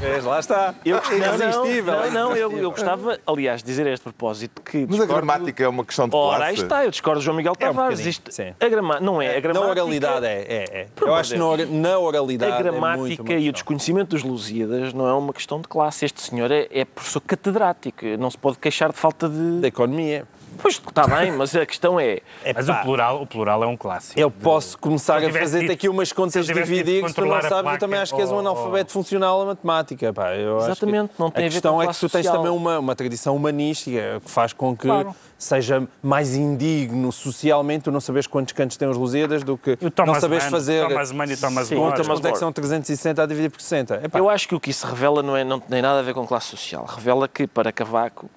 Vês, 0.00 0.22
lá 0.24 0.38
está. 0.38 0.76
eu, 0.84 0.96
É 0.96 1.16
irresistível. 1.16 1.92
não, 1.92 2.04
não, 2.04 2.10
não, 2.30 2.36
eu, 2.36 2.52
eu 2.56 2.70
gostava, 2.70 3.18
aliás, 3.26 3.64
de 3.64 3.66
dizer 3.66 3.88
a 3.88 3.90
este 3.90 4.04
propósito 4.04 4.62
que. 4.62 4.86
Mas 4.88 5.00
a 5.00 5.06
gramática 5.06 5.64
é 5.64 5.66
uma 5.68 5.84
questão 5.84 6.08
de 6.08 6.14
Ora, 6.14 6.44
aí 6.44 6.50
classe. 6.54 6.62
está, 6.62 6.84
eu 6.84 6.90
discordo 6.92 7.18
de 7.18 7.24
João 7.24 7.36
Miguel 7.36 7.54
É 7.58 7.64
um 7.70 7.74
Tavares. 7.74 8.06
Isto, 8.06 8.30
sim. 8.32 8.54
a 8.60 8.68
grama, 8.68 9.00
não 9.00 9.20
é? 9.20 9.30
A 9.30 9.34
Na 9.34 9.40
gramática, 9.40 9.70
oralidade 9.70 10.24
é. 10.26 10.30
é, 10.48 10.64
é. 10.82 10.86
Eu 11.00 11.14
acho 11.16 11.30
de 11.30 11.34
que 11.34 11.40
na, 11.40 11.46
ora- 11.48 11.66
na 11.66 11.98
oralidade. 11.98 12.52
A 12.52 12.54
é 12.54 12.58
muito 12.62 12.72
gramática 12.80 13.22
uma 13.24 13.32
e 13.40 13.48
o 13.48 13.52
desconhecimento 13.52 14.10
dos 14.10 14.22
Lusíadas 14.22 14.92
não 14.92 15.08
é 15.08 15.12
uma 15.14 15.32
questão 15.32 15.60
de 15.60 15.66
classe. 15.66 16.04
Este 16.04 16.20
senhor 16.22 16.48
é, 16.52 16.68
é 16.70 16.84
professor 16.84 17.20
catedrático. 17.22 18.06
Não 18.20 18.30
se 18.30 18.38
pode 18.38 18.56
queixar 18.58 18.92
de 18.92 18.98
falta 18.98 19.28
de. 19.28 19.62
Da 19.62 19.66
economia. 19.66 20.27
Pois 20.60 20.74
está 20.74 21.06
bem, 21.06 21.32
mas 21.32 21.54
a 21.54 21.64
questão 21.64 21.98
é. 22.00 22.20
Mas 22.54 22.68
o 22.68 22.74
plural, 22.82 23.22
o 23.22 23.26
plural 23.26 23.62
é 23.62 23.66
um 23.66 23.76
clássico. 23.76 24.18
Eu 24.18 24.30
posso 24.30 24.76
começar 24.78 25.22
eu 25.22 25.28
a 25.28 25.32
fazer-te 25.32 25.62
dito- 25.62 25.72
aqui 25.72 25.88
umas 25.88 26.12
contas 26.12 26.46
tivesse 26.46 26.68
dividir, 26.70 27.02
que 27.02 27.08
se 27.08 27.14
tu 27.14 27.24
não 27.24 27.34
a 27.36 27.42
sabes, 27.42 27.72
eu 27.72 27.78
também 27.78 27.98
acho 27.98 28.14
que 28.14 28.20
és 28.20 28.30
um 28.30 28.34
ou- 28.34 28.40
analfabeto 28.40 28.92
funcional 28.92 29.42
a 29.42 29.46
matemática. 29.46 30.12
Pá. 30.12 30.28
Exatamente, 30.34 31.14
que 31.14 31.20
não 31.20 31.30
tem 31.30 31.44
a 31.44 31.46
a 31.46 31.48
ver 31.48 31.52
questão 31.54 31.74
com 31.74 31.82
é 31.82 31.84
que 31.84 31.86
classe 31.88 32.00
tu 32.00 32.08
tens 32.10 32.24
social. 32.26 32.36
também 32.42 32.56
uma, 32.56 32.78
uma 32.78 32.94
tradição 32.96 33.36
humanística 33.36 34.20
que 34.24 34.30
faz 34.30 34.52
com 34.52 34.76
que 34.76 34.86
Claro. 34.88 35.14
seja 35.38 35.86
mais 36.02 36.34
indigno 36.34 37.12
socialmente 37.12 37.84
tu 37.84 37.90
não 37.92 38.00
sabes 38.00 38.26
quantos 38.26 38.52
cantos 38.52 38.76
têm 38.76 38.88
os 38.88 38.96
Lusíadas 38.96 39.42
do 39.42 39.56
que 39.56 39.78
não 40.06 40.14
sabes 40.20 40.44
Mann, 40.44 40.50
fazer 40.50 40.88
Thomas 40.88 41.12
Mann 41.12 41.26
e 41.30 41.36
Thomas 41.36 41.68
Sim, 41.68 41.76
Thomas 41.76 42.06
quanto 42.06 42.26
é 42.26 42.32
que 42.32 42.38
são 42.38 42.52
360 42.52 43.22
a 43.22 43.26
dividir 43.26 43.50
por 43.50 43.60
60. 43.60 44.00
Epá, 44.04 44.18
Eu 44.18 44.28
acho 44.28 44.48
que 44.48 44.54
o 44.54 44.60
que 44.60 44.70
isso 44.70 44.86
revela 44.86 45.22
não, 45.22 45.36
é, 45.36 45.44
não 45.44 45.60
tem 45.60 45.80
nada 45.82 46.00
a 46.00 46.02
ver 46.02 46.14
com 46.14 46.26
classe 46.26 46.46
social. 46.48 46.84
Revela 46.86 47.28
que, 47.28 47.46
para 47.46 47.70
Cavaco, 47.72 48.28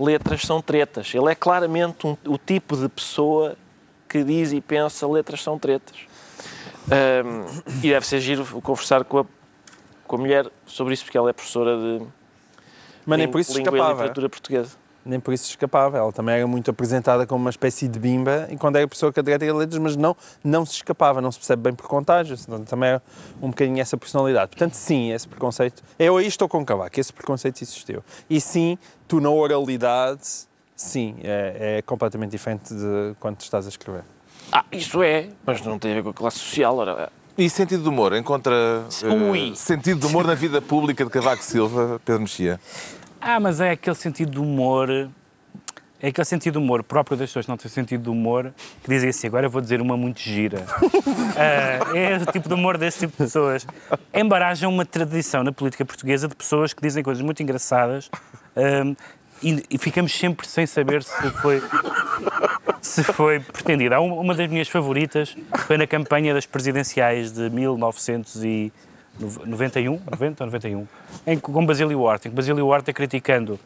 letras 0.00 0.42
são 0.42 0.60
tretas. 0.62 1.12
Ele 1.14 1.30
é 1.30 1.34
claramente 1.34 2.06
um- 2.06 2.16
o 2.26 2.38
tipo 2.38 2.76
de 2.76 2.88
pessoa 2.88 3.56
que 4.08 4.24
diz 4.24 4.52
e 4.52 4.60
pensa 4.60 5.06
letras 5.06 5.42
são 5.42 5.58
tretas. 5.58 5.96
Ahm, 6.90 7.44
e 7.82 7.88
deve 7.90 8.06
ser 8.06 8.18
giro 8.20 8.44
conversar 8.62 9.04
com 9.04 9.18
a, 9.20 9.24
com 10.06 10.16
a 10.16 10.18
mulher 10.18 10.50
sobre 10.66 10.94
isso, 10.94 11.04
porque 11.04 11.16
ela 11.18 11.30
é 11.30 11.32
professora 11.32 11.76
de 11.76 12.04
mas 13.06 13.18
nem 13.18 13.28
por 13.28 13.40
isso 13.40 13.56
língua 13.56 13.70
e 13.70 13.74
escapava. 13.74 13.92
literatura 14.02 14.28
portuguesa. 14.28 14.76
Nem 15.04 15.18
por 15.18 15.32
isso 15.32 15.48
escapava. 15.48 15.98
Ela 15.98 16.12
também 16.12 16.36
era 16.36 16.46
muito 16.46 16.70
apresentada 16.70 17.26
como 17.26 17.40
uma 17.42 17.50
espécie 17.50 17.88
de 17.88 17.98
bimba 17.98 18.46
e 18.50 18.56
quando 18.56 18.76
era 18.76 18.86
pessoa 18.86 19.12
catedrática 19.12 19.50
de 19.52 19.58
letras, 19.58 19.78
mas 19.78 19.96
não, 19.96 20.16
não 20.44 20.66
se 20.66 20.74
escapava, 20.74 21.20
não 21.20 21.32
se 21.32 21.38
percebe 21.38 21.62
bem 21.62 21.74
por 21.74 21.86
contágio. 21.88 22.36
senão 22.36 22.62
Também 22.64 22.90
era 22.90 23.02
um 23.40 23.48
bocadinho 23.48 23.80
essa 23.80 23.96
personalidade. 23.96 24.48
Portanto, 24.50 24.74
sim, 24.74 25.12
esse 25.12 25.26
preconceito. 25.26 25.82
Eu 25.98 26.16
aí 26.16 26.26
estou 26.26 26.48
com 26.48 26.64
Cavaco, 26.64 26.98
esse 27.00 27.12
preconceito 27.12 27.62
existiu. 27.62 28.02
E 28.28 28.40
sim, 28.40 28.76
tu 29.08 29.20
na 29.20 29.30
oralidade, 29.30 30.28
sim, 30.76 31.16
é, 31.22 31.78
é 31.78 31.82
completamente 31.82 32.30
diferente 32.30 32.74
de 32.74 33.14
quando 33.18 33.36
tu 33.36 33.42
estás 33.42 33.66
a 33.66 33.68
escrever. 33.68 34.04
Ah, 34.52 34.64
isso 34.72 35.02
é, 35.02 35.28
mas 35.46 35.60
não 35.62 35.78
tem 35.78 35.92
a 35.92 35.94
ver 35.94 36.02
com 36.02 36.10
a 36.10 36.14
classe 36.14 36.38
social. 36.38 36.76
Ora, 36.76 37.10
E 37.38 37.48
sentido 37.48 37.82
de 37.84 37.88
humor? 37.88 38.14
Encontra 38.14 38.84
Ui. 39.30 39.54
sentido 39.54 40.00
de 40.00 40.06
humor 40.06 40.26
na 40.26 40.34
vida 40.34 40.60
pública 40.60 41.04
de 41.04 41.10
Cavaco 41.10 41.42
Silva, 41.42 42.00
Pedro 42.04 42.22
Mexia? 42.22 42.60
Ah, 43.20 43.38
mas 43.40 43.60
é 43.60 43.70
aquele 43.72 43.96
sentido 43.96 44.32
de 44.32 44.38
humor. 44.38 44.88
É 46.02 46.08
aquele 46.08 46.24
sentido 46.24 46.54
de 46.54 46.58
humor 46.64 46.82
próprio 46.82 47.14
das 47.16 47.28
pessoas 47.28 47.44
que 47.44 47.50
não 47.50 47.58
têm 47.58 47.70
sentido 47.70 48.04
de 48.04 48.08
humor 48.10 48.52
que 48.82 48.88
dizem 48.88 49.10
assim: 49.10 49.26
agora 49.26 49.46
eu 49.46 49.50
vou 49.50 49.60
dizer 49.60 49.80
uma 49.80 49.96
muito 49.96 50.20
gira. 50.20 50.64
Ah, 51.42 51.96
é 51.96 52.16
o 52.16 52.26
tipo 52.32 52.48
de 52.48 52.54
humor 52.54 52.76
desse 52.76 52.98
tipo 53.00 53.12
de 53.12 53.16
pessoas. 53.18 53.66
Embaraja 54.12 54.68
uma 54.68 54.84
tradição 54.84 55.42
na 55.42 55.52
política 55.52 55.84
portuguesa 55.86 56.28
de 56.28 56.34
pessoas 56.34 56.72
que 56.74 56.82
dizem 56.82 57.02
coisas 57.02 57.22
muito 57.22 57.42
engraçadas 57.42 58.10
ah, 58.56 58.94
e, 59.42 59.62
e 59.70 59.78
ficamos 59.78 60.12
sempre 60.12 60.46
sem 60.46 60.66
saber 60.66 61.02
se 61.02 61.30
foi. 61.40 61.62
Se 62.82 63.02
foi 63.04 63.40
um- 64.00 64.18
uma 64.20 64.34
das 64.34 64.48
minhas 64.50 64.68
favoritas 64.68 65.34
foi 65.66 65.76
na 65.78 65.86
campanha 65.86 66.34
das 66.34 66.44
presidenciais 66.46 67.32
de 67.32 67.48
1991, 69.20 70.00
90 70.10 70.44
ou 70.44 70.46
91, 70.50 70.86
em, 71.26 71.38
com 71.38 71.64
Basílio 71.66 72.00
Horta, 72.00 72.28
em 72.28 72.30
que 72.30 72.36
Basílio 72.36 72.66
Horta 72.66 72.92
criticando 72.92 73.58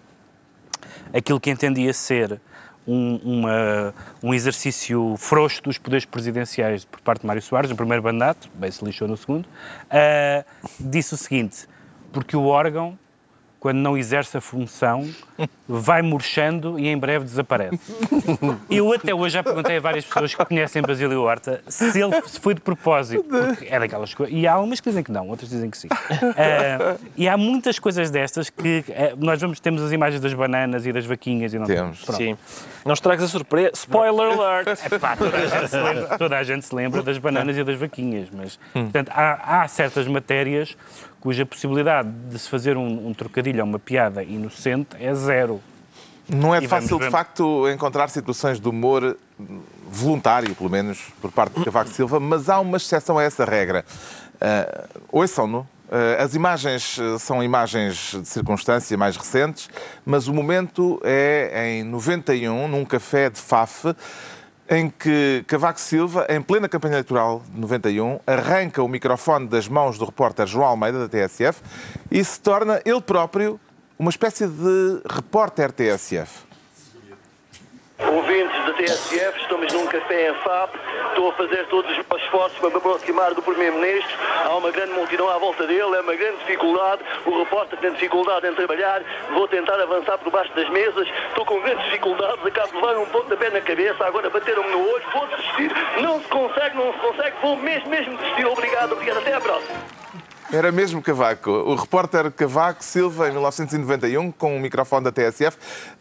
aquilo 1.12 1.38
que 1.40 1.50
entendia 1.50 1.92
ser 1.92 2.40
um, 2.86 3.16
uma- 3.24 3.94
um 4.22 4.34
exercício 4.34 5.14
frouxo 5.16 5.62
dos 5.62 5.78
poderes 5.78 6.04
presidenciais 6.04 6.84
por 6.84 7.00
parte 7.00 7.20
de 7.22 7.26
Mário 7.26 7.40
Soares, 7.40 7.70
no 7.70 7.76
primeiro 7.76 8.02
mandato, 8.02 8.50
bem 8.54 8.70
se 8.70 8.84
lixou 8.84 9.08
no 9.08 9.16
segundo, 9.16 9.48
ah, 9.90 10.44
disse 10.78 11.14
o 11.14 11.16
seguinte, 11.16 11.66
porque 12.12 12.36
o 12.36 12.44
órgão, 12.46 12.98
quando 13.64 13.78
não 13.78 13.96
exerce 13.96 14.36
a 14.36 14.42
função, 14.42 15.08
vai 15.66 16.02
murchando 16.02 16.78
e 16.78 16.86
em 16.86 16.98
breve 16.98 17.24
desaparece. 17.24 17.80
Eu 18.68 18.92
até 18.92 19.14
hoje 19.14 19.32
já 19.32 19.42
perguntei 19.42 19.78
a 19.78 19.80
várias 19.80 20.04
pessoas 20.04 20.34
que 20.34 20.44
conhecem 20.44 20.82
Basílio 20.82 21.22
Horta 21.22 21.62
se 21.66 21.98
ele 21.98 22.12
se 22.26 22.38
foi 22.38 22.52
de 22.52 22.60
propósito, 22.60 23.24
porque 23.24 23.66
é 23.70 23.78
daquelas 23.78 24.12
coisas. 24.12 24.36
E 24.36 24.46
há 24.46 24.58
umas 24.58 24.80
que 24.80 24.90
dizem 24.90 25.02
que 25.02 25.10
não, 25.10 25.30
outras 25.30 25.48
dizem 25.48 25.70
que 25.70 25.78
sim. 25.78 25.88
Ah, 26.36 26.96
e 27.16 27.26
há 27.26 27.38
muitas 27.38 27.78
coisas 27.78 28.10
destas 28.10 28.50
que 28.50 28.84
eh, 28.90 29.14
nós 29.16 29.40
vamos, 29.40 29.58
temos 29.60 29.80
as 29.80 29.92
imagens 29.92 30.20
das 30.20 30.34
bananas 30.34 30.84
e 30.84 30.92
das 30.92 31.06
vaquinhas 31.06 31.54
e 31.54 31.58
não 31.58 31.64
Temos. 31.64 32.04
Pronto. 32.04 32.18
sim. 32.18 32.36
Não 32.84 32.92
estragas 32.92 33.24
a 33.24 33.28
surpresa. 33.28 33.70
Spoiler 33.72 34.38
alert! 34.38 34.78
Epá, 34.92 35.16
toda, 35.16 35.38
a 35.38 35.46
gente 35.46 35.70
se 35.70 35.76
lembra, 35.76 36.18
toda 36.18 36.38
a 36.38 36.42
gente 36.42 36.66
se 36.66 36.74
lembra 36.74 37.02
das 37.02 37.16
bananas 37.16 37.56
e 37.56 37.64
das 37.64 37.76
vaquinhas, 37.78 38.28
mas 38.30 38.58
portanto, 38.74 39.10
há, 39.10 39.62
há 39.62 39.68
certas 39.68 40.06
matérias 40.06 40.76
cuja 41.24 41.46
possibilidade 41.46 42.10
de 42.28 42.38
se 42.38 42.50
fazer 42.50 42.76
um, 42.76 43.08
um 43.08 43.14
trocadilho 43.14 43.62
ou 43.62 43.66
uma 43.66 43.78
piada 43.78 44.22
inocente 44.22 44.90
é 45.00 45.14
zero. 45.14 45.58
Não 46.28 46.54
é 46.54 46.62
E 46.62 46.68
fácil, 46.68 46.98
de 46.98 47.10
facto, 47.10 47.66
encontrar 47.70 48.10
situações 48.10 48.60
de 48.60 48.68
humor 48.68 49.16
voluntário, 49.90 50.54
pelo 50.54 50.68
menos, 50.68 50.98
por 51.22 51.32
parte 51.32 51.58
de 51.58 51.64
Cavaco 51.64 51.88
Silva, 51.88 52.20
mas 52.20 52.50
há 52.50 52.60
uma 52.60 52.76
exceção 52.76 53.16
a 53.16 53.22
essa 53.22 53.42
regra. 53.46 53.86
Uh, 54.34 55.00
ouçam-no. 55.10 55.60
Uh, 55.60 56.22
as 56.22 56.34
imagens 56.34 56.98
uh, 56.98 57.18
são 57.18 57.42
imagens 57.42 58.16
de 58.20 58.28
circunstância 58.28 58.96
mais 58.98 59.16
recentes, 59.16 59.70
mas 60.04 60.28
o 60.28 60.34
momento 60.34 61.00
é 61.02 61.78
em 61.78 61.84
91, 61.84 62.68
num 62.68 62.84
café 62.84 63.30
de 63.30 63.38
Faf, 63.38 63.94
em 64.68 64.88
que 64.88 65.44
Cavaco 65.46 65.80
Silva, 65.80 66.26
em 66.28 66.40
plena 66.40 66.68
campanha 66.68 66.94
eleitoral 66.94 67.42
de 67.48 67.60
91, 67.60 68.20
arranca 68.26 68.82
o 68.82 68.88
microfone 68.88 69.46
das 69.46 69.68
mãos 69.68 69.98
do 69.98 70.04
repórter 70.04 70.46
João 70.46 70.68
Almeida, 70.68 71.06
da 71.06 71.08
TSF, 71.08 71.60
e 72.10 72.24
se 72.24 72.40
torna 72.40 72.80
ele 72.84 73.00
próprio 73.00 73.60
uma 73.98 74.10
espécie 74.10 74.46
de 74.46 75.00
repórter 75.08 75.70
TSF. 75.70 76.44
Ouvintes 77.98 78.53
TSF, 78.84 79.40
estamos 79.40 79.72
num 79.72 79.86
café 79.86 80.28
em 80.30 80.34
FAP. 80.34 80.74
Estou 81.08 81.30
a 81.30 81.32
fazer 81.32 81.66
todos 81.68 81.90
os 81.90 81.96
meus 81.96 82.22
esforços 82.22 82.58
para 82.58 82.68
me 82.68 82.76
aproximar 82.76 83.32
do 83.32 83.40
Primeiro-Ministro. 83.40 84.14
Há 84.44 84.54
uma 84.56 84.70
grande 84.70 84.92
multidão 84.92 85.28
à 85.30 85.38
volta 85.38 85.66
dele, 85.66 85.96
é 85.96 86.00
uma 86.00 86.14
grande 86.14 86.36
dificuldade. 86.38 87.02
O 87.24 87.38
repórter 87.38 87.78
tem 87.78 87.92
dificuldade 87.92 88.46
em 88.46 88.54
trabalhar. 88.54 89.02
Vou 89.32 89.48
tentar 89.48 89.80
avançar 89.80 90.18
por 90.18 90.30
baixo 90.30 90.52
das 90.54 90.68
mesas. 90.68 91.08
Estou 91.28 91.46
com 91.46 91.60
grandes 91.60 91.84
dificuldades. 91.86 92.44
Acabo 92.44 92.68
de 92.68 92.74
levar 92.74 92.96
um 92.98 93.06
pontapé 93.06 93.48
na 93.50 93.60
cabeça. 93.62 94.04
Agora 94.04 94.28
bateram-me 94.28 94.70
no 94.70 94.86
olho. 94.86 95.04
Vou 95.12 95.26
desistir. 95.28 95.72
Não 96.02 96.20
se 96.20 96.28
consegue, 96.28 96.76
não 96.76 96.92
se 96.92 96.98
consegue. 96.98 97.36
Vou 97.40 97.56
mesmo, 97.56 97.88
mesmo 97.88 98.16
desistir. 98.18 98.46
Obrigado, 98.46 98.92
obrigado. 98.92 99.18
Até 99.18 99.32
à 99.32 99.40
próxima. 99.40 99.78
Era 100.54 100.70
mesmo 100.72 101.02
Cavaco. 101.02 101.50
O 101.50 101.74
repórter 101.74 102.30
Cavaco 102.30 102.82
Silva, 102.84 103.28
em 103.28 103.32
1991, 103.32 104.30
com 104.32 104.56
o 104.56 104.60
microfone 104.60 105.04
da 105.04 105.12
TSF. 105.12 105.56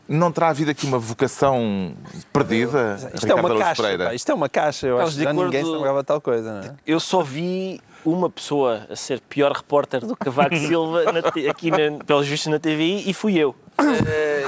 Não 0.07 0.31
terá 0.31 0.49
havido 0.49 0.69
aqui 0.71 0.85
uma 0.85 0.99
vocação 0.99 1.93
perdida? 2.31 2.97
Isto 3.13 3.27
é 3.31 3.33
uma 3.35 3.57
caixa. 3.57 3.97
Pá, 3.97 4.13
Isto 4.13 4.31
é 4.31 4.35
uma 4.35 4.49
caixa. 4.49 4.87
Eu 4.87 4.99
acho 4.99 5.15
que 5.17 5.21
acordo- 5.23 5.45
ninguém 5.45 5.63
se 5.63 5.71
lembrava 5.71 5.99
de 6.01 6.05
tal 6.05 6.21
coisa, 6.21 6.53
não 6.53 6.69
é? 6.69 6.75
Eu 6.85 6.99
só 6.99 7.21
vi 7.21 7.79
uma 8.05 8.29
pessoa 8.29 8.85
a 8.89 8.95
ser 8.95 9.21
pior 9.21 9.51
repórter 9.53 10.01
do 10.05 10.15
que 10.15 10.25
Cavaco 10.25 10.55
Silva 10.57 11.03
na 11.11 11.19
aqui, 11.49 11.71
na, 11.71 12.03
pelos 12.05 12.27
vistos, 12.27 12.51
na 12.51 12.59
TVI 12.59 13.09
e 13.09 13.13
fui 13.13 13.37
eu. 13.37 13.55
Eh, 13.79 14.43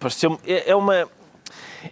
Pareceu-me. 0.00 0.38
É, 0.46 0.70
é 0.70 0.74
uma. 0.76 1.08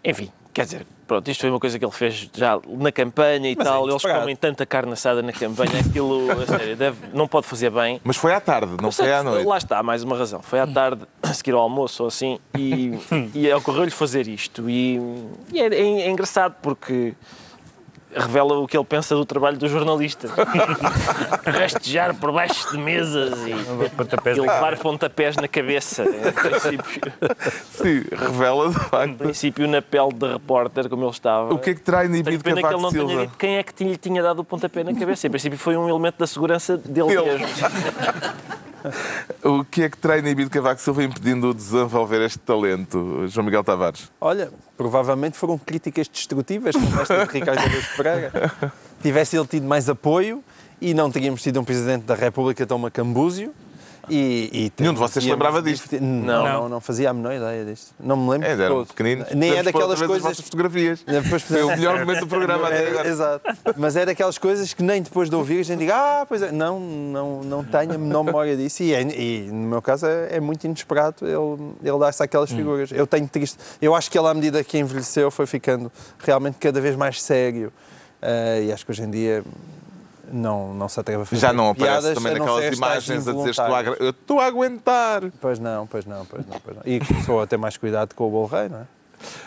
Enfim, 0.05 0.31
quer 0.53 0.65
dizer, 0.65 0.87
pronto, 1.13 1.31
isto 1.31 1.41
foi 1.43 1.51
uma 1.51 1.61
coisa 1.61 1.79
que 1.79 1.85
ele 1.85 1.93
fez 1.93 2.29
já 2.35 2.59
na 2.67 2.91
campanha 2.91 3.51
e 3.51 3.55
Mas 3.57 3.67
é 3.67 3.71
tal. 3.71 3.83
Eles 3.83 3.91
inesperado. 3.93 4.21
comem 4.21 4.37
tanta 4.37 4.65
carne 4.67 4.93
assada 4.93 5.23
na 5.23 5.33
campanha, 5.33 5.81
aquilo, 5.81 6.31
a 6.33 6.47
sério, 6.59 6.77
deve- 6.77 6.99
não 7.13 7.29
pode 7.29 7.47
fazer 7.47 7.71
bem. 7.71 8.01
Mas 8.05 8.17
foi 8.17 8.33
à 8.33 8.41
tarde, 8.41 8.73
não 8.81 8.91
foi 8.91 9.13
à 9.13 9.23
noite. 9.23 9.47
Lá 9.47 9.59
está, 9.59 9.83
mais 9.83 10.03
uma 10.03 10.17
razão. 10.17 10.41
Foi 10.43 10.59
à 10.61 10.67
tarde, 10.67 11.03
a 11.23 11.33
seguir 11.35 11.53
ao 11.53 11.61
almoço 11.61 12.03
ou 12.03 12.07
assim, 12.09 12.39
e, 12.57 12.93
e 13.35 13.53
ocorreu-lhe 13.53 13.91
fazer 13.91 14.27
isto. 14.29 14.69
E, 14.71 14.99
e 15.53 15.61
é, 15.61 15.67
é- 15.67 16.03
é 16.03 16.11
engraçado 16.11 16.55
porque 16.63 17.15
revela 18.15 18.59
o 18.59 18.67
que 18.67 18.77
ele 18.77 18.85
pensa 18.85 19.15
do 19.15 19.25
trabalho 19.25 19.57
dos 19.57 19.71
jornalistas. 19.71 20.31
Rastejar 21.45 22.15
por 22.15 22.33
baixo 22.33 22.71
de 22.71 22.79
mesas 22.79 23.39
e, 23.47 23.91
Pontapés 23.97 24.37
e 24.37 24.41
levar 24.41 24.77
pontapés 24.79 25.37
na 25.37 25.49
cabeça. 25.49 26.05
Em 26.05 26.33
princípio, 26.33 27.13
Sim, 27.73 28.05
revela 28.17 28.69
de 28.71 28.77
em 28.77 28.81
facto. 28.81 29.15
princípio 29.17 29.69
na 29.69 29.83
pele 29.83 30.13
de 30.15 30.27
repórter, 30.33 30.89
como 30.89 31.05
ele 31.05 31.11
estava. 31.11 31.53
O 31.55 31.59
que 31.59 31.71
é 31.71 31.75
que 31.75 31.81
terá 31.81 32.05
inibido 32.05 32.43
pena 32.43 32.57
que 32.57 32.67
ele 32.67 32.73
Cavaco 32.73 32.83
não 32.83 32.91
tenha 32.93 33.07
Silva? 33.07 33.23
dito 33.27 33.37
quem 33.39 33.57
é 33.57 33.63
que 33.63 33.75
tinha- 33.75 33.91
lhe 33.91 33.97
tinha 33.97 34.23
dado 34.23 34.39
o 34.41 34.45
pontapé 34.45 34.83
na 34.85 34.95
cabeça. 34.95 35.27
Em 35.27 35.31
princípio 35.31 35.59
foi 35.59 35.77
um 35.77 35.89
elemento 35.89 36.19
da 36.19 36.27
segurança 36.27 36.77
dele 36.77 37.13
Ele. 37.13 37.39
mesmo. 37.39 37.47
O 39.43 39.65
que 39.65 39.83
é 39.83 39.89
que 39.89 39.97
terá 39.97 40.19
inibido 40.19 40.51
Cavaco 40.51 40.81
Silva 40.81 41.03
impedindo 41.03 41.53
de 41.53 41.61
desenvolver 41.61 42.21
este 42.23 42.39
talento, 42.39 43.27
João 43.29 43.45
Miguel 43.45 43.65
Tavares? 43.65 44.11
Olha, 44.21 44.51
provavelmente 44.77 45.37
foram 45.37 45.59
críticas 45.59 46.09
destrutivas, 46.09 46.75
como 46.75 47.01
esta 47.01 47.25
de 47.27 47.33
Ricardo 47.33 47.59
Araújo 47.59 47.97
Pereira. 47.97 48.53
Tivesse 49.03 49.37
ele 49.37 49.47
tido 49.47 49.67
mais 49.67 49.89
apoio 49.89 50.43
e 50.81 50.95
não 50.95 51.11
teríamos 51.11 51.43
tido 51.43 51.61
um 51.61 51.65
Presidente 51.65 52.05
da 52.05 52.15
República 52.15 52.67
tão 52.67 52.79
macambúzio. 52.79 53.53
E, 54.11 54.51
e 54.53 54.73
Nenhum 54.83 54.95
de 54.95 54.99
vocês 54.99 55.25
se 55.25 55.31
lembrava 55.31 55.63
disto? 55.63 55.89
Não, 56.01 56.45
não, 56.45 56.69
não 56.69 56.81
fazia 56.81 57.11
a 57.11 57.15
menor 57.15 57.33
ideia 57.35 57.65
disto. 57.65 57.95
Não 58.01 58.17
me 58.17 58.31
lembro 58.31 58.49
É, 58.49 58.57
de 58.57 58.63
eram 58.63 58.75
todo. 58.77 58.89
pequeninos. 58.89 59.29
Nem 59.35 59.53
é 59.57 59.63
daquelas 59.63 60.03
coisas... 60.03 60.41
fotografias. 60.41 61.03
Depois 61.07 61.43
Foi 61.43 61.63
o 61.63 61.69
melhor 61.69 61.99
momento 62.01 62.21
do 62.21 62.27
programa 62.27 62.67
até 62.67 62.89
agora. 62.89 63.09
Exato. 63.09 63.45
Mas 63.77 63.95
é 63.97 64.05
daquelas 64.05 64.39
coisas 64.39 64.75
que 64.75 64.83
nem 64.83 65.03
depois 65.03 65.31
de 65.31 65.37
ouvir 65.37 65.61
a 65.61 65.63
gente 65.63 65.79
diga, 65.79 65.95
ah, 65.95 66.27
pois 66.27 66.43
é. 66.43 66.51
Não, 66.51 66.81
não, 66.81 67.43
não 67.43 67.65
tenho 67.65 67.95
a 67.95 67.99
menor 67.99 68.25
memória 68.25 68.57
disso. 68.57 68.83
E, 68.83 68.93
é- 68.93 69.03
e 69.03 69.49
no 69.53 69.69
meu 69.69 69.81
caso 69.83 70.07
é, 70.07 70.37
é 70.37 70.41
muito 70.41 70.65
inesperado 70.65 71.25
ele, 71.27 71.73
ele 71.83 71.99
dar-se 71.99 72.23
aquelas 72.23 72.51
Hum. 72.53 72.57
figuras. 72.57 72.91
Eu 72.93 73.07
tenho 73.07 73.29
triste. 73.29 73.59
Eu 73.81 73.95
acho 73.95 74.11
que 74.11 74.19
ele, 74.19 74.27
à 74.29 74.35
medida 74.35 74.63
que 74.65 74.79
envelheceu, 74.79 75.31
foi 75.31 75.47
ficando 75.47 75.91
realmente 76.19 76.57
cada 76.59 76.81
vez 76.81 76.97
mais 76.97 77.23
sério. 77.23 77.73
Eh, 78.21 78.65
e 78.67 78.73
acho 78.73 78.85
que 78.85 78.93
hoje 78.93 79.03
em 79.03 79.11
dia 79.11 79.43
não, 80.33 80.73
não 80.75 80.89
se 80.89 80.99
atreve 80.99 81.23
a 81.23 81.27
fazer 81.27 81.41
Já 81.41 81.53
não 81.53 81.71
aparece 81.71 82.01
piadas, 82.01 82.15
também 82.19 82.33
naquelas 82.39 82.77
imagens 82.77 83.29
a 83.29 83.33
dizer 83.33 83.51
estou 83.51 83.65
a, 83.65 83.69
involuntárias." 83.69 83.93
agra- 83.95 84.05
eu 84.05 84.11
estou 84.11 84.41
a 84.41 84.47
aguentar. 84.47 85.23
Pois 85.41 85.59
não, 85.59 85.87
pois 85.87 86.05
não, 86.07 86.25
pois 86.27 86.47
não, 86.47 86.61
pois 86.61 86.77
não. 86.77 86.83
E 86.85 86.99
começou 87.01 87.41
a 87.43 87.47
ter 87.47 87.57
mais 87.57 87.77
cuidado 87.77 88.15
com 88.15 88.27
o 88.27 88.31
bolo 88.31 88.47
rei, 88.47 88.69
não 88.69 88.79
é? 88.81 88.85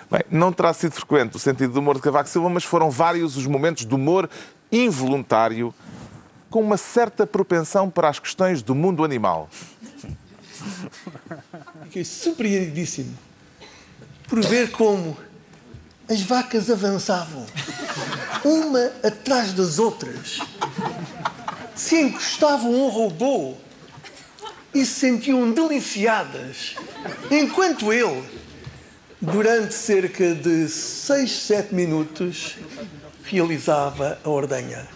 Bem, 0.10 0.22
não 0.32 0.54
terá 0.54 0.72
sido 0.74 0.94
frequente 0.94 1.36
o 1.36 1.40
sentido 1.40 1.74
do 1.74 1.80
humor 1.80 1.96
de 1.96 2.02
Cavaco 2.02 2.30
Silva, 2.30 2.50
mas 2.50 2.64
foram 2.64 2.90
vários 2.90 3.36
os 3.36 3.46
momentos 3.46 3.86
de 3.86 3.94
humor 3.94 4.30
involuntário 4.72 5.74
com 6.50 6.62
uma 6.62 6.78
certa 6.78 7.28
propensão 7.28 7.90
para 7.90 8.08
as 8.08 8.18
questões 8.20 8.62
do 8.62 8.74
mundo 8.74 9.04
animal. 9.04 9.50
Fiquei 11.84 12.06
surpreendidíssimo 12.06 13.14
por 14.28 14.42
ver 14.42 14.72
como 14.72 15.18
as 16.10 16.22
vacas 16.22 16.70
avançavam, 16.70 17.46
uma 18.44 18.92
atrás 19.04 19.54
das 19.54 19.80
outras, 19.80 20.40
se 21.76 22.00
encostavam 22.00 22.72
um 22.72 22.90
robô 22.90 23.56
e 24.74 24.86
se 24.86 25.00
sentiam 25.00 25.52
deliciadas, 25.52 26.76
enquanto 27.32 27.92
ele, 27.92 28.24
durante 29.20 29.74
cerca 29.74 30.36
de 30.36 30.70
6, 30.70 31.32
7 31.32 31.74
minutos, 31.74 32.56
realizava 33.24 34.20
a 34.24 34.30
ordenha. 34.30 34.88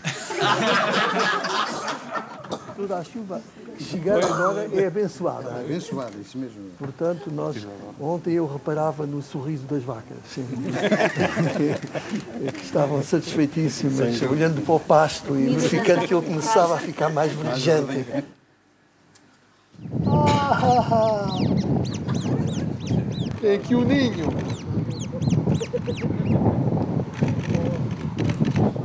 Toda 2.80 2.96
a 2.96 3.04
chuva 3.04 3.42
que 3.78 3.84
chegar 3.84 4.24
agora 4.24 4.70
é 4.74 4.88
abençoada. 4.88 5.60
Abençoado, 5.60 6.14
isso 6.22 6.38
mesmo. 6.38 6.72
Portanto, 6.78 7.30
nós 7.30 7.68
ontem 8.00 8.36
eu 8.36 8.48
reparava 8.48 9.06
no 9.06 9.22
sorriso 9.22 9.66
das 9.66 9.84
vacas, 9.84 10.18
sim. 10.26 10.48
que 12.56 12.64
estavam 12.64 13.04
satisfeitíssimas, 13.04 14.22
olhando 14.22 14.62
para 14.62 14.76
o 14.76 14.80
pasto 14.80 15.38
e 15.38 15.56
verificando 15.56 16.08
que 16.08 16.14
ele 16.14 16.26
começava 16.26 16.76
a 16.76 16.78
ficar 16.78 17.10
mais 17.10 17.34
verdejante. 17.34 18.24
É 23.44 23.56
aqui 23.56 23.76
o 23.76 23.84
ninho. 23.84 24.30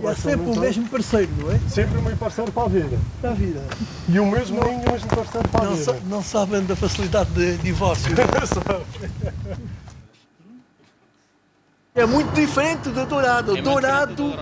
E 0.03 0.04
é 0.15 0.31
sempre 0.31 0.51
o 0.51 0.61
mesmo 0.61 0.89
parceiro, 0.89 1.31
não 1.39 1.53
é? 1.53 1.59
Sempre 1.69 1.99
o 1.99 2.03
meu 2.03 2.17
parceiro 2.17 2.53
para 2.53 2.63
a 2.65 2.69
vida. 2.69 2.99
Da 3.21 3.33
vida. 3.33 3.61
E 4.09 4.21
o 4.21 4.27
mesmo 4.27 4.63
ninho, 4.65 4.81
o 4.81 4.93
mesmo 4.93 5.09
parceiro 5.09 5.49
para 5.49 5.61
a 5.61 5.65
Não, 5.65 5.73
vida. 5.75 5.85
sa 5.85 5.99
não 6.07 6.23
sabem 6.23 6.65
da 6.65 6.77
facilidade 6.77 7.31
de 7.31 7.57
divórcio. 7.59 8.13
É 11.97 12.05
muito 12.05 12.33
diferente 12.33 12.89
da 12.89 13.05
dourada. 13.05 13.53
O 13.53 13.63
dourado 13.63 14.35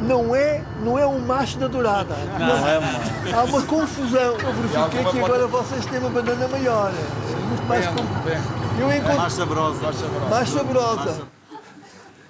não 0.00 0.34
é, 0.34 0.64
não 0.82 0.98
é 0.98 1.06
um 1.06 1.18
macho 1.18 1.58
da 1.58 1.66
dourada. 1.66 2.14
Não, 2.38 2.66
é 2.66 3.34
Há 3.34 3.42
uma 3.42 3.60
confusão. 3.64 4.38
Eu 4.38 4.54
verifiquei 4.54 5.04
que 5.04 5.18
agora 5.18 5.46
vocês 5.46 5.84
têm 5.84 5.98
uma 5.98 6.08
banana 6.08 6.48
maior. 6.48 6.90
É 6.90 7.46
muito 7.48 7.68
mais 7.68 7.86
com... 7.88 8.80
Eu 8.80 8.90
encontro... 8.96 9.18
Mais 9.18 9.32
saborosa. 9.34 9.80
Mais 10.30 10.48
saborosa. 10.48 11.35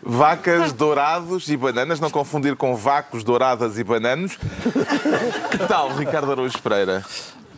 Vacas, 0.09 0.72
dourados 0.72 1.48
e 1.48 1.57
bananas, 1.57 1.98
não 1.98 2.11
confundir 2.11 2.54
com 2.54 2.76
vacos, 2.76 3.24
douradas 3.24 3.76
e 3.78 3.82
bananos. 3.84 4.38
Que 5.50 5.59
tal, 5.66 5.88
Ricardo 5.96 6.30
Araújo 6.30 6.59
Pereira? 6.61 7.04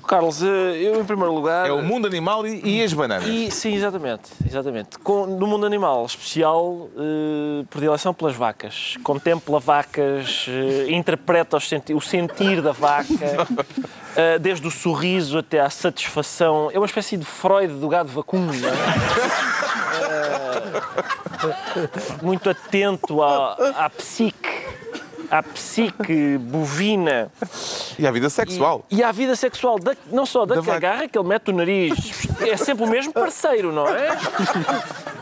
Carlos, 0.06 0.42
eh, 0.42 0.46
eu 0.80 0.98
em 1.00 1.04
primeiro 1.04 1.34
lugar. 1.34 1.66
É 1.68 1.72
o 1.72 1.82
mundo 1.82 2.06
animal 2.06 2.46
e, 2.46 2.62
e 2.64 2.82
as 2.82 2.92
bananas. 2.94 3.26
E, 3.28 3.50
sim, 3.50 3.74
exatamente. 3.74 4.30
exatamente. 4.46 4.98
Com- 5.00 5.26
no 5.26 5.46
mundo 5.46 5.66
animal, 5.66 6.06
especial 6.06 6.88
eh, 6.96 7.64
predileção 7.68 8.14
pelas 8.14 8.34
vacas. 8.34 8.94
Contempla 9.02 9.60
vacas, 9.60 10.46
eh, 10.48 10.86
interpreta 10.92 11.60
senti- 11.60 11.92
o 11.92 12.00
sentir 12.00 12.62
da 12.62 12.72
vaca, 12.72 13.46
eh, 14.16 14.38
desde 14.38 14.66
o 14.66 14.70
sorriso 14.70 15.36
até 15.38 15.60
à 15.60 15.68
satisfação. 15.68 16.70
É 16.72 16.78
uma 16.78 16.86
espécie 16.86 17.18
de 17.18 17.26
Freud 17.26 17.74
do 17.74 17.88
gado 17.88 18.08
vacuno. 18.08 18.46
não 18.46 18.54
é? 18.68 19.77
Muito 22.22 22.50
atento 22.50 23.22
à, 23.22 23.54
à 23.76 23.90
psique. 23.90 24.48
À 25.30 25.42
psique 25.42 26.38
bovina. 26.38 27.30
E 27.98 28.06
à 28.06 28.10
vida 28.10 28.30
sexual. 28.30 28.82
E, 28.90 28.96
e 28.96 29.02
à 29.04 29.12
vida 29.12 29.36
sexual, 29.36 29.78
da- 29.78 29.94
não 30.10 30.24
só 30.24 30.46
da, 30.46 30.54
Da 30.54 30.60
vaca. 30.62 31.06
que 31.06 31.18
ele 31.18 31.28
mete 31.28 31.50
o 31.50 31.54
nariz, 31.54 31.92
é 32.40 32.56
sempre 32.56 32.84
o 32.84 32.88
mesmo 32.88 33.12
parceiro, 33.12 33.70
não 33.70 33.86
é? 33.86 34.08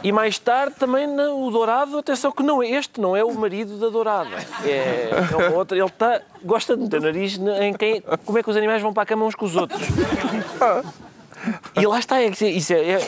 E 0.05 0.13
mais 0.13 0.39
tarde 0.39 0.77
também 0.79 1.09
o 1.09 1.51
dourado, 1.51 1.99
atenção 1.99 2.31
que 2.31 2.45
não 2.45 2.63
é 2.63 2.71
este, 2.71 3.01
não 3.01 3.17
é 3.17 3.25
o 3.25 3.35
marido 3.35 3.79
da 3.81 3.89
dourada. 3.89 4.31
É, 4.65 5.11
é 5.43 5.49
outro, 5.57 5.77
ele 5.77 5.91
tá, 5.91 6.21
gosta 6.45 6.77
de 6.77 6.85
meter 6.85 7.01
o 7.01 7.03
nariz 7.03 7.37
na- 7.37 7.65
em 7.65 7.75
quem, 7.75 8.01
como 8.25 8.39
é 8.39 8.45
que 8.45 8.51
os 8.51 8.57
animais 8.57 8.81
vão 8.81 8.93
para 8.93 9.03
a 9.03 9.07
cama 9.07 9.25
uns 9.25 9.35
com 9.35 9.45
os 9.45 9.57
outros. 9.57 9.83
E 11.77 11.87
lá 11.87 11.99
está, 11.99 12.21
é, 12.21 12.27
isso 12.29 12.73
é, 12.73 12.93
é, 12.93 13.01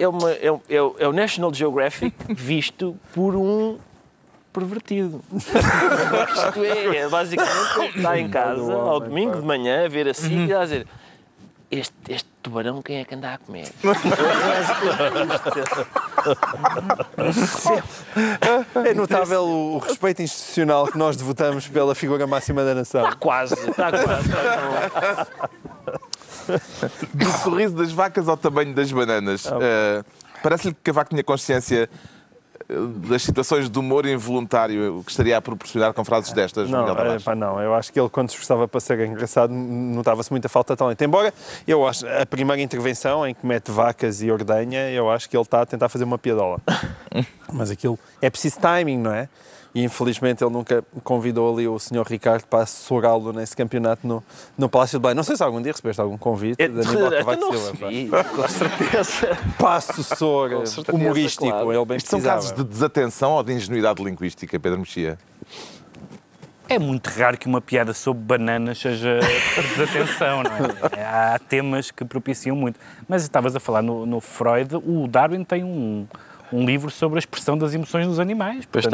é, 0.00 0.08
uma- 0.08 0.30
é 0.32 0.50
o- 0.50 0.62
é 0.68 0.82
o- 0.82 0.96
é 0.98 1.08
o 1.08 1.12
National 1.12 1.52
Geographic 1.54 2.14
visto 2.34 2.96
por 3.14 3.36
um 3.36 3.78
pervertido. 4.52 5.20
Isto 5.36 6.64
é, 6.64 6.96
é, 6.96 7.08
basicamente, 7.08 7.96
está 7.96 8.18
em 8.18 8.28
casa 8.28 8.72
ao 8.72 8.98
domingo 9.00 9.36
de 9.36 9.42
manhã 9.46 9.84
a 9.84 9.88
ver 9.88 10.08
assim 10.08 10.46
e 10.46 10.54
a 10.54 10.64
dizer 10.64 10.86
este, 11.70 11.94
este 12.08 12.28
tubarão 12.42 12.80
quem 12.82 12.96
é 12.98 13.04
que 13.04 13.14
anda 13.14 13.34
a 13.34 13.38
comer? 13.38 13.68
É 18.84 18.94
notável 18.94 19.42
o 19.44 19.78
respeito 19.78 20.22
institucional 20.22 20.86
que 20.86 20.98
nós 20.98 21.16
devotamos 21.16 21.66
pela 21.68 21.94
figura 21.94 22.26
máxima 22.26 22.64
da 22.64 22.74
nação. 22.74 23.04
Está 23.04 23.16
quase, 23.16 23.54
está 23.54 23.90
quase. 23.90 25.28
Do 27.14 27.26
sorriso 27.42 27.74
das 27.76 27.92
vacas 27.92 28.28
ao 28.28 28.36
tamanho 28.36 28.74
das 28.74 28.90
bananas. 28.90 29.46
Eh, 29.46 30.02
Parece-lhe 30.42 30.74
que 30.74 30.80
Cavaco 30.82 31.10
tinha 31.10 31.24
consciência 31.24 31.88
eh, 32.68 32.74
das 33.08 33.22
situações 33.22 33.68
de 33.68 33.78
humor 33.78 34.06
involuntário 34.06 35.02
que 35.04 35.10
estaria 35.10 35.36
a 35.36 35.42
proporcionar 35.42 35.92
com 35.92 36.04
frases 36.04 36.32
destas, 36.32 36.70
Não, 36.70 36.86
Miguel 36.86 37.12
é, 37.12 37.18
pá, 37.18 37.34
não, 37.34 37.60
eu 37.60 37.74
acho 37.74 37.92
que 37.92 37.98
ele, 37.98 38.08
quando 38.08 38.28
se 38.28 38.34
esforçava 38.34 38.68
para 38.68 38.80
ser 38.80 39.00
engraçado, 39.06 39.52
notava-se 39.52 40.30
muita 40.30 40.48
falta 40.48 40.74
de 40.74 40.78
talento. 40.78 41.02
Embora, 41.02 41.32
eu 41.66 41.86
acho, 41.86 42.06
a 42.06 42.24
primeira 42.26 42.62
intervenção 42.62 43.26
em 43.26 43.34
que 43.34 43.44
mete 43.46 43.70
vacas 43.70 44.22
e 44.22 44.30
ordenha, 44.30 44.90
eu 44.90 45.10
acho 45.10 45.28
que 45.28 45.36
ele 45.36 45.42
está 45.42 45.62
a 45.62 45.66
tentar 45.66 45.88
fazer 45.88 46.04
uma 46.04 46.18
piadola. 46.18 46.60
Mas 47.52 47.70
aquilo, 47.70 47.98
é 48.20 48.30
preciso 48.30 48.60
timing, 48.60 48.98
não 48.98 49.12
é? 49.12 49.28
E 49.74 49.82
infelizmente 49.84 50.42
ele 50.42 50.52
nunca 50.52 50.82
convidou 51.04 51.52
ali 51.54 51.68
o 51.68 51.78
Sr. 51.78 52.02
Ricardo 52.06 52.44
para 52.46 52.62
assessorá-lo 52.64 53.32
nesse 53.32 53.54
campeonato 53.54 54.06
no, 54.06 54.24
no 54.56 54.68
Palácio 54.68 54.98
de 54.98 55.02
Belém. 55.02 55.14
Não 55.14 55.22
sei 55.22 55.36
se 55.36 55.42
algum 55.42 55.60
dia 55.60 55.72
recebeste 55.72 56.00
algum 56.00 56.16
convite 56.16 56.60
É, 56.60 56.66
de 56.68 56.80
Aníbal 56.80 57.10
Cavaco 57.10 57.40
não 57.40 57.52
Silva. 57.52 58.24
com 58.24 58.48
certeza. 58.48 59.38
Para 59.58 59.74
assessor 59.76 60.66
certeza, 60.66 60.96
humorístico, 60.96 61.48
claro. 61.50 61.72
ele 61.72 61.84
bem 61.84 61.96
Isto 61.98 62.08
são 62.10 62.18
precisava. 62.18 62.40
casos 62.42 62.52
de 62.56 62.64
desatenção 62.64 63.32
ou 63.32 63.42
de 63.42 63.52
ingenuidade 63.52 64.02
linguística, 64.02 64.58
Pedro 64.58 64.78
Mexia? 64.78 65.18
É 66.70 66.78
muito 66.78 67.06
raro 67.08 67.38
que 67.38 67.46
uma 67.46 67.62
piada 67.62 67.94
sobre 67.94 68.22
bananas 68.22 68.78
seja 68.78 69.20
desatenção, 69.74 70.42
não 70.42 70.50
é? 70.98 71.02
Há 71.02 71.38
temas 71.38 71.90
que 71.90 72.04
propiciam 72.04 72.54
muito. 72.54 72.78
Mas 73.08 73.22
estavas 73.22 73.56
a 73.56 73.60
falar 73.60 73.80
no, 73.80 74.04
no 74.04 74.20
Freud, 74.20 74.76
o 74.76 75.06
Darwin 75.08 75.44
tem 75.44 75.64
um, 75.64 76.06
um 76.52 76.64
livro 76.64 76.90
sobre 76.90 77.18
a 77.18 77.20
expressão 77.20 77.56
das 77.56 77.74
emoções 77.74 78.06
nos 78.06 78.18
animais. 78.18 78.66
Pois 78.70 78.84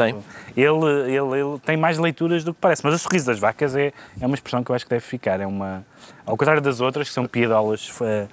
Ele, 0.55 1.13
ele, 1.15 1.39
ele 1.39 1.59
tem 1.65 1.77
mais 1.77 1.97
leituras 1.97 2.43
do 2.43 2.53
que 2.53 2.59
parece. 2.59 2.83
Mas 2.83 2.93
o 2.93 2.99
sorriso 2.99 3.25
das 3.25 3.39
vacas 3.39 3.75
é, 3.75 3.93
é 4.19 4.25
uma 4.25 4.35
expressão 4.35 4.63
que 4.63 4.71
eu 4.71 4.75
acho 4.75 4.85
que 4.85 4.89
deve 4.89 5.05
ficar. 5.05 5.39
É 5.39 5.47
uma, 5.47 5.85
ao 6.25 6.35
contrário 6.37 6.61
das 6.61 6.81
outras, 6.81 7.07
que 7.07 7.13
são 7.13 7.25
piadolas 7.25 7.91
eh, 8.01 8.27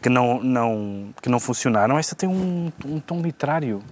que, 0.00 0.08
não, 0.08 0.42
não, 0.42 1.08
que 1.22 1.28
não 1.28 1.38
funcionaram, 1.38 1.98
esta 1.98 2.14
tem 2.14 2.28
um, 2.28 2.72
um 2.84 3.00
tom 3.00 3.20
literário. 3.20 3.82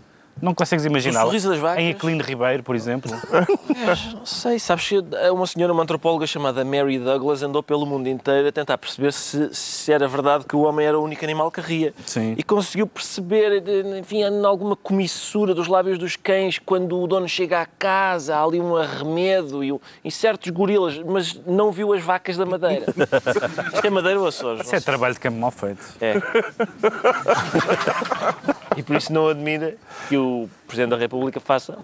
Não 0.40 0.54
consegues 0.54 0.84
imaginar. 0.84 1.22
sorriso 1.22 1.50
das 1.50 1.58
vacas? 1.58 1.82
Em 1.82 1.90
Aquilino 1.90 2.22
Ribeiro, 2.22 2.62
por 2.62 2.76
exemplo. 2.76 3.10
É, 3.32 4.14
Não 4.14 4.26
sei, 4.26 4.58
sabes 4.58 4.88
que 4.88 4.98
uma 5.30 5.46
senhora, 5.46 5.72
uma 5.72 5.82
antropóloga 5.82 6.26
chamada 6.26 6.64
Mary 6.64 6.98
Douglas, 6.98 7.42
andou 7.42 7.62
pelo 7.62 7.86
mundo 7.86 8.08
inteiro 8.08 8.48
a 8.48 8.52
tentar 8.52 8.76
perceber 8.78 9.12
se, 9.12 9.54
se 9.54 9.92
era 9.92 10.06
verdade 10.08 10.44
que 10.44 10.56
o 10.56 10.62
homem 10.62 10.86
era 10.86 10.98
o 10.98 11.02
único 11.02 11.24
animal 11.24 11.50
que 11.50 11.60
ria. 11.60 11.94
Sim. 12.04 12.34
E 12.36 12.42
conseguiu 12.42 12.86
perceber, 12.86 13.62
enfim, 13.98 14.22
em 14.22 14.44
alguma 14.44 14.76
comissura 14.76 15.54
dos 15.54 15.68
lábios 15.68 15.98
dos 15.98 16.16
cães, 16.16 16.58
quando 16.58 17.00
o 17.00 17.06
dono 17.06 17.28
chega 17.28 17.60
à 17.60 17.66
casa, 17.66 18.36
há 18.36 18.44
ali 18.44 18.60
um 18.60 18.76
arremedo 18.76 19.62
e, 19.64 19.74
e 20.04 20.10
certos 20.10 20.50
gorilas, 20.50 20.98
mas 21.04 21.40
não 21.46 21.70
viu 21.70 21.92
as 21.92 22.02
vacas 22.02 22.36
da 22.36 22.44
Madeira. 22.44 22.86
Isto 23.74 23.86
é 23.86 23.90
Madeira 23.90 24.20
ou 24.20 24.26
Açores? 24.26 24.66
Isso 24.66 24.76
é 24.76 24.80
trabalho 24.80 25.14
de 25.14 25.20
campo 25.20 25.38
mal 25.38 25.50
feito. 25.50 25.82
É. 26.00 26.14
E 28.76 28.82
por 28.82 28.96
isso 28.96 29.12
não 29.12 29.28
admira 29.28 29.76
que 30.08 30.16
o 30.16 30.48
Presidente 30.66 30.90
da 30.90 30.96
República 30.96 31.40
faça. 31.40 31.78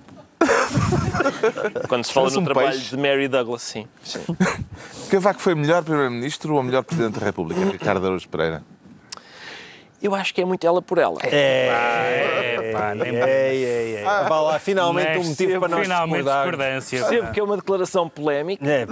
Quando 1.89 2.05
se 2.05 2.13
fala 2.13 2.31
no 2.31 2.41
um 2.41 2.45
trabalho 2.45 2.71
peixe. 2.71 2.91
de 2.91 2.97
Mary 2.97 3.29
Douglas, 3.29 3.63
sim. 3.63 3.87
sim. 4.03 4.21
Cavaco 5.11 5.41
foi 5.41 5.55
melhor 5.55 5.83
Primeiro-Ministro 5.85 6.55
ou 6.55 6.63
melhor 6.63 6.83
Presidente 6.83 7.19
da 7.19 7.27
República, 7.27 7.61
Ricardo 7.65 8.05
Araújo 8.05 8.29
Pereira? 8.29 8.63
Eu 10.03 10.15
acho 10.15 10.33
que 10.33 10.41
é 10.41 10.45
muito 10.47 10.67
ela 10.67 10.81
por 10.81 10.97
ela. 10.97 11.19
É, 11.25 12.71
pá, 12.73 12.95
nem 12.95 13.09
Ei, 13.15 13.65
ei, 13.65 13.97
ei. 13.99 14.05
Ah, 14.07 14.23
vá 14.23 14.41
lá, 14.41 14.59
finalmente 14.59 15.19
um 15.19 15.29
motivo 15.29 15.61
para 15.61 15.69
nós 15.69 15.83
finalmente 15.83 16.25
discordarmos. 16.25 16.85
discordância. 16.87 17.01
Percebo 17.01 17.33
que 17.33 17.41
é 17.41 17.43
uma 17.43 17.57
declaração 17.57 18.09
polémica, 18.09 18.67
É, 18.67 18.87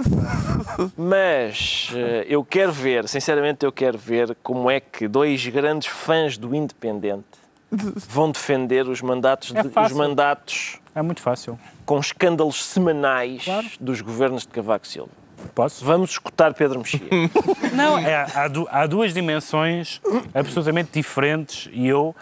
mas 0.95 1.89
eh, 1.95 2.27
eu 2.29 2.45
quero 2.45 2.71
ver, 2.71 3.07
sinceramente, 3.07 3.65
eu 3.65 3.71
quero 3.71 3.97
ver 3.97 4.37
como 4.43 4.69
é 4.69 4.79
que 4.79 5.07
dois 5.07 5.47
grandes 5.47 5.87
fãs 5.87 6.37
do 6.37 6.53
Independente 6.53 7.38
vão 7.71 8.31
defender 8.31 8.87
os 8.87 9.01
mandatos, 9.01 9.53
É 9.55 9.61
de- 9.61 9.67
os 9.79 9.91
mandatos 9.91 10.79
É 10.95 11.01
muito 11.01 11.21
fácil. 11.21 11.59
com 11.85 11.99
escândalos 11.99 12.63
semanais 12.65 13.45
dos 13.79 14.01
governos 14.01 14.43
de 14.43 14.49
Cavaco 14.49 14.87
Silva. 14.87 15.09
Posso? 15.55 15.85
Vamos 15.85 16.11
escutar 16.11 16.53
Pedro 16.53 16.79
Mexia. 16.79 16.99
Não, 17.73 17.97
é, 17.97 18.27
há, 18.35 18.47
du- 18.47 18.67
há 18.69 18.85
duas 18.85 19.13
dimensões 19.13 20.01
absolutamente 20.33 20.89
diferentes 20.93 21.69
e 21.71 21.87
eu 21.87 22.13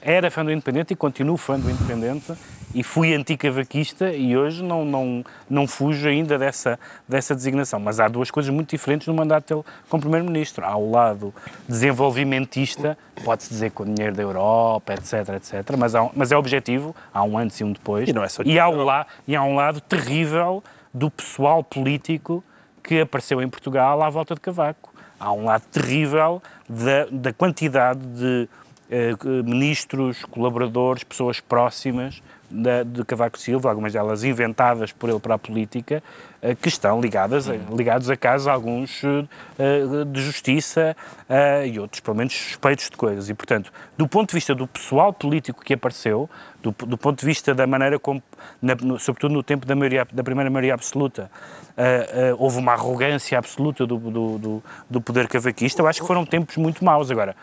era 0.00 0.30
fã 0.30 0.44
do 0.44 0.50
Independente 0.50 0.92
e 0.92 0.96
continuo 0.96 1.36
fã 1.36 1.58
do 1.58 1.70
Independente 1.70 2.32
e 2.74 2.82
fui 2.82 3.14
anticavaquista 3.14 4.12
e 4.12 4.36
hoje 4.36 4.62
não, 4.62 4.84
não, 4.84 5.24
não 5.48 5.66
fujo 5.66 6.08
ainda 6.08 6.38
dessa, 6.38 6.78
dessa 7.08 7.34
designação. 7.34 7.80
Mas 7.80 7.98
há 7.98 8.08
duas 8.08 8.30
coisas 8.30 8.52
muito 8.52 8.70
diferentes 8.70 9.06
no 9.08 9.14
mandato 9.14 9.54
dele 9.54 9.66
como 9.88 10.00
Primeiro-Ministro. 10.00 10.64
Há 10.64 10.76
o 10.76 10.90
lado 10.90 11.34
desenvolvimentista, 11.68 12.96
pode-se 13.24 13.50
dizer 13.50 13.70
com 13.72 13.82
o 13.82 13.86
dinheiro 13.86 14.14
da 14.14 14.22
Europa, 14.22 14.94
etc, 14.94 15.30
etc, 15.30 15.76
mas, 15.76 15.94
há 15.94 16.08
mas 16.14 16.30
é 16.30 16.36
objetivo, 16.36 16.94
há 17.12 17.22
um 17.24 17.36
antes 17.36 17.58
e 17.60 17.64
um 17.64 17.72
depois. 17.72 18.08
E 18.08 18.12
não 18.12 18.22
é 18.22 18.28
só 18.28 18.42
e 18.44 18.58
há, 18.58 18.68
um 18.68 18.84
la, 18.84 19.06
e 19.26 19.34
há 19.34 19.42
um 19.42 19.56
lado 19.56 19.80
terrível 19.80 20.62
do 20.94 21.10
pessoal 21.10 21.64
político 21.64 22.42
que 22.82 23.00
apareceu 23.00 23.42
em 23.42 23.48
Portugal 23.48 24.02
à 24.02 24.08
volta 24.08 24.34
de 24.34 24.40
Cavaco. 24.40 24.90
Há 25.18 25.32
um 25.32 25.44
lado 25.44 25.64
terrível 25.70 26.42
da, 26.68 27.06
da 27.10 27.32
quantidade 27.32 28.00
de 28.00 28.48
eh, 28.90 29.12
ministros, 29.44 30.24
colaboradores, 30.24 31.04
pessoas 31.04 31.40
próximas 31.40 32.22
da, 32.50 32.82
de 32.82 33.04
Cavaco 33.04 33.38
Silva, 33.38 33.68
algumas 33.70 33.92
delas 33.92 34.24
inventadas 34.24 34.92
por 34.92 35.08
ele 35.08 35.20
para 35.20 35.34
a 35.34 35.38
política, 35.38 36.02
eh, 36.42 36.54
que 36.54 36.68
estão 36.68 37.00
ligadas 37.00 37.46
ligados 37.76 38.10
a 38.10 38.16
casos, 38.16 38.48
alguns 38.48 39.02
eh, 39.04 40.04
de 40.06 40.20
justiça 40.22 40.96
eh, 41.28 41.68
e 41.68 41.78
outros, 41.78 42.00
pelo 42.00 42.16
menos, 42.16 42.34
suspeitos 42.34 42.90
de 42.90 42.96
coisas. 42.96 43.28
E, 43.28 43.34
portanto, 43.34 43.72
do 43.96 44.08
ponto 44.08 44.30
de 44.30 44.34
vista 44.34 44.54
do 44.54 44.66
pessoal 44.66 45.12
político 45.12 45.62
que 45.64 45.74
apareceu, 45.74 46.28
do, 46.62 46.72
do 46.86 46.98
ponto 46.98 47.20
de 47.20 47.26
vista 47.26 47.54
da 47.54 47.66
maneira 47.66 47.98
como, 47.98 48.22
na- 48.60 48.74
no- 48.74 48.98
sobretudo 48.98 49.32
no 49.32 49.42
tempo 49.42 49.64
da, 49.64 49.74
maioria, 49.76 50.06
da 50.12 50.22
primeira 50.22 50.50
maioria 50.50 50.74
absoluta, 50.74 51.30
eh, 51.76 52.10
eh, 52.12 52.34
houve 52.38 52.58
uma 52.58 52.72
arrogância 52.72 53.38
absoluta 53.38 53.86
do, 53.86 53.96
do, 53.96 54.38
do, 54.38 54.62
do 54.90 55.00
poder 55.00 55.28
cavaquista, 55.28 55.80
eu 55.80 55.86
acho 55.86 56.00
que 56.00 56.06
foram 56.06 56.26
tempos 56.26 56.56
muito 56.56 56.84
maus. 56.84 57.10
Agora, 57.10 57.34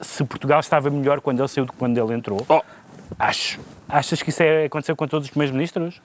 se 0.00 0.24
Portugal 0.24 0.58
estava 0.60 0.90
melhor 0.90 1.20
quando 1.20 1.38
ele 1.40 1.48
saiu 1.48 1.64
do 1.66 1.72
que 1.72 1.78
quando 1.78 1.96
ele 1.96 2.12
entrou, 2.14 2.44
acho. 3.18 3.60
Achas 3.88 4.22
que 4.22 4.30
isso 4.30 4.42
é, 4.42 4.64
aconteceu 4.64 4.96
com 4.96 5.06
todos 5.06 5.26
os 5.26 5.30
primeiros 5.30 5.52
ministros? 5.52 6.00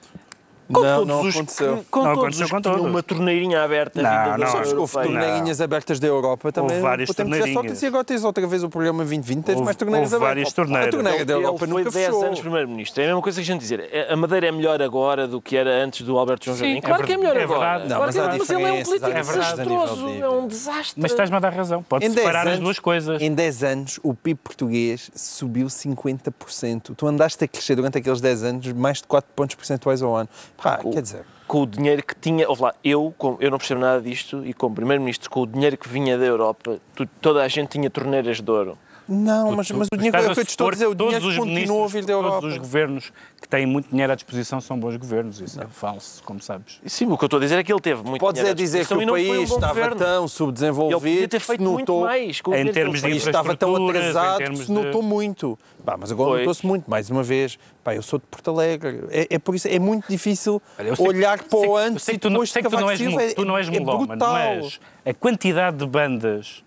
Com 0.72 0.82
Não, 0.82 0.94
todos 0.98 1.08
não 1.08 1.20
os 1.22 1.34
aconteceu. 1.36 1.76
que, 1.78 1.84
com 1.90 1.98
Não 2.04 2.14
todos 2.14 2.18
aconteceu 2.20 2.44
os 2.46 2.50
com 2.52 2.60
todos. 2.60 2.80
uma 2.86 3.02
torneirinha 3.02 3.62
aberta 3.64 4.00
Não, 4.00 4.38
não. 4.38 4.46
Sabes 4.46 4.72
que 4.72 4.78
houve 4.78 4.92
torneirinhas 4.92 5.60
abertas 5.60 5.98
da 5.98 6.06
Europa 6.06 6.52
também. 6.52 6.80
várias 6.80 7.08
tempo 7.10 7.28
já 7.34 7.38
torneirinhas. 7.44 7.82
E 7.82 7.86
agora 7.86 8.04
tens 8.04 8.22
outra 8.24 8.46
vez 8.46 8.62
o 8.62 8.68
programa 8.70 8.98
2020, 8.98 9.44
tens 9.44 9.54
Houve- 9.54 9.64
mais 9.64 9.76
torneiras 9.76 10.12
houve 10.12 10.24
abertas. 10.24 10.28
várias 10.36 10.52
torneiras. 10.52 10.86
A 10.86 10.90
torneira 10.90 11.24
da 11.24 11.32
Ele 11.34 11.42
Europa 11.42 11.58
foi 11.58 11.68
nunca 11.68 11.90
10 11.90 11.94
fechou. 12.06 12.24
anos 12.24 12.40
Primeiro-Ministro. 12.40 13.00
É 13.00 13.04
a 13.04 13.08
mesma 13.08 13.22
coisa 13.22 13.36
que 13.36 13.42
a 13.42 13.52
gente 13.52 13.60
dizer. 13.60 13.90
A 14.08 14.16
Madeira 14.16 14.46
é 14.46 14.52
melhor 14.52 14.80
agora 14.80 15.26
do 15.26 15.40
que 15.40 15.56
era 15.56 15.70
antes 15.82 16.02
do 16.06 16.16
Alberto 16.16 16.44
João 16.46 16.56
Jardim. 16.56 16.78
é 16.78 16.80
Claro 16.80 17.04
que 17.04 17.12
é 17.12 17.16
melhor 17.16 17.36
é 17.36 17.42
agora. 17.42 17.60
verdade. 17.78 17.88
Não, 17.88 17.98
mas 18.00 18.16
é, 18.16 18.20
há 18.20 18.26
mas 18.28 18.50
ele 18.50 18.62
é 18.62 18.72
um 18.72 18.82
político 18.84 19.12
desastroso. 19.12 20.06
de- 20.06 20.20
É 20.20 20.28
um 20.28 20.46
desastre. 20.46 21.02
Mas 21.02 21.10
estás-me 21.10 21.36
a 21.36 21.40
dar 21.40 21.52
razão. 21.52 21.82
Pode 21.82 22.04
Em 22.06 22.10
10 22.10 22.20
separar 22.26 22.46
as 22.48 22.58
duas 22.60 22.78
coisas. 22.78 23.20
Em 23.20 23.34
10 23.34 23.64
anos, 23.64 23.98
o 24.04 24.14
PIB 24.14 24.38
português 24.42 25.10
subiu 25.16 25.68
50%. 25.68 26.94
Tu 26.94 27.06
andaste 27.06 27.42
a 27.44 27.48
crescer 27.48 27.74
durante 27.74 27.98
aqueles 27.98 28.20
10 28.20 28.42
anos 28.44 28.72
mais 28.72 28.98
de 28.98 29.04
4 29.08 29.30
pontos 29.34 29.56
percentuais 29.56 30.02
ao 30.02 30.14
ano. 30.14 30.28
Pá, 30.62 30.76
Com- 30.78 30.90
quer 30.90 31.02
dizer, 31.02 31.24
com 31.46 31.62
o 31.62 31.66
dinheiro 31.66 32.02
que 32.02 32.14
tinha. 32.14 32.48
Ouve 32.48 32.62
lá, 32.62 32.74
eu, 32.84 33.14
com- 33.16 33.36
eu 33.40 33.50
não 33.50 33.58
percebo 33.58 33.80
nada 33.80 34.00
disto 34.00 34.44
e 34.46 34.52
como 34.52 34.74
Primeiro-Ministro, 34.74 35.30
com 35.30 35.40
o 35.42 35.46
dinheiro 35.46 35.76
que 35.76 35.88
vinha 35.88 36.16
da 36.18 36.24
Europa, 36.24 36.78
tu- 36.94 37.06
toda 37.20 37.42
a 37.42 37.48
gente 37.48 37.70
tinha 37.70 37.88
torneiras 37.90 38.40
de 38.40 38.50
ouro. 38.50 38.78
Não, 39.08 39.52
mas, 39.56 39.68
Tu- 39.68 39.76
mas 39.76 39.88
o 39.92 39.96
dinheiro 39.96 40.16
é 40.16 40.30
o 40.30 40.34
que 40.34 40.40
eu 40.40 40.44
te 40.44 40.50
estou 40.50 40.68
a 40.68 40.70
dizer, 40.70 40.86
o 40.86 40.94
dinheiro 40.94 41.26
os 41.26 41.36
continua 41.36 41.84
a 41.84 41.88
vir 41.88 42.04
da 42.04 42.12
Europa. 42.12 42.40
Todos 42.40 42.52
os 42.54 42.58
governos 42.58 43.12
que 43.40 43.48
têm 43.48 43.66
muito 43.66 43.88
dinheiro 43.90 44.12
à 44.12 44.14
disposição 44.14 44.60
são 44.60 44.78
bons 44.78 44.96
governos. 44.96 45.40
Isso 45.40 45.60
é 45.60 45.66
falso, 45.66 46.22
como 46.24 46.40
sabes. 46.40 46.80
Sim, 46.86 47.06
o 47.10 47.18
que 47.18 47.24
eu 47.24 47.26
estou 47.26 47.38
a 47.38 47.40
dizer 47.42 47.58
é 47.58 47.64
que 47.64 47.72
ele 47.72 47.80
teve 47.80 48.02
muito 48.02 48.20
Podes 48.20 48.40
dinheiro 48.40 48.48
é 48.48 48.52
à 48.52 48.64
dizer 48.64 48.86
que 48.86 48.92
e 48.94 48.96
o 48.96 49.00
não 49.00 49.08
foi 49.14 49.22
um 49.30 49.34
país 49.36 49.48
bom 49.48 49.54
estava 49.56 49.74
governo. 49.74 49.96
tão 49.96 50.20
Ele 50.22 50.28
subdesenvolvido 50.28 51.00
podia 51.00 51.28
ter 51.28 51.40
que 51.40 51.46
feito 51.46 51.58
se 51.58 51.64
notou, 51.64 51.96
muito 52.00 52.06
mais. 52.06 52.40
com 52.40 52.54
Em 52.54 52.72
termos 52.72 53.02
ele 53.02 53.12
de 53.14 53.18
país 53.20 53.26
estava 53.26 53.56
tão 53.56 53.88
atrasado 53.88 54.32
que 54.38 54.44
termos 54.44 54.60
se 54.66 54.72
notou 54.72 55.00
de- 55.02 55.08
muito. 55.08 55.58
Pá, 55.84 55.96
mas 55.98 56.12
agora 56.12 56.38
notou-se 56.38 56.66
muito, 56.66 56.88
mais 56.90 57.10
uma 57.10 57.22
vez. 57.22 57.58
Pá, 57.82 57.94
eu 57.94 58.02
sou 58.02 58.18
de 58.18 58.26
Porto 58.26 58.50
Alegre. 58.50 59.00
É, 59.10 59.26
é 59.30 59.38
por 59.38 59.54
isso 59.54 59.66
é 59.66 59.78
muito 59.78 60.06
difícil 60.08 60.60
Olha, 60.78 60.94
sei 60.94 61.04
que- 61.06 61.10
olhar 61.10 61.42
para 61.42 61.58
sei 61.58 61.68
o 61.68 61.76
antes 61.76 62.04
sei 62.04 62.14
e 62.14 62.18
que 62.18 62.20
tu 62.22 62.28
não- 62.28 62.34
depois 62.34 62.50
sei 62.52 62.62
de 62.62 62.68
que 62.68 62.74
tu 62.76 62.80
não 62.80 62.90
és, 62.90 63.34
tu 63.34 63.44
não 63.44 63.56
és 63.58 63.66
é, 63.68 63.70
melómano, 63.70 64.06
brutal. 64.06 64.34
mas 64.62 64.80
a 65.06 65.14
quantidade 65.14 65.78
de 65.78 65.86
bandas 65.86 66.62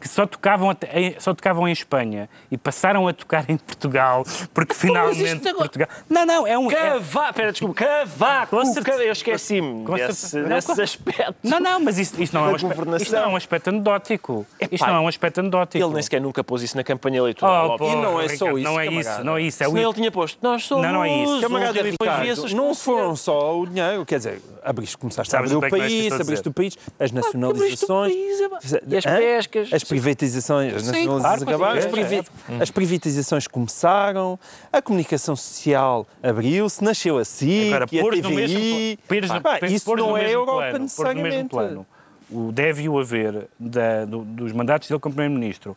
que, 0.00 0.08
só, 0.08 0.26
tocavam 0.26 0.76
só 1.18 1.32
tocavam 1.32 1.68
em 1.68 1.72
Espanha 1.72 2.28
e 2.50 2.58
passaram 2.58 3.06
a 3.06 3.12
tocar 3.12 3.48
em 3.48 3.56
Portugal 3.56 4.24
porque 4.52 4.74
finalmente 4.74 5.22
isto 5.22 5.48
agora- 5.48 5.56
Portugal... 5.68 5.88
Não, 6.08 6.26
não, 6.26 6.46
é 6.46 6.58
um... 6.58 6.70
é- 6.70 6.74
Cavaco, 6.74 7.34
pera, 7.34 7.52
desculpa, 7.52 7.74
Cavaco, 7.74 8.56
Com 8.56 8.64
certeza. 8.64 9.02
eu 9.04 9.12
esqueci-me 9.12 9.84
Com 9.84 9.94
desse, 9.94 10.36
Não, 10.38 10.56
aspectos. 10.56 11.34
Não, 11.50 11.60
não, 11.60 11.80
mas 11.80 11.98
isso, 11.98 12.20
isso 12.20 12.34
não, 12.34 12.46
é 12.46 12.50
um 12.50 12.54
aspecto, 12.56 12.96
isto 13.02 13.12
não 13.14 13.22
é 13.22 13.26
um 13.28 13.36
aspecto 13.36 13.68
anedótico. 13.68 14.46
Isto 14.60 14.74
Epá, 14.74 14.86
não 14.88 14.96
é 14.96 15.00
um 15.00 15.08
aspecto 15.08 15.38
anedótico. 15.40 15.84
Ele 15.84 15.94
nem 15.94 16.02
sequer 16.02 16.20
nunca 16.20 16.42
pôs 16.42 16.62
isso 16.62 16.76
na 16.76 16.82
campanha 16.84 17.18
eleitoral. 17.18 17.76
Oh, 17.78 17.84
E 17.84 17.96
não 17.96 18.20
é 18.20 18.28
só 18.28 18.46
Ricardo, 18.46 18.58
isso, 18.58 18.68
Não 18.68 18.80
é 18.80 18.84
camarada. 18.84 19.10
isso, 19.16 19.24
não 19.24 19.36
é 19.36 19.42
isso. 19.42 19.64
É 19.64 19.68
o... 19.68 19.76
Ele 19.78 19.94
tinha 19.94 20.10
posto. 20.10 20.38
Nós 20.42 20.64
somos 20.64 20.84
Não, 20.84 20.92
não 20.92 21.04
é 21.04 21.22
isso. 21.22 21.40
Camarada 21.40 21.82
Ricardo, 21.82 22.54
não 22.54 22.74
foram 22.74 23.14
só 23.16 23.58
o 23.58 23.66
dinheiro, 23.66 24.04
quer 24.04 24.18
dizer, 24.18 24.42
abriste, 24.64 24.96
começaste 24.98 25.34
a 25.34 25.38
Sabes 25.38 25.52
abrir 25.52 25.64
o 25.64 25.66
é 25.66 25.70
país, 25.70 26.12
abriste 26.12 26.48
o 26.48 26.52
país, 26.52 26.76
as 26.98 27.10
abriste 27.10 27.12
o 27.12 27.14
nacionalizações, 27.16 28.12
país, 28.14 28.40
é 28.40 28.48
pá. 28.48 28.58
E 28.88 28.96
as 28.96 29.06
Hã? 29.06 29.18
Pescas. 29.36 29.72
as 29.72 29.84
privatizações, 29.84 30.74
as 30.74 30.82
Sim, 30.82 30.88
nacionalizações 30.88 31.42
claro, 31.42 31.42
acabaram, 31.50 31.78
as, 31.78 31.84
é, 31.84 31.88
privi- 31.88 32.28
é. 32.48 32.62
as 32.62 32.70
privatizações 32.70 33.46
começaram, 33.46 34.38
a 34.72 34.80
comunicação 34.82 35.36
social 35.36 36.06
abriu-se, 36.22 36.82
nasceu 36.82 37.18
a 37.18 37.24
SIC, 37.24 37.68
Agora, 37.68 37.84
a 37.84 37.88
pôres 37.88 38.20
no 38.22 38.28
TVI, 38.30 38.36
mesmo, 38.36 38.98
pôres 39.08 39.30
no- 39.30 39.40
Pá, 39.40 39.58
pôres 39.58 39.72
isso 39.74 39.90
no 39.90 39.96
não 39.96 40.16
é 40.16 40.30
Europa 40.34 40.52
plano, 40.52 40.70
pôres 40.72 40.78
no 40.78 41.22
mesmo 41.22 41.42
necessariamente. 41.42 41.48
plano. 41.50 41.86
O 42.30 42.50
deve-o 42.52 42.98
haver 42.98 43.46
da- 43.58 44.04
do- 44.04 44.22
dos 44.24 44.52
mandatos 44.52 44.88
dele 44.88 44.98
como 45.00 45.14
Primeiro-Ministro 45.14 45.76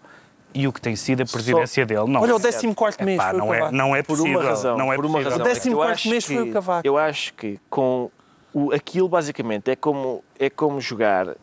e 0.54 0.68
o 0.68 0.74
que 0.74 0.82
tem 0.82 0.96
sido 0.96 1.22
a 1.22 1.26
presidência 1.26 1.86
dele. 1.86 2.06
Não. 2.08 2.22
Olha, 2.22 2.36
o 2.36 2.40
14 2.40 3.04
mês 3.06 3.20
Epá, 3.20 3.30
foi 3.30 3.40
o 3.40 3.46
não, 3.46 3.54
é, 3.54 3.72
não 3.72 3.96
é 3.96 4.02
Por 4.02 4.18
possível. 4.18 4.40
uma 4.40 4.50
razão. 4.50 4.78
não 4.78 4.92
é 4.92 4.96
por 4.96 5.06
uma 5.06 5.20
possível. 5.20 5.32
razão. 5.38 5.46
O 5.46 5.50
décimo 5.54 5.74
Eu 5.74 5.78
quarto 5.78 5.92
acho 5.94 6.10
mês 6.10 6.26
foi 6.26 6.42
o 6.42 6.52
Cavaco. 6.52 6.88
Eu 6.88 6.98
acho 6.98 7.34
que 7.36 7.60
com 7.70 8.10
o, 8.52 8.72
aquilo 8.74 9.08
basicamente 9.08 9.70
é 9.70 9.76
como, 9.76 10.24
é 10.40 10.50
como 10.50 10.82
jogar 10.82 11.36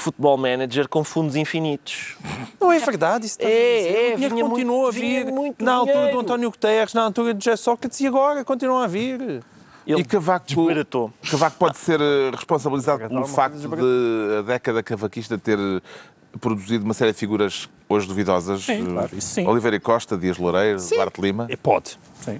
futebol 0.00 0.36
manager 0.36 0.88
com 0.88 1.04
fundos 1.04 1.36
infinitos. 1.36 2.16
Não 2.60 2.72
é 2.72 2.78
verdade, 2.78 3.26
isso 3.26 3.36
está 3.38 3.46
a 3.46 3.50
É, 3.50 3.76
dizer. 3.76 3.88
é, 3.88 4.12
O 4.12 4.14
dinheiro 4.16 4.34
vinha 4.36 4.48
continua 4.48 4.76
muito- 4.82 4.88
a 4.88 5.00
vir. 5.00 5.26
muito 5.26 5.64
na 5.64 5.72
altura 5.74 5.94
do 5.94 5.98
dinheiro. 6.00 6.20
António 6.20 6.50
Guterres, 6.50 6.94
na 6.94 7.02
altura 7.04 7.34
de 7.34 7.44
José 7.44 7.56
Sócrates 7.56 8.00
e 8.00 8.06
agora 8.06 8.44
continua 8.44 8.84
a 8.84 8.86
vir. 8.86 9.42
Ele 9.86 10.00
E 10.02 10.04
Cavaco, 10.04 10.46
desbaratou. 10.46 11.12
Cavaco 11.30 11.56
pode 11.58 11.78
ser 11.78 12.00
eh, 12.00 12.30
responsabilizado 12.32 13.08
pelo 13.08 13.26
facto 13.26 13.56
de 13.56 14.36
a 14.38 14.42
década 14.42 14.82
cavaquista 14.82 15.36
ter 15.38 15.58
produzido 16.40 16.84
uma 16.84 16.94
série 16.94 17.12
de 17.12 17.18
figuras 17.18 17.68
hoje 17.88 18.06
duvidosas. 18.06 18.62
Sim, 18.62 18.84
claro, 18.92 19.10
isso 19.16 19.34
sim. 19.34 19.46
Oliveira 19.48 19.80
Costa, 19.80 20.16
Dias 20.16 20.38
Loureiro, 20.38 20.78
Duarte 20.80 21.20
Lima. 21.20 21.46
É, 21.50 21.56
Pode. 21.56 21.98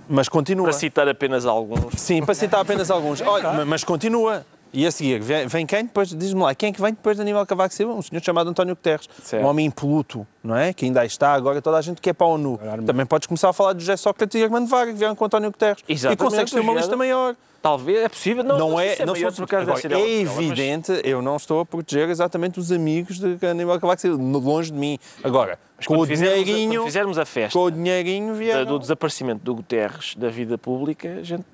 Mas 0.08 0.28
continua. 0.28 0.64
Para 0.68 0.72
citar 0.74 1.08
apenas 1.08 1.44
alguns. 1.46 1.94
Sim, 2.00 2.22
para 2.22 2.34
citar 2.34 2.60
apenas 2.60 2.90
alguns. 2.90 3.20
Olha, 3.22 3.52
ma- 3.52 3.64
mas 3.64 3.82
continua. 3.82 4.44
E 4.72 4.86
a 4.86 4.90
seguir, 4.92 5.20
vem, 5.20 5.46
vem 5.48 5.66
quem 5.66 5.84
depois? 5.84 6.10
Diz-me 6.14 6.42
lá, 6.42 6.54
quem 6.54 6.68
é 6.68 6.72
que 6.72 6.80
vem 6.80 6.92
depois 6.92 7.16
de 7.16 7.22
Aníbal 7.22 7.44
Cavaco 7.44 7.74
Silva? 7.74 7.92
Um 7.92 8.00
senhor 8.02 8.22
chamado 8.22 8.50
António 8.50 8.76
Guterres. 8.76 9.08
Certo. 9.22 9.42
Um 9.44 9.48
homem 9.48 9.66
impoluto, 9.66 10.24
não 10.44 10.56
é? 10.56 10.72
Que 10.72 10.84
ainda 10.84 11.00
aí 11.00 11.08
está, 11.08 11.32
agora 11.32 11.60
toda 11.60 11.76
a 11.76 11.82
gente 11.82 12.00
quer 12.00 12.12
para 12.12 12.26
a 12.26 12.30
ONU. 12.30 12.58
Também 12.86 13.04
podes 13.04 13.26
começar 13.26 13.48
a 13.48 13.52
falar 13.52 13.72
de 13.72 13.80
José 13.80 13.96
Sócrates 13.96 14.40
e 14.40 14.44
Armando 14.44 14.68
Vargas, 14.68 14.92
que 14.94 14.98
vieram 15.00 15.16
com 15.16 15.24
António 15.24 15.50
Guterres. 15.50 15.82
Exatamente, 15.88 16.20
e 16.20 16.24
consegues 16.24 16.52
ter 16.52 16.60
uma 16.60 16.72
lista 16.74 16.96
maior. 16.96 17.34
Talvez, 17.60 17.98
é 18.04 18.08
possível. 18.08 18.42
Não, 18.44 18.56
Não, 18.58 18.76
sei 18.78 18.86
é, 18.86 18.94
se 18.96 19.04
não 19.04 19.12
maior, 19.12 19.32
agora, 19.60 19.76
ser 19.80 19.92
é 19.92 19.94
ela, 20.22 20.24
mas- 20.30 20.38
evidente, 20.38 21.00
eu 21.04 21.20
não 21.20 21.36
estou 21.36 21.60
a 21.60 21.66
proteger 21.66 22.08
exatamente 22.08 22.58
os 22.58 22.70
amigos 22.72 23.18
de 23.18 23.44
Aníbal 23.46 23.78
Cavaco 23.78 24.00
Silva, 24.00 24.22
longe 24.22 24.70
de 24.70 24.78
mim. 24.78 24.98
Agora, 25.22 25.58
Mas 25.76 25.86
com 25.86 25.98
o 25.98 26.02
a- 26.04 26.06
dinheirinho, 26.06 26.80
quando 26.80 26.86
fizermos 26.86 27.18
a 27.18 27.26
festa 27.26 27.58
com 27.58 27.64
o 27.66 27.70
dinheirinho 27.70 28.34
vieram. 28.34 28.64
do 28.64 28.78
desaparecimento 28.78 29.44
do 29.44 29.54
Guterres 29.56 30.14
da 30.16 30.30
vida 30.30 30.56
pública, 30.56 31.16
a 31.20 31.22
gente 31.22 31.44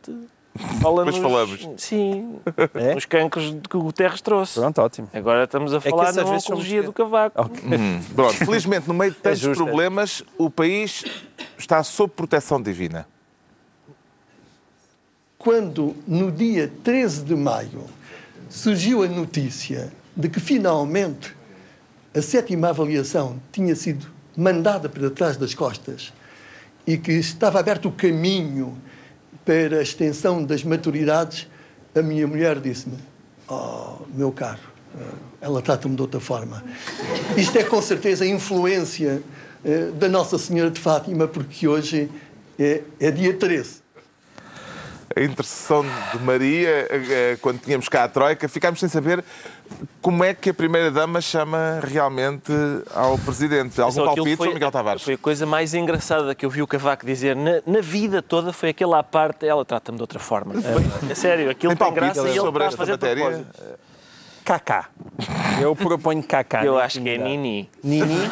fala 0.57 1.05
Depois 1.05 1.23
nos, 1.23 1.33
falamos. 1.33 1.69
Sim, 1.79 2.37
É? 2.75 2.95
nos 2.95 3.05
cancros 3.05 3.55
que 3.69 3.77
o 3.77 3.83
Guterres 3.83 4.21
trouxe. 4.21 4.59
Pronto, 4.61 4.79
ótimo. 4.81 5.09
Agora 5.13 5.45
estamos 5.45 5.73
a 5.75 5.81
que 5.81 5.89
falar 5.91 6.13
vezes 6.13 6.23
são 6.23 6.37
oncologia 6.37 6.83
do 6.83 6.93
Cavaco. 6.93 7.41
Ok. 7.43 7.63
Hum, 7.65 8.01
pronto, 8.15 8.35
felizmente, 8.35 8.89
no 8.89 8.95
meio 8.95 9.13
de 9.13 9.19
tantos 9.19 9.41
justo, 9.41 9.63
é. 9.63 9.67
problemas, 9.67 10.23
o 10.39 10.51
país 10.51 11.05
está 11.59 11.83
sob 11.83 12.13
proteção 12.15 12.61
divina. 12.61 13.07
quando 15.39 15.95
no 16.09 16.33
dia 16.33 16.73
13 16.83 17.23
de 17.23 17.37
maio 17.37 17.85
surgiu 18.51 19.05
a 19.05 19.07
notícia 19.07 19.93
de 20.17 20.29
que 20.29 20.41
finalmente 20.41 21.37
a 22.13 22.21
sétima 22.21 22.71
avaliação 22.71 23.41
tinha 23.53 23.77
sido 23.77 24.07
mandada 24.37 24.89
para 24.89 25.09
trás 25.09 25.37
das 25.37 25.55
costas 25.55 26.13
e 26.85 26.97
que 26.99 27.13
estava 27.13 27.61
aberto 27.61 27.87
o 27.89 27.93
caminho 27.93 28.77
para 29.47 29.79
a 29.79 29.83
extensão 29.83 30.45
das 30.45 30.65
maturidades, 30.65 31.47
a 31.95 32.03
minha 32.03 32.27
mulher 32.27 32.61
disse-me: 32.61 32.99
Oh, 33.49 34.05
meu 34.13 34.33
caro, 34.33 34.61
ela 35.41 35.63
trata-me 35.63 35.95
de 35.95 36.03
outra 36.03 36.21
forma. 36.21 36.63
Isto 37.37 37.57
é 37.57 37.63
com 37.63 37.81
certeza 37.81 38.25
a 38.25 38.27
influência 38.27 39.23
eh, 39.65 39.91
da 39.93 40.09
Nossa 40.09 40.37
Senhora 40.37 40.71
de 40.71 40.81
Fátima, 40.81 41.29
porque 41.29 41.69
hoje 41.69 42.11
é, 42.59 42.83
é 42.99 43.11
dia 43.11 43.33
13. 43.33 43.86
A 45.17 45.23
intercessão 45.23 45.83
de 46.13 46.19
Maria, 46.23 46.87
eh, 46.91 47.39
quando 47.41 47.59
tínhamos 47.59 47.89
cá 47.89 48.05
a 48.05 48.09
Troika, 48.09 48.47
ficámos 48.51 48.79
sem 48.79 48.87
saber 48.89 49.25
como 50.03 50.23
é 50.23 50.35
que 50.35 50.51
a 50.51 50.55
Primeira-Dama 50.55 51.23
chama 51.23 51.81
realmente 51.83 52.53
ao 52.95 53.17
Presidente. 53.17 53.81
Algum 53.81 54.05
palpite, 54.05 54.37
foi- 54.37 54.53
Miguel 54.53 54.71
Tavares? 54.71 55.03
Foi 55.03 55.15
a 55.15 55.19
coisa 55.19 55.47
mais 55.47 55.73
engraçada 55.73 56.35
que 56.35 56.45
eu 56.45 56.51
vi 56.51 56.61
o 56.61 56.67
Cavaco 56.67 57.07
dizer 57.07 57.35
na, 57.35 57.63
na 57.67 57.81
vida 57.81 58.21
toda, 58.21 58.53
foi 58.53 58.69
aquele 58.69 58.93
à 58.93 59.03
parte, 59.03 59.47
ela 59.47 59.65
trata-me 59.65 59.97
de 59.97 60.03
outra 60.03 60.19
forma. 60.19 60.53
É, 61.11 61.15
sério, 61.15 61.49
aquilo 61.51 61.75
Tem 61.75 61.87
tem, 61.87 61.95
graça 61.95 62.21
e 62.21 62.31
ele 62.33 62.35
sobre 62.39 62.51
está 62.51 62.65
a 62.65 62.67
esta 62.67 62.77
fazer 62.77 62.93
matéria? 62.93 63.47
Kaká. 64.47 64.89
Eu 65.61 65.75
proponho 65.75 66.23
Kaká. 66.23 66.65
Eu 66.65 66.77
na 66.77 66.83
acho 66.85 67.01
que 67.01 67.09
é. 67.09 67.19
Nini. 67.19 67.69
Nini? 67.83 68.31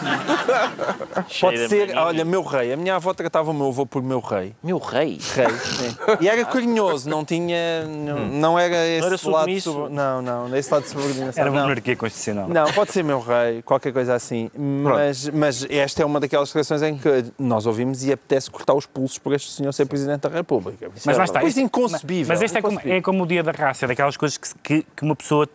Pode 1.40 1.68
ser, 1.68 1.96
olha, 1.96 2.24
meu 2.24 2.42
rei. 2.42 2.72
A 2.72 2.76
minha 2.76 2.94
avó 2.94 3.12
tratava 3.12 3.50
o 3.50 3.54
meu 3.54 3.66
avô 3.66 3.84
por 3.84 4.00
meu 4.00 4.20
rei. 4.20 4.54
Meu 4.62 4.78
rei. 4.78 5.18
Rei. 5.34 5.50
sim. 5.58 5.96
E 6.20 6.28
era 6.28 6.44
carinhoso, 6.44 7.10
não 7.10 7.24
tinha. 7.24 7.84
Não, 7.84 8.26
não 8.26 8.58
era 8.58 8.76
esse 8.86 9.06
era 9.06 9.36
lado. 9.36 9.60
sub- 9.60 9.90
Não, 9.90 10.22
não, 10.22 10.56
esse 10.56 10.72
lado 10.72 10.84
de 10.84 10.90
subordinação. 10.90 11.40
Era 11.40 11.50
uma 11.50 11.60
não. 11.60 11.68
monarquia 11.68 11.96
constitucional. 11.96 12.48
Não, 12.48 12.72
pode 12.72 12.92
ser 12.92 13.02
meu 13.02 13.18
rei, 13.18 13.60
qualquer 13.62 13.92
coisa 13.92 14.14
assim. 14.14 14.48
Mas, 14.56 15.28
mas 15.30 15.66
esta 15.68 16.02
é 16.02 16.06
uma 16.06 16.20
daquelas 16.20 16.48
declarações 16.50 16.82
em 16.82 16.96
que 16.96 17.24
nós 17.36 17.66
ouvimos 17.66 18.04
e 18.04 18.12
apetece 18.12 18.48
cortar 18.48 18.74
os 18.74 18.86
pulsos 18.86 19.18
por 19.18 19.32
este 19.34 19.50
senhor 19.50 19.72
ser 19.72 19.86
Presidente 19.86 20.20
da 20.20 20.28
República. 20.28 20.88
Mas 20.94 21.08
é 21.08 21.18
lá 21.18 21.24
está. 21.24 21.40
Coisa 21.40 21.60
inconcebível. 21.60 22.32
Mas 22.32 22.40
este 22.40 22.58
é 22.58 22.62
como, 22.62 22.80
é 22.84 23.00
como 23.02 23.24
o 23.24 23.26
dia 23.26 23.42
da 23.42 23.50
raça, 23.50 23.88
daquelas 23.88 24.16
coisas 24.16 24.38
que, 24.38 24.86
que 24.94 25.02
uma 25.02 25.16
pessoa 25.16 25.48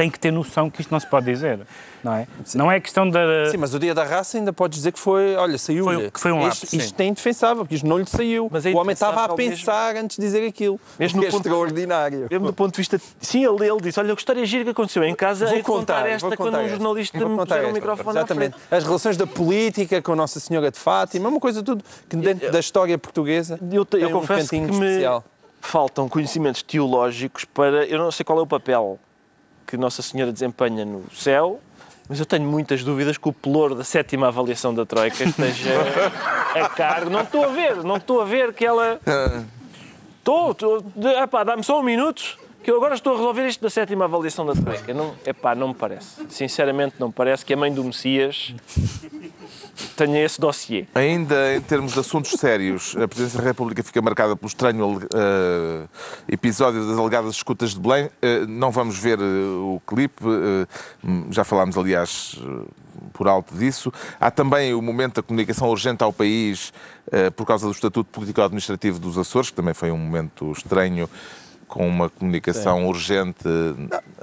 tem 0.00 0.10
que 0.10 0.18
ter 0.18 0.30
noção 0.30 0.70
que 0.70 0.80
isto 0.80 0.90
não 0.90 0.98
se 0.98 1.06
pode 1.06 1.26
dizer, 1.26 1.60
não 2.02 2.14
é? 2.14 2.26
Não 2.54 2.72
é 2.72 2.80
questão 2.80 3.08
da... 3.08 3.20
Sim, 3.50 3.58
mas 3.58 3.74
o 3.74 3.78
dia 3.78 3.94
da 3.94 4.02
raça 4.02 4.38
ainda 4.38 4.50
podes 4.50 4.78
dizer 4.78 4.92
que 4.92 4.98
foi, 4.98 5.34
olha, 5.36 5.58
saiu 5.58 5.84
Foi- 5.84 6.10
que 6.10 6.18
foi 6.20 6.32
um 6.32 6.38
isto, 6.48 6.62
lapso, 6.64 6.76
isto 6.76 7.00
é 7.00 7.04
indefensável, 7.04 7.64
porque 7.64 7.74
isto 7.74 7.86
não 7.86 7.98
lhe 7.98 8.06
saiu. 8.06 8.48
Mas 8.50 8.64
é 8.64 8.70
o 8.70 8.76
homem 8.78 8.94
estava 8.94 9.24
a 9.24 9.28
pensar 9.34 9.96
antes 9.96 10.16
de 10.16 10.22
dizer 10.24 10.46
aquilo. 10.46 10.80
Mesmo 10.98 11.20
Mesmo 11.20 11.20
no 11.20 11.26
ponto- 11.30 11.46
extraordinário. 11.48 12.26
Mesmo 12.30 12.46
do 12.46 12.52
ponto 12.54 12.72
de 12.72 12.76
vista. 12.78 12.98
Sim, 13.20 13.44
ele, 13.44 13.68
ele 13.68 13.80
disse: 13.82 14.00
Olha, 14.00 14.14
que 14.14 14.20
história 14.22 14.46
gira 14.46 14.64
que 14.64 14.70
aconteceu 14.70 15.04
em 15.04 15.14
casa. 15.14 15.44
Vou 15.46 15.56
de 15.56 15.62
contar, 15.62 15.96
contar, 15.96 16.08
esta 16.08 16.28
vou 16.28 16.36
quando 16.36 16.46
contar 16.48 16.58
um 16.58 16.64
esta. 16.64 16.76
jornalista 16.76 17.18
Vou 17.18 17.28
me 17.28 17.36
puser 17.36 17.56
o 17.56 17.60
esta. 17.60 17.72
microfone 17.72 18.10
Exatamente. 18.18 18.56
As 18.70 18.84
relações 18.84 19.16
da 19.18 19.26
política 19.26 20.00
com 20.00 20.14
Nossa 20.16 20.40
Senhora 20.40 20.70
de 20.70 20.78
Fátima, 20.78 21.28
uma 21.28 21.40
coisa 21.40 21.62
tudo 21.62 21.84
que 22.08 22.16
dentro 22.16 22.50
da 22.50 22.58
história 22.60 22.96
portuguesa 22.96 23.58
Eu, 23.70 23.86
eu 23.98 24.08
um 24.08 24.12
confesso 24.12 24.48
que 24.48 24.58
me 24.60 25.02
faltam 25.60 26.08
conhecimentos 26.08 26.62
teológicos 26.62 27.44
para. 27.44 27.84
Eu 27.84 27.98
não 27.98 28.10
sei 28.10 28.24
qual 28.24 28.38
é 28.38 28.42
o 28.42 28.46
papel 28.46 28.98
que 29.70 29.76
Nossa 29.76 30.02
Senhora 30.02 30.32
desempenha 30.32 30.84
no 30.84 31.04
céu, 31.14 31.60
mas 32.08 32.18
eu 32.18 32.26
tenho 32.26 32.44
muitas 32.44 32.82
dúvidas 32.82 33.16
que 33.16 33.28
o 33.28 33.32
pelouro 33.32 33.76
da 33.76 33.84
sétima 33.84 34.26
avaliação 34.26 34.74
da 34.74 34.84
Troika 34.84 35.22
esteja 35.22 35.70
a 36.56 36.68
cargo. 36.68 37.08
Não 37.08 37.20
estou 37.20 37.44
a 37.44 37.48
ver, 37.48 37.76
não 37.84 37.96
estou 37.96 38.20
a 38.20 38.24
ver 38.24 38.52
que 38.52 38.66
ela. 38.66 39.00
Estou, 40.18 40.50
estou. 40.50 40.84
Epá, 41.22 41.44
dá-me 41.44 41.62
só 41.62 41.78
um 41.78 41.84
minuto. 41.84 42.36
Que 42.62 42.70
eu 42.70 42.76
agora 42.76 42.94
estou 42.94 43.14
a 43.14 43.16
resolver 43.16 43.46
isto 43.46 43.62
da 43.62 43.70
sétima 43.70 44.04
avaliação 44.04 44.44
da 44.44 44.52
Troika. 44.52 44.92
Não, 44.92 45.14
epá, 45.24 45.54
não 45.54 45.68
me 45.68 45.74
parece. 45.74 46.26
Sinceramente, 46.28 46.96
não 46.98 47.08
me 47.08 47.12
parece 47.12 47.44
que 47.44 47.54
a 47.54 47.56
mãe 47.56 47.72
do 47.72 47.82
Messias 47.82 48.54
tenha 49.96 50.22
esse 50.22 50.40
dossiê. 50.40 50.86
Ainda 50.94 51.56
em 51.56 51.60
termos 51.60 51.92
de 51.92 52.00
assuntos 52.00 52.32
sérios, 52.32 52.94
a 52.96 53.08
Presidência 53.08 53.38
da 53.38 53.44
República 53.46 53.82
fica 53.82 54.00
marcada 54.02 54.36
pelo 54.36 54.48
estranho 54.48 55.00
eh, 55.14 55.86
episódio 56.28 56.86
das 56.86 56.98
alegadas 56.98 57.34
escutas 57.34 57.70
de 57.70 57.80
Belém. 57.80 58.10
Eh, 58.20 58.44
não 58.46 58.70
vamos 58.70 58.98
ver 58.98 59.18
eh, 59.18 59.22
o 59.22 59.80
clipe, 59.86 60.22
já 61.30 61.44
falámos, 61.44 61.78
aliás, 61.78 62.38
por 63.12 63.26
alto 63.26 63.54
disso. 63.54 63.92
Há 64.20 64.30
também 64.30 64.74
o 64.74 64.82
momento 64.82 65.16
da 65.16 65.22
comunicação 65.22 65.68
urgente 65.68 66.02
ao 66.02 66.12
país 66.12 66.72
por 67.34 67.44
causa 67.44 67.66
do 67.66 67.72
Estatuto 67.72 68.08
Político-Administrativo 68.12 68.98
dos 68.98 69.18
Açores, 69.18 69.50
que 69.50 69.56
também 69.56 69.74
foi 69.74 69.90
um 69.90 69.96
momento 69.96 70.52
estranho, 70.52 71.08
com 71.70 71.86
uma 71.86 72.10
comunicação 72.10 72.86
urgente 72.88 73.46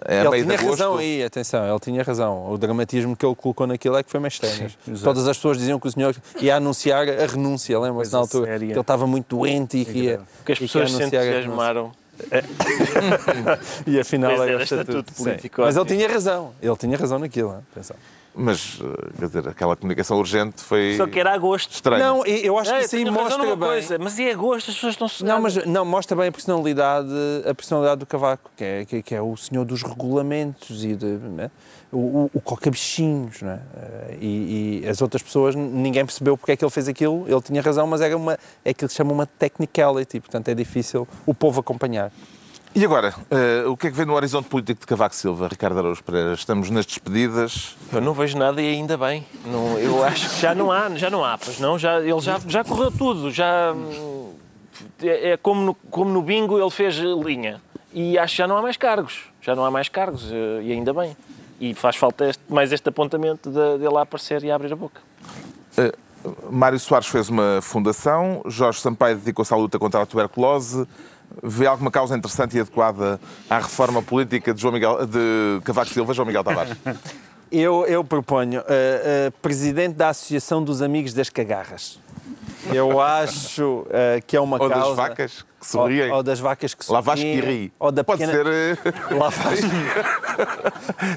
eh, 0.06 0.22
a 0.24 0.36
ele 0.36 0.44
tinha 0.44 0.54
agosto. 0.56 0.70
razão 0.70 0.98
aí, 0.98 1.24
atenção, 1.24 1.68
ele 1.70 1.80
tinha 1.80 2.04
razão. 2.04 2.52
O 2.52 2.58
dramatismo 2.58 3.16
que 3.16 3.26
ele 3.26 3.36
colocou 3.36 3.66
naquilo 3.66 3.98
é 3.98 4.04
que 4.04 4.12
foi 4.12 4.20
meio 4.20 4.28
estranho. 4.28 4.70
Todas 5.02 5.28
as 5.28 5.38
pessoas 5.38 5.58
diziam 5.58 5.80
que 5.80 5.88
o 5.88 5.92
senhor 5.92 6.16
ia 6.42 6.58
anunciar 6.58 7.08
a 7.08 7.26
renúncia, 7.26 7.80
lembra-se 7.80 8.12
na 8.12 8.20
altura? 8.20 8.46
séria. 8.46 8.68
Que 8.68 8.74
ele 8.74 8.80
estava 8.80 9.08
muito 9.08 9.36
doente 9.38 9.78
e 9.78 9.86
que 9.86 9.98
ia, 10.00 10.20
Porque 10.38 10.52
as 10.52 10.60
pessoas 10.60 10.92
se 10.92 11.02
entusiasmaram. 11.04 11.92
E 13.86 14.00
afinal 14.00 14.32
Pois 14.32 14.42
era 14.42 14.52
era 14.54 14.64
estatuto. 14.64 14.92
estatuto 14.92 15.14
sim. 15.18 15.24
político, 15.24 15.62
Mas 15.62 15.76
ele 15.78 15.86
tinha 15.86 16.08
razão, 16.10 16.52
ele 16.62 16.76
tinha 16.76 16.98
razão 16.98 17.20
naquilo. 17.20 17.64
Atenção. 17.72 17.96
Mas, 18.40 18.80
eh, 18.80 19.10
quer 19.20 19.26
dizer, 19.26 19.48
aquela 19.48 19.76
comunicação 19.76 20.18
urgente 20.20 20.62
foi 20.62 20.94
Só 20.96 21.08
que 21.08 21.20
era 21.20 21.34
agosto. 21.34 21.72
estranho. 21.74 22.04
Não, 22.04 22.26
e- 22.26 22.46
eu 22.46 22.56
acho 22.58 22.70
que 22.72 22.78
É, 22.78 22.82
isso 22.84 22.96
aí 22.96 23.06
mostra 23.10 23.44
bem. 23.44 23.58
Coisa, 23.58 23.98
mas 23.98 24.20
é 24.20 24.32
agosto, 24.32 24.70
as 24.70 24.76
pessoas 24.76 24.94
estão 24.94 25.28
Não, 25.28 25.42
mas 25.42 25.56
não, 25.66 25.84
mostra 25.84 26.16
bem 26.16 26.28
a 26.28 26.32
personalidade, 26.32 27.10
a 27.50 27.56
personalidade 27.56 28.00
do 28.00 28.06
Cavaco, 28.06 28.52
que 28.56 28.64
é, 28.64 28.86
que, 28.86 29.02
que 29.02 29.16
é 29.16 29.22
o 29.22 29.36
senhor 29.36 29.66
dos 29.66 29.82
regulamentos 29.82 30.84
e 30.86 30.96
de, 30.96 31.06
né? 31.06 31.50
o, 31.92 31.98
o, 31.98 32.32
o 32.36 32.42
coca-bichinhos. 32.42 33.42
Né? 33.42 33.60
Eh, 33.76 34.18
E, 34.22 34.82
e 34.84 34.88
as 34.88 35.02
outras 35.02 35.24
pessoas, 35.24 35.56
ninguém 35.56 36.06
percebeu 36.06 36.38
porque 36.38 36.52
é 36.52 36.56
que 36.56 36.64
ele 36.64 36.72
fez 36.72 36.88
aquilo, 36.88 37.26
ele 37.28 37.42
tinha 37.42 37.62
razão, 37.62 37.88
mas 37.88 38.02
era 38.02 38.16
uma, 38.16 38.34
é 38.64 38.70
aquilo 38.70 38.88
que 38.88 38.94
se 38.94 38.98
chama 38.98 39.12
uma 39.14 39.26
technicality, 39.26 40.20
portanto 40.20 40.48
é 40.50 40.54
difícil 40.54 41.08
o 41.26 41.34
povo 41.34 41.60
acompanhar. 41.60 42.12
E 42.78 42.86
agora, 42.86 43.12
eh, 43.32 43.64
o 43.66 43.76
que 43.76 43.88
é 43.88 43.90
que 43.90 43.98
vê 43.98 44.06
no 44.06 44.14
horizonte 44.14 44.48
político 44.50 44.82
de 44.82 44.86
Cavaco 44.86 45.16
Silva, 45.16 45.48
Ricardo 45.48 45.80
Araújo 45.80 46.04
Pereira? 46.04 46.34
Estamos 46.34 46.70
nas 46.70 46.86
despedidas. 46.86 47.76
Eu 47.92 48.00
não 48.00 48.14
vejo 48.14 48.38
nada 48.38 48.62
e 48.62 48.68
ainda 48.70 48.96
bem. 48.96 49.26
Não, 49.48 49.80
eu 49.80 50.04
acho 50.04 50.30
que 50.30 50.40
já 50.42 50.54
não 50.54 50.72
há, 50.72 50.88
já 50.92 51.10
não 51.10 51.26
há, 51.26 51.40
pois 51.40 51.60
não, 51.60 51.80
já, 51.80 52.00
ele 52.00 52.20
já, 52.20 52.40
já 52.48 52.64
correu 52.64 52.92
tudo, 52.92 53.32
já 53.32 53.74
é, 55.02 55.32
é 55.32 55.38
como, 55.38 55.60
no, 55.62 55.74
como 55.90 56.12
no 56.12 56.22
bingo 56.22 56.60
ele 56.60 56.70
fez 56.70 56.98
linha. 56.98 57.60
E 57.92 58.16
acho 58.16 58.34
que 58.34 58.38
já 58.38 58.48
não 58.48 58.56
há 58.56 58.62
mais 58.62 58.78
cargos. 58.78 59.22
Já 59.42 59.56
não 59.56 59.66
há 59.66 59.72
mais 59.72 59.90
cargos, 59.90 60.32
eh, 60.32 60.62
e 60.62 60.72
ainda 60.72 60.94
bem. 60.94 61.18
E 61.60 61.74
faz 61.74 61.96
falta 61.96 62.30
este- 62.30 62.44
mais 62.48 62.72
este 62.72 62.88
apontamento 62.90 63.50
de, 63.50 63.80
de 63.80 63.88
lá 63.88 64.04
aparecer 64.04 64.44
e 64.44 64.52
abrir 64.52 64.72
a 64.72 64.76
boca. 64.76 65.02
Uh, 65.76 66.52
Mário 66.52 66.80
Soares 66.80 67.08
fez 67.08 67.28
uma 67.28 67.60
fundação, 67.60 68.44
Jorge 68.46 68.82
Sampaio 68.82 69.18
dedicou-se 69.18 69.52
à 69.52 69.58
luta 69.58 69.80
contra 69.80 70.04
a 70.04 70.06
tuberculose. 70.06 70.88
Vê 71.44 71.68
alguma 71.68 71.92
causa 71.92 72.18
interessante 72.18 72.58
e 72.58 72.60
adequada 72.60 73.20
à 73.50 73.58
reforma 73.58 74.02
política 74.02 74.54
de, 74.54 74.62
João 74.62 74.74
Miguel, 74.74 75.06
de 75.06 75.62
Cavaco 75.64 75.92
Silva, 75.92 76.14
João 76.14 76.26
Miguel 76.26 76.44
Tavares? 76.44 76.76
Eu, 77.50 77.86
eu 77.86 78.04
proponho 78.04 78.60
uh, 78.60 78.64
uh, 78.64 79.32
presidente 79.42 79.96
da 79.96 80.10
Associação 80.10 80.62
dos 80.62 80.82
Amigos 80.82 81.14
das 81.14 81.30
Cagarras. 81.30 81.98
Eu 82.74 83.00
acho 83.00 83.82
uh, 83.82 83.88
que 84.26 84.36
é 84.36 84.42
uma 84.42 84.62
Ou 84.62 84.68
das 84.70 84.78
causa... 84.80 84.96
vacas 84.96 85.46
que 85.60 85.66
sorriem. 85.68 86.10
Ou, 86.12 86.18
ou 86.18 86.24
das 86.24 86.40
vacas 86.40 86.74
que 86.74 86.84
sorriem. 86.86 87.06
Lavasque 87.06 87.26
e 87.26 87.40
ri. 87.42 87.74
Ou 87.80 87.92
da 87.92 88.04
Pode 88.04 88.26
pequena... 88.26 88.44
ser. 88.44 88.78
uh, 89.14 89.18
Lavasque. 89.18 89.66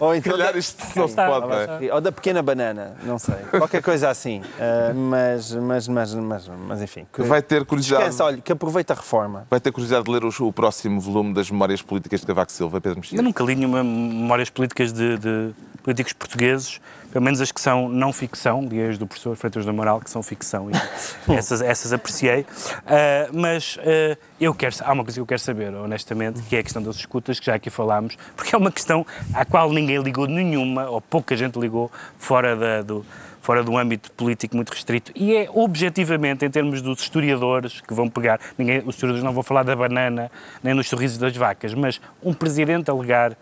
ou 0.00 0.14
então 0.14 0.32
calhar 0.32 0.52
da- 0.52 0.58
isto 0.58 0.82
não 0.98 1.08
se 1.08 1.14
pode, 1.16 1.46
não 1.46 1.54
é? 1.54 1.94
Ou 1.94 2.00
da 2.00 2.12
pequena 2.12 2.42
banana, 2.42 2.96
não 3.02 3.18
sei. 3.18 3.36
Qualquer 3.50 3.82
coisa 3.82 4.08
assim. 4.10 4.40
Uh, 4.40 4.94
mas, 4.94 5.52
mas, 5.54 5.88
mas, 5.88 6.14
mas, 6.14 6.48
mas, 6.68 6.82
enfim. 6.82 7.06
Que 7.12 7.22
vai 7.22 7.42
ter 7.42 7.64
curiosidade. 7.64 8.04
Esquece, 8.04 8.22
olha, 8.22 8.38
que 8.38 8.52
aproveita 8.52 8.92
a 8.92 8.96
reforma. 8.96 9.46
Vai 9.50 9.60
ter 9.60 9.72
curiosidade 9.72 10.04
de 10.04 10.10
ler 10.10 10.24
o, 10.24 10.30
o 10.40 10.52
próximo 10.52 11.00
volume 11.00 11.34
das 11.34 11.50
Memórias 11.50 11.82
Políticas 11.82 12.20
de 12.20 12.26
Cavaco 12.26 12.52
Silva, 12.52 12.80
Pedro 12.80 12.98
Mexia? 13.00 13.18
Eu 13.18 13.22
nunca 13.22 13.42
li 13.44 13.54
nenhuma 13.54 13.82
memórias 13.82 14.50
políticas 14.50 14.92
de, 14.92 15.18
de 15.18 15.50
políticos 15.82 16.12
portugueses, 16.12 16.80
pelo 17.10 17.24
menos 17.24 17.40
as 17.40 17.50
que 17.52 17.60
são 17.60 17.88
não 17.88 18.12
ficção, 18.12 18.62
li 18.62 18.82
as 18.82 18.98
do 18.98 19.06
professor 19.06 19.36
Freitas 19.36 19.64
do 19.64 19.70
Amaral, 19.70 20.00
que 20.00 20.10
são 20.10 20.22
ficção, 20.22 20.68
e 20.70 20.74
essas, 21.32 21.60
essas 21.60 21.92
apreciei. 21.92 22.46
Ah, 22.86 23.28
mas 23.32 23.78
ah, 23.80 24.16
eu 24.40 24.54
quero, 24.54 24.74
há 24.80 24.92
uma 24.92 25.04
coisa 25.04 25.16
que 25.16 25.20
eu 25.20 25.26
quero 25.26 25.40
saber, 25.40 25.74
honestamente, 25.74 26.42
que 26.42 26.56
é 26.56 26.60
a 26.60 26.62
questão 26.62 26.82
das 26.82 26.96
escutas, 26.96 27.38
que 27.40 27.46
já 27.46 27.54
aqui 27.54 27.70
falámos, 27.70 28.16
porque 28.36 28.54
é 28.54 28.58
uma 28.58 28.70
questão 28.70 29.06
à 29.34 29.44
qual 29.44 29.72
ninguém 29.72 29.98
ligou 29.98 30.26
nenhuma, 30.26 30.88
ou 30.88 31.00
pouca 31.00 31.36
gente 31.36 31.58
ligou, 31.58 31.90
fora 32.18 32.56
da, 32.56 32.82
do, 32.82 33.04
fora 33.40 33.62
do 33.62 33.76
âmbito 33.76 34.10
político 34.12 34.54
muito 34.56 34.70
restrito. 34.70 35.12
E 35.14 35.34
é 35.34 35.48
objetivamente, 35.52 36.44
em 36.44 36.50
termos 36.50 36.80
dos 36.82 37.00
historiadores 37.00 37.80
que 37.80 37.94
vão 37.94 38.08
pegar, 38.08 38.40
ninguém, 38.56 38.78
os 38.78 38.94
historiadores 38.94 39.24
não 39.24 39.32
vão 39.32 39.42
falar 39.42 39.62
da 39.62 39.74
banana 39.74 40.30
nem 40.62 40.74
nos 40.74 40.88
sorrisos 40.88 41.18
das 41.18 41.36
vacas, 41.36 41.74
mas 41.74 42.00
um 42.22 42.32
presidente 42.32 42.90
alegar 42.90 43.36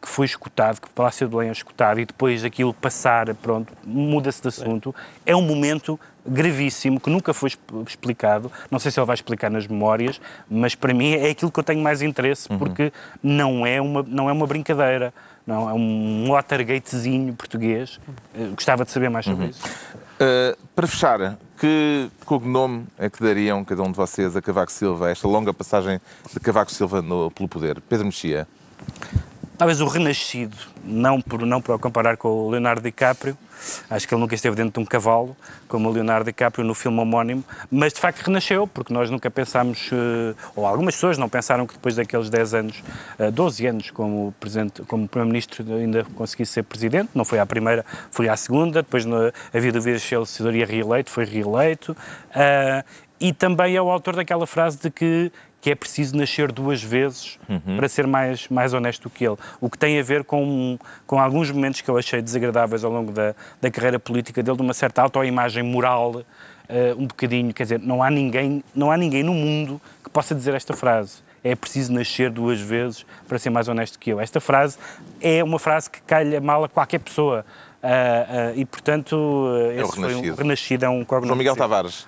que 0.00 0.08
foi 0.08 0.26
escutado, 0.26 0.80
que 0.80 0.86
o 0.86 0.90
Palácio 0.90 1.26
de 1.26 1.34
Belém 1.34 1.48
é 1.48 1.52
escutado 1.52 1.98
e 2.00 2.04
depois 2.04 2.44
aquilo 2.44 2.72
passar, 2.74 3.34
pronto, 3.34 3.72
muda-se 3.84 4.40
de 4.42 4.48
assunto, 4.48 4.94
é 5.24 5.34
um 5.34 5.42
momento 5.42 5.98
gravíssimo 6.28 6.98
que 7.00 7.08
nunca 7.08 7.32
foi 7.32 7.48
exp- 7.48 7.60
explicado. 7.86 8.50
Não 8.70 8.78
sei 8.78 8.90
se 8.90 8.98
ele 8.98 9.06
vai 9.06 9.14
explicar 9.14 9.50
nas 9.50 9.66
memórias, 9.66 10.20
mas 10.50 10.74
para 10.74 10.92
mim 10.92 11.12
é 11.14 11.30
aquilo 11.30 11.50
que 11.50 11.58
eu 11.60 11.64
tenho 11.64 11.80
mais 11.82 12.02
interesse, 12.02 12.48
porque 12.58 12.92
não 13.22 13.64
é 13.66 13.80
uma, 13.80 14.02
não 14.06 14.28
é 14.28 14.32
uma 14.32 14.46
brincadeira. 14.46 15.14
Não, 15.46 15.70
é 15.70 15.72
um 15.72 16.26
Watergatezinho 16.30 17.32
português. 17.34 18.00
Eh, 18.34 18.48
Gostava 18.56 18.84
de 18.84 18.90
saber 18.90 19.08
mais 19.08 19.24
sobre 19.26 19.46
isso. 19.46 19.64
Uh, 19.64 20.56
para 20.74 20.88
fechar, 20.88 21.38
que 21.60 22.10
cognome 22.24 22.84
é 22.98 23.08
que 23.08 23.22
dariam 23.22 23.62
cada 23.64 23.80
um 23.84 23.92
de 23.92 23.96
vocês 23.96 24.34
a 24.34 24.42
Cavaco 24.42 24.72
Silva, 24.72 25.08
esta 25.08 25.28
longa 25.28 25.54
passagem 25.54 26.00
de 26.32 26.40
Cavaco 26.40 26.72
Silva 26.72 27.00
no- 27.00 27.30
pelo 27.30 27.48
poder? 27.48 27.80
Pedro 27.82 28.06
Mexia. 28.06 28.48
Talvez 29.56 29.80
o 29.80 29.86
Renascido, 29.86 30.56
não 30.84 31.20
por, 31.20 31.46
não 31.46 31.62
por 31.62 31.74
o 31.74 31.78
comparar 31.78 32.18
com 32.18 32.28
o 32.28 32.50
Leonardo 32.50 32.82
DiCaprio, 32.82 33.36
acho 33.88 34.06
que 34.06 34.14
ele 34.14 34.20
nunca 34.20 34.34
esteve 34.34 34.54
dentro 34.54 34.72
de 34.74 34.80
um 34.80 34.84
cavalo, 34.84 35.34
como 35.66 35.88
o 35.88 35.92
Leonardo 35.92 36.26
DiCaprio 36.26 36.62
no 36.62 36.74
filme 36.74 37.00
homónimo, 37.00 37.42
mas 37.70 37.94
de 37.94 38.00
facto 38.00 38.20
renasceu, 38.20 38.66
porque 38.66 38.92
nós 38.92 39.08
nunca 39.08 39.30
pensámos, 39.30 39.88
eh, 39.92 40.34
ou 40.54 40.66
algumas 40.66 40.94
pessoas 40.94 41.16
não 41.16 41.28
pensaram 41.28 41.66
que 41.66 41.72
depois 41.72 41.96
daqueles 41.96 42.28
10 42.28 42.54
anos, 42.54 42.82
eh, 43.18 43.30
12 43.30 43.66
anos 43.66 43.90
como, 43.90 44.34
presidente, 44.38 44.82
como 44.82 45.08
Primeiro-Ministro 45.08 45.64
ainda 45.74 46.04
conseguisse 46.14 46.52
ser 46.52 46.62
Presidente, 46.62 47.10
não 47.14 47.24
foi 47.24 47.38
à 47.38 47.46
primeira, 47.46 47.84
foi 48.10 48.28
à 48.28 48.36
segunda, 48.36 48.82
depois 48.82 49.06
no, 49.06 49.32
havia 49.54 49.72
dúvidas 49.72 50.02
se 50.02 50.14
ele 50.14 50.26
seria 50.26 50.66
reeleito, 50.66 51.10
foi 51.10 51.24
reeleito, 51.24 51.96
ah, 52.34 52.84
e 53.18 53.32
também 53.32 53.74
é 53.74 53.80
o 53.80 53.90
autor 53.90 54.16
daquela 54.16 54.46
frase 54.46 54.78
de 54.78 54.90
que 54.90 55.32
que 55.66 55.70
é 55.72 55.74
preciso 55.74 56.16
nascer 56.16 56.52
duas 56.52 56.80
vezes 56.80 57.40
para 57.76 57.88
ser 57.88 58.06
mais, 58.06 58.46
mais 58.46 58.72
honesto 58.72 59.10
que 59.10 59.26
ele. 59.26 59.36
O 59.60 59.68
que 59.68 59.76
tem 59.76 59.98
a 59.98 60.02
ver 60.04 60.22
com, 60.22 60.78
com 61.04 61.18
alguns 61.18 61.50
momentos 61.50 61.80
que 61.80 61.88
eu 61.88 61.98
achei 61.98 62.22
desagradáveis 62.22 62.84
ao 62.84 62.92
longo 62.92 63.10
da, 63.10 63.34
da 63.60 63.68
carreira 63.68 63.98
política 63.98 64.44
dele, 64.44 64.56
de 64.58 64.62
uma 64.62 64.72
certa 64.72 65.02
autoimagem 65.02 65.64
moral, 65.64 66.22
eh, 66.68 66.94
um 66.96 67.08
bocadinho, 67.08 67.52
quer 67.52 67.64
dizer, 67.64 67.80
não 67.80 68.00
há, 68.00 68.08
ninguém, 68.08 68.62
não 68.76 68.92
há 68.92 68.96
ninguém 68.96 69.24
no 69.24 69.34
mundo 69.34 69.80
que 70.04 70.08
possa 70.08 70.36
dizer 70.36 70.54
esta 70.54 70.72
frase. 70.72 71.16
É 71.42 71.56
preciso 71.56 71.92
nascer 71.92 72.30
duas 72.30 72.60
vezes 72.60 73.04
para 73.26 73.36
ser 73.36 73.50
mais 73.50 73.66
honesto 73.66 73.98
que 73.98 74.10
eu. 74.10 74.20
Esta 74.20 74.38
frase 74.38 74.78
é 75.20 75.42
uma 75.42 75.58
frase 75.58 75.90
que 75.90 76.00
calha 76.02 76.40
mal 76.40 76.62
a 76.62 76.68
qualquer 76.68 77.00
pessoa. 77.00 77.44
Ah, 77.82 77.88
ah, 77.88 78.52
e, 78.54 78.64
portanto, 78.64 79.16
É 79.72 79.82
o 79.82 79.86
esse 79.86 79.96
foi 79.96 80.04
um 80.04 80.06
Renascido. 80.10 80.36
renascido, 80.36 80.84
é 80.84 80.88
um 80.88 81.04
cognome 81.04 81.26
João 81.26 81.38
Miguel. 81.38 81.56
Tavares. 81.56 82.06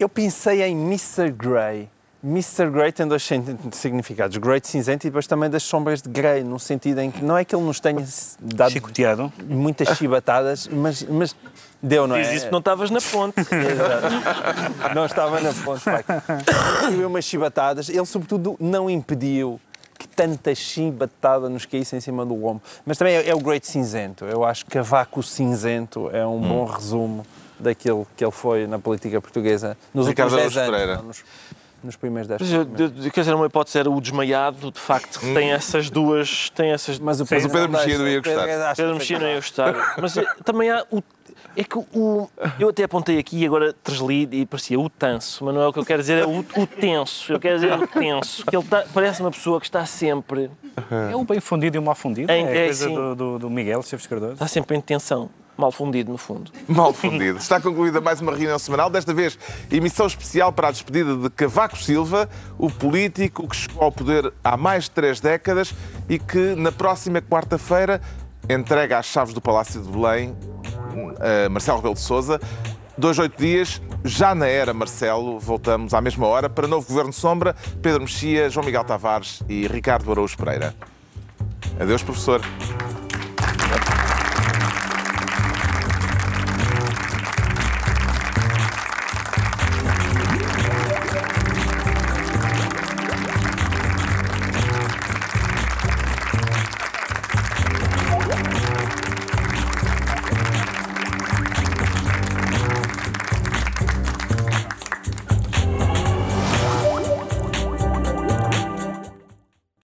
Eu 0.00 0.08
pensei 0.08 0.62
em 0.62 0.72
Mr. 0.74 1.30
Grey. 1.30 1.90
Mr. 2.22 2.68
Grey 2.70 2.90
tem 2.90 3.06
dois 3.06 3.28
significados. 3.72 4.36
Grey 4.38 4.60
de 4.60 4.66
cinzento 4.66 5.06
e 5.06 5.10
depois 5.10 5.26
também 5.26 5.48
das 5.48 5.62
sombras 5.62 6.02
de 6.02 6.08
Grey, 6.08 6.42
no 6.42 6.58
sentido 6.58 7.00
em 7.00 7.10
que 7.10 7.24
não 7.24 7.36
é 7.36 7.44
que 7.44 7.54
ele 7.54 7.64
nos 7.64 7.78
tenha 7.78 8.04
dado 8.40 8.72
Chicoteado. 8.72 9.32
muitas 9.48 9.96
chibatadas, 9.96 10.66
mas, 10.66 11.04
mas 11.04 11.36
deu, 11.80 12.08
não 12.08 12.16
é? 12.16 12.22
Diz 12.22 12.42
isso 12.42 12.50
não 12.50 12.58
estavas 12.58 12.90
na 12.90 13.00
ponte. 13.00 13.38
Exato. 13.38 14.94
não 14.94 15.06
estava 15.06 15.40
na 15.40 15.52
ponte. 15.52 15.84
pai. 15.84 16.04
Deu 16.96 17.08
umas 17.08 17.24
chibatadas. 17.24 17.88
Ele, 17.88 18.04
sobretudo, 18.04 18.56
não 18.58 18.90
impediu 18.90 19.60
que 19.96 20.08
tanta 20.08 20.52
chibatada 20.56 21.48
nos 21.48 21.66
caísse 21.66 21.94
em 21.94 22.00
cima 22.00 22.26
do 22.26 22.34
ombro. 22.44 22.62
Mas 22.84 22.98
também 22.98 23.14
é, 23.14 23.28
é 23.28 23.34
o 23.34 23.40
Great 23.40 23.66
Cinzento. 23.66 24.24
Eu 24.24 24.44
acho 24.44 24.64
que 24.64 24.72
Cavaco 24.72 25.22
Cinzento 25.22 26.10
é 26.12 26.26
um 26.26 26.40
bom 26.40 26.64
resumo 26.64 27.24
daquilo 27.60 28.06
que 28.16 28.24
ele 28.24 28.32
foi 28.32 28.66
na 28.66 28.78
política 28.78 29.20
portuguesa 29.20 29.76
nos 29.92 30.06
Ricardo 30.06 30.32
últimos 30.32 30.54
10 30.54 30.68
Araújo 30.68 31.00
anos. 31.00 31.24
Nos, 31.82 31.96
primeiros 31.96 32.26
10 32.28 32.40
Mas, 32.40 33.12
Quer 33.12 33.20
dizer, 33.20 33.34
uma 33.34 33.46
hipótese 33.46 33.78
era 33.78 33.90
o 33.90 34.00
desmaiado, 34.00 34.70
de 34.72 34.80
facto, 34.80 35.20
que 35.20 35.32
tem 35.34 35.52
essas 35.52 35.88
duas. 35.90 36.50
Tem 36.50 36.70
essas... 36.72 36.98
Mas 36.98 37.20
o 37.20 37.26
Mas 37.30 37.44
o 37.44 37.48
Pedro 37.50 37.68
Mexia 37.70 37.98
não 37.98 38.08
ia 38.08 38.18
O 38.18 38.22
Pedro 38.22 38.40
gostar. 38.46 38.74
Pedro 38.76 38.94
Mexia 38.94 39.18
não 39.18 39.28
ia 39.28 39.34
gostar. 39.36 39.94
Mas 40.00 40.16
eh, 40.16 40.24
também 40.44 40.70
há 40.70 40.84
o. 40.90 41.02
É 41.56 41.64
que 41.64 41.76
o. 41.78 42.28
Eu 42.58 42.68
até 42.68 42.84
apontei 42.84 43.18
aqui 43.18 43.38
e 43.38 43.46
agora 43.46 43.72
transli 43.72 44.28
e 44.30 44.46
parecia 44.46 44.78
o 44.78 44.88
tanso, 44.88 45.44
mas 45.44 45.54
não 45.54 45.62
é 45.62 45.66
o 45.68 45.72
que 45.72 45.78
eu 45.78 45.84
quero 45.84 46.00
dizer, 46.00 46.22
é 46.22 46.26
o, 46.26 46.38
o 46.40 46.66
tenso. 46.66 47.32
Eu 47.32 47.40
quero 47.40 47.56
dizer 47.56 47.72
o 47.72 47.86
tenso. 47.86 48.44
Que 48.46 48.56
ele 48.56 48.64
tá- 48.64 48.84
parece 48.94 49.20
uma 49.20 49.30
pessoa 49.30 49.58
que 49.60 49.66
está 49.66 49.84
sempre. 49.86 50.50
É 51.10 51.16
o 51.16 51.24
bem 51.24 51.40
fundido 51.40 51.76
e 51.76 51.78
o 51.78 51.82
mal 51.82 51.94
fundido. 51.94 52.30
Em- 52.32 52.44
É, 52.46 52.58
é, 52.58 52.64
coisa 52.66 52.86
sim. 52.88 52.94
do, 52.94 53.14
do, 53.14 53.38
do 53.40 53.50
Miguel 53.50 53.82
Chaves 53.82 54.06
Cardoso. 54.06 54.34
Está 54.34 54.46
sempre 54.46 54.76
em 54.76 54.80
tensão. 54.80 55.30
Mal 55.58 55.72
fundido, 55.72 56.12
no 56.12 56.16
fundo. 56.16 56.52
Mal 56.68 56.92
fundido. 56.92 57.36
Está 57.36 57.60
concluída 57.60 58.00
mais 58.00 58.20
uma 58.20 58.30
reunião 58.30 58.60
semanal, 58.60 58.88
desta 58.88 59.12
vez 59.12 59.36
emissão 59.68 60.06
especial 60.06 60.52
para 60.52 60.68
a 60.68 60.70
despedida 60.70 61.16
de 61.16 61.28
Cavaco 61.30 61.76
Silva, 61.76 62.30
o 62.56 62.70
político 62.70 63.48
que 63.48 63.56
chegou 63.56 63.82
ao 63.82 63.90
poder 63.90 64.32
há 64.44 64.56
mais 64.56 64.84
de 64.84 64.92
três 64.92 65.18
décadas 65.18 65.74
e 66.08 66.16
que 66.16 66.54
na 66.54 66.70
próxima 66.70 67.20
quarta-feira 67.20 68.00
entrega 68.48 68.98
as 68.98 69.06
chaves 69.06 69.34
do 69.34 69.40
Palácio 69.40 69.82
de 69.82 69.88
Belém 69.90 70.36
a 71.18 71.48
Marcelo 71.48 71.78
Rebelo 71.78 71.94
de 71.94 72.00
Sousa. 72.02 72.40
Dois, 72.96 73.18
oito 73.18 73.36
dias, 73.36 73.82
já 74.04 74.36
na 74.36 74.46
era 74.46 74.72
Marcelo, 74.72 75.40
voltamos 75.40 75.92
à 75.92 76.00
mesma 76.00 76.28
hora 76.28 76.48
para 76.48 76.68
novo 76.68 76.86
Governo 76.86 77.12
Sombra, 77.12 77.56
Pedro 77.82 78.02
Mexia, 78.02 78.48
João 78.48 78.64
Miguel 78.64 78.84
Tavares 78.84 79.42
e 79.48 79.66
Ricardo 79.66 80.10
Araújo 80.12 80.36
Pereira. 80.36 80.72
Adeus, 81.80 82.02
professor. 82.04 82.40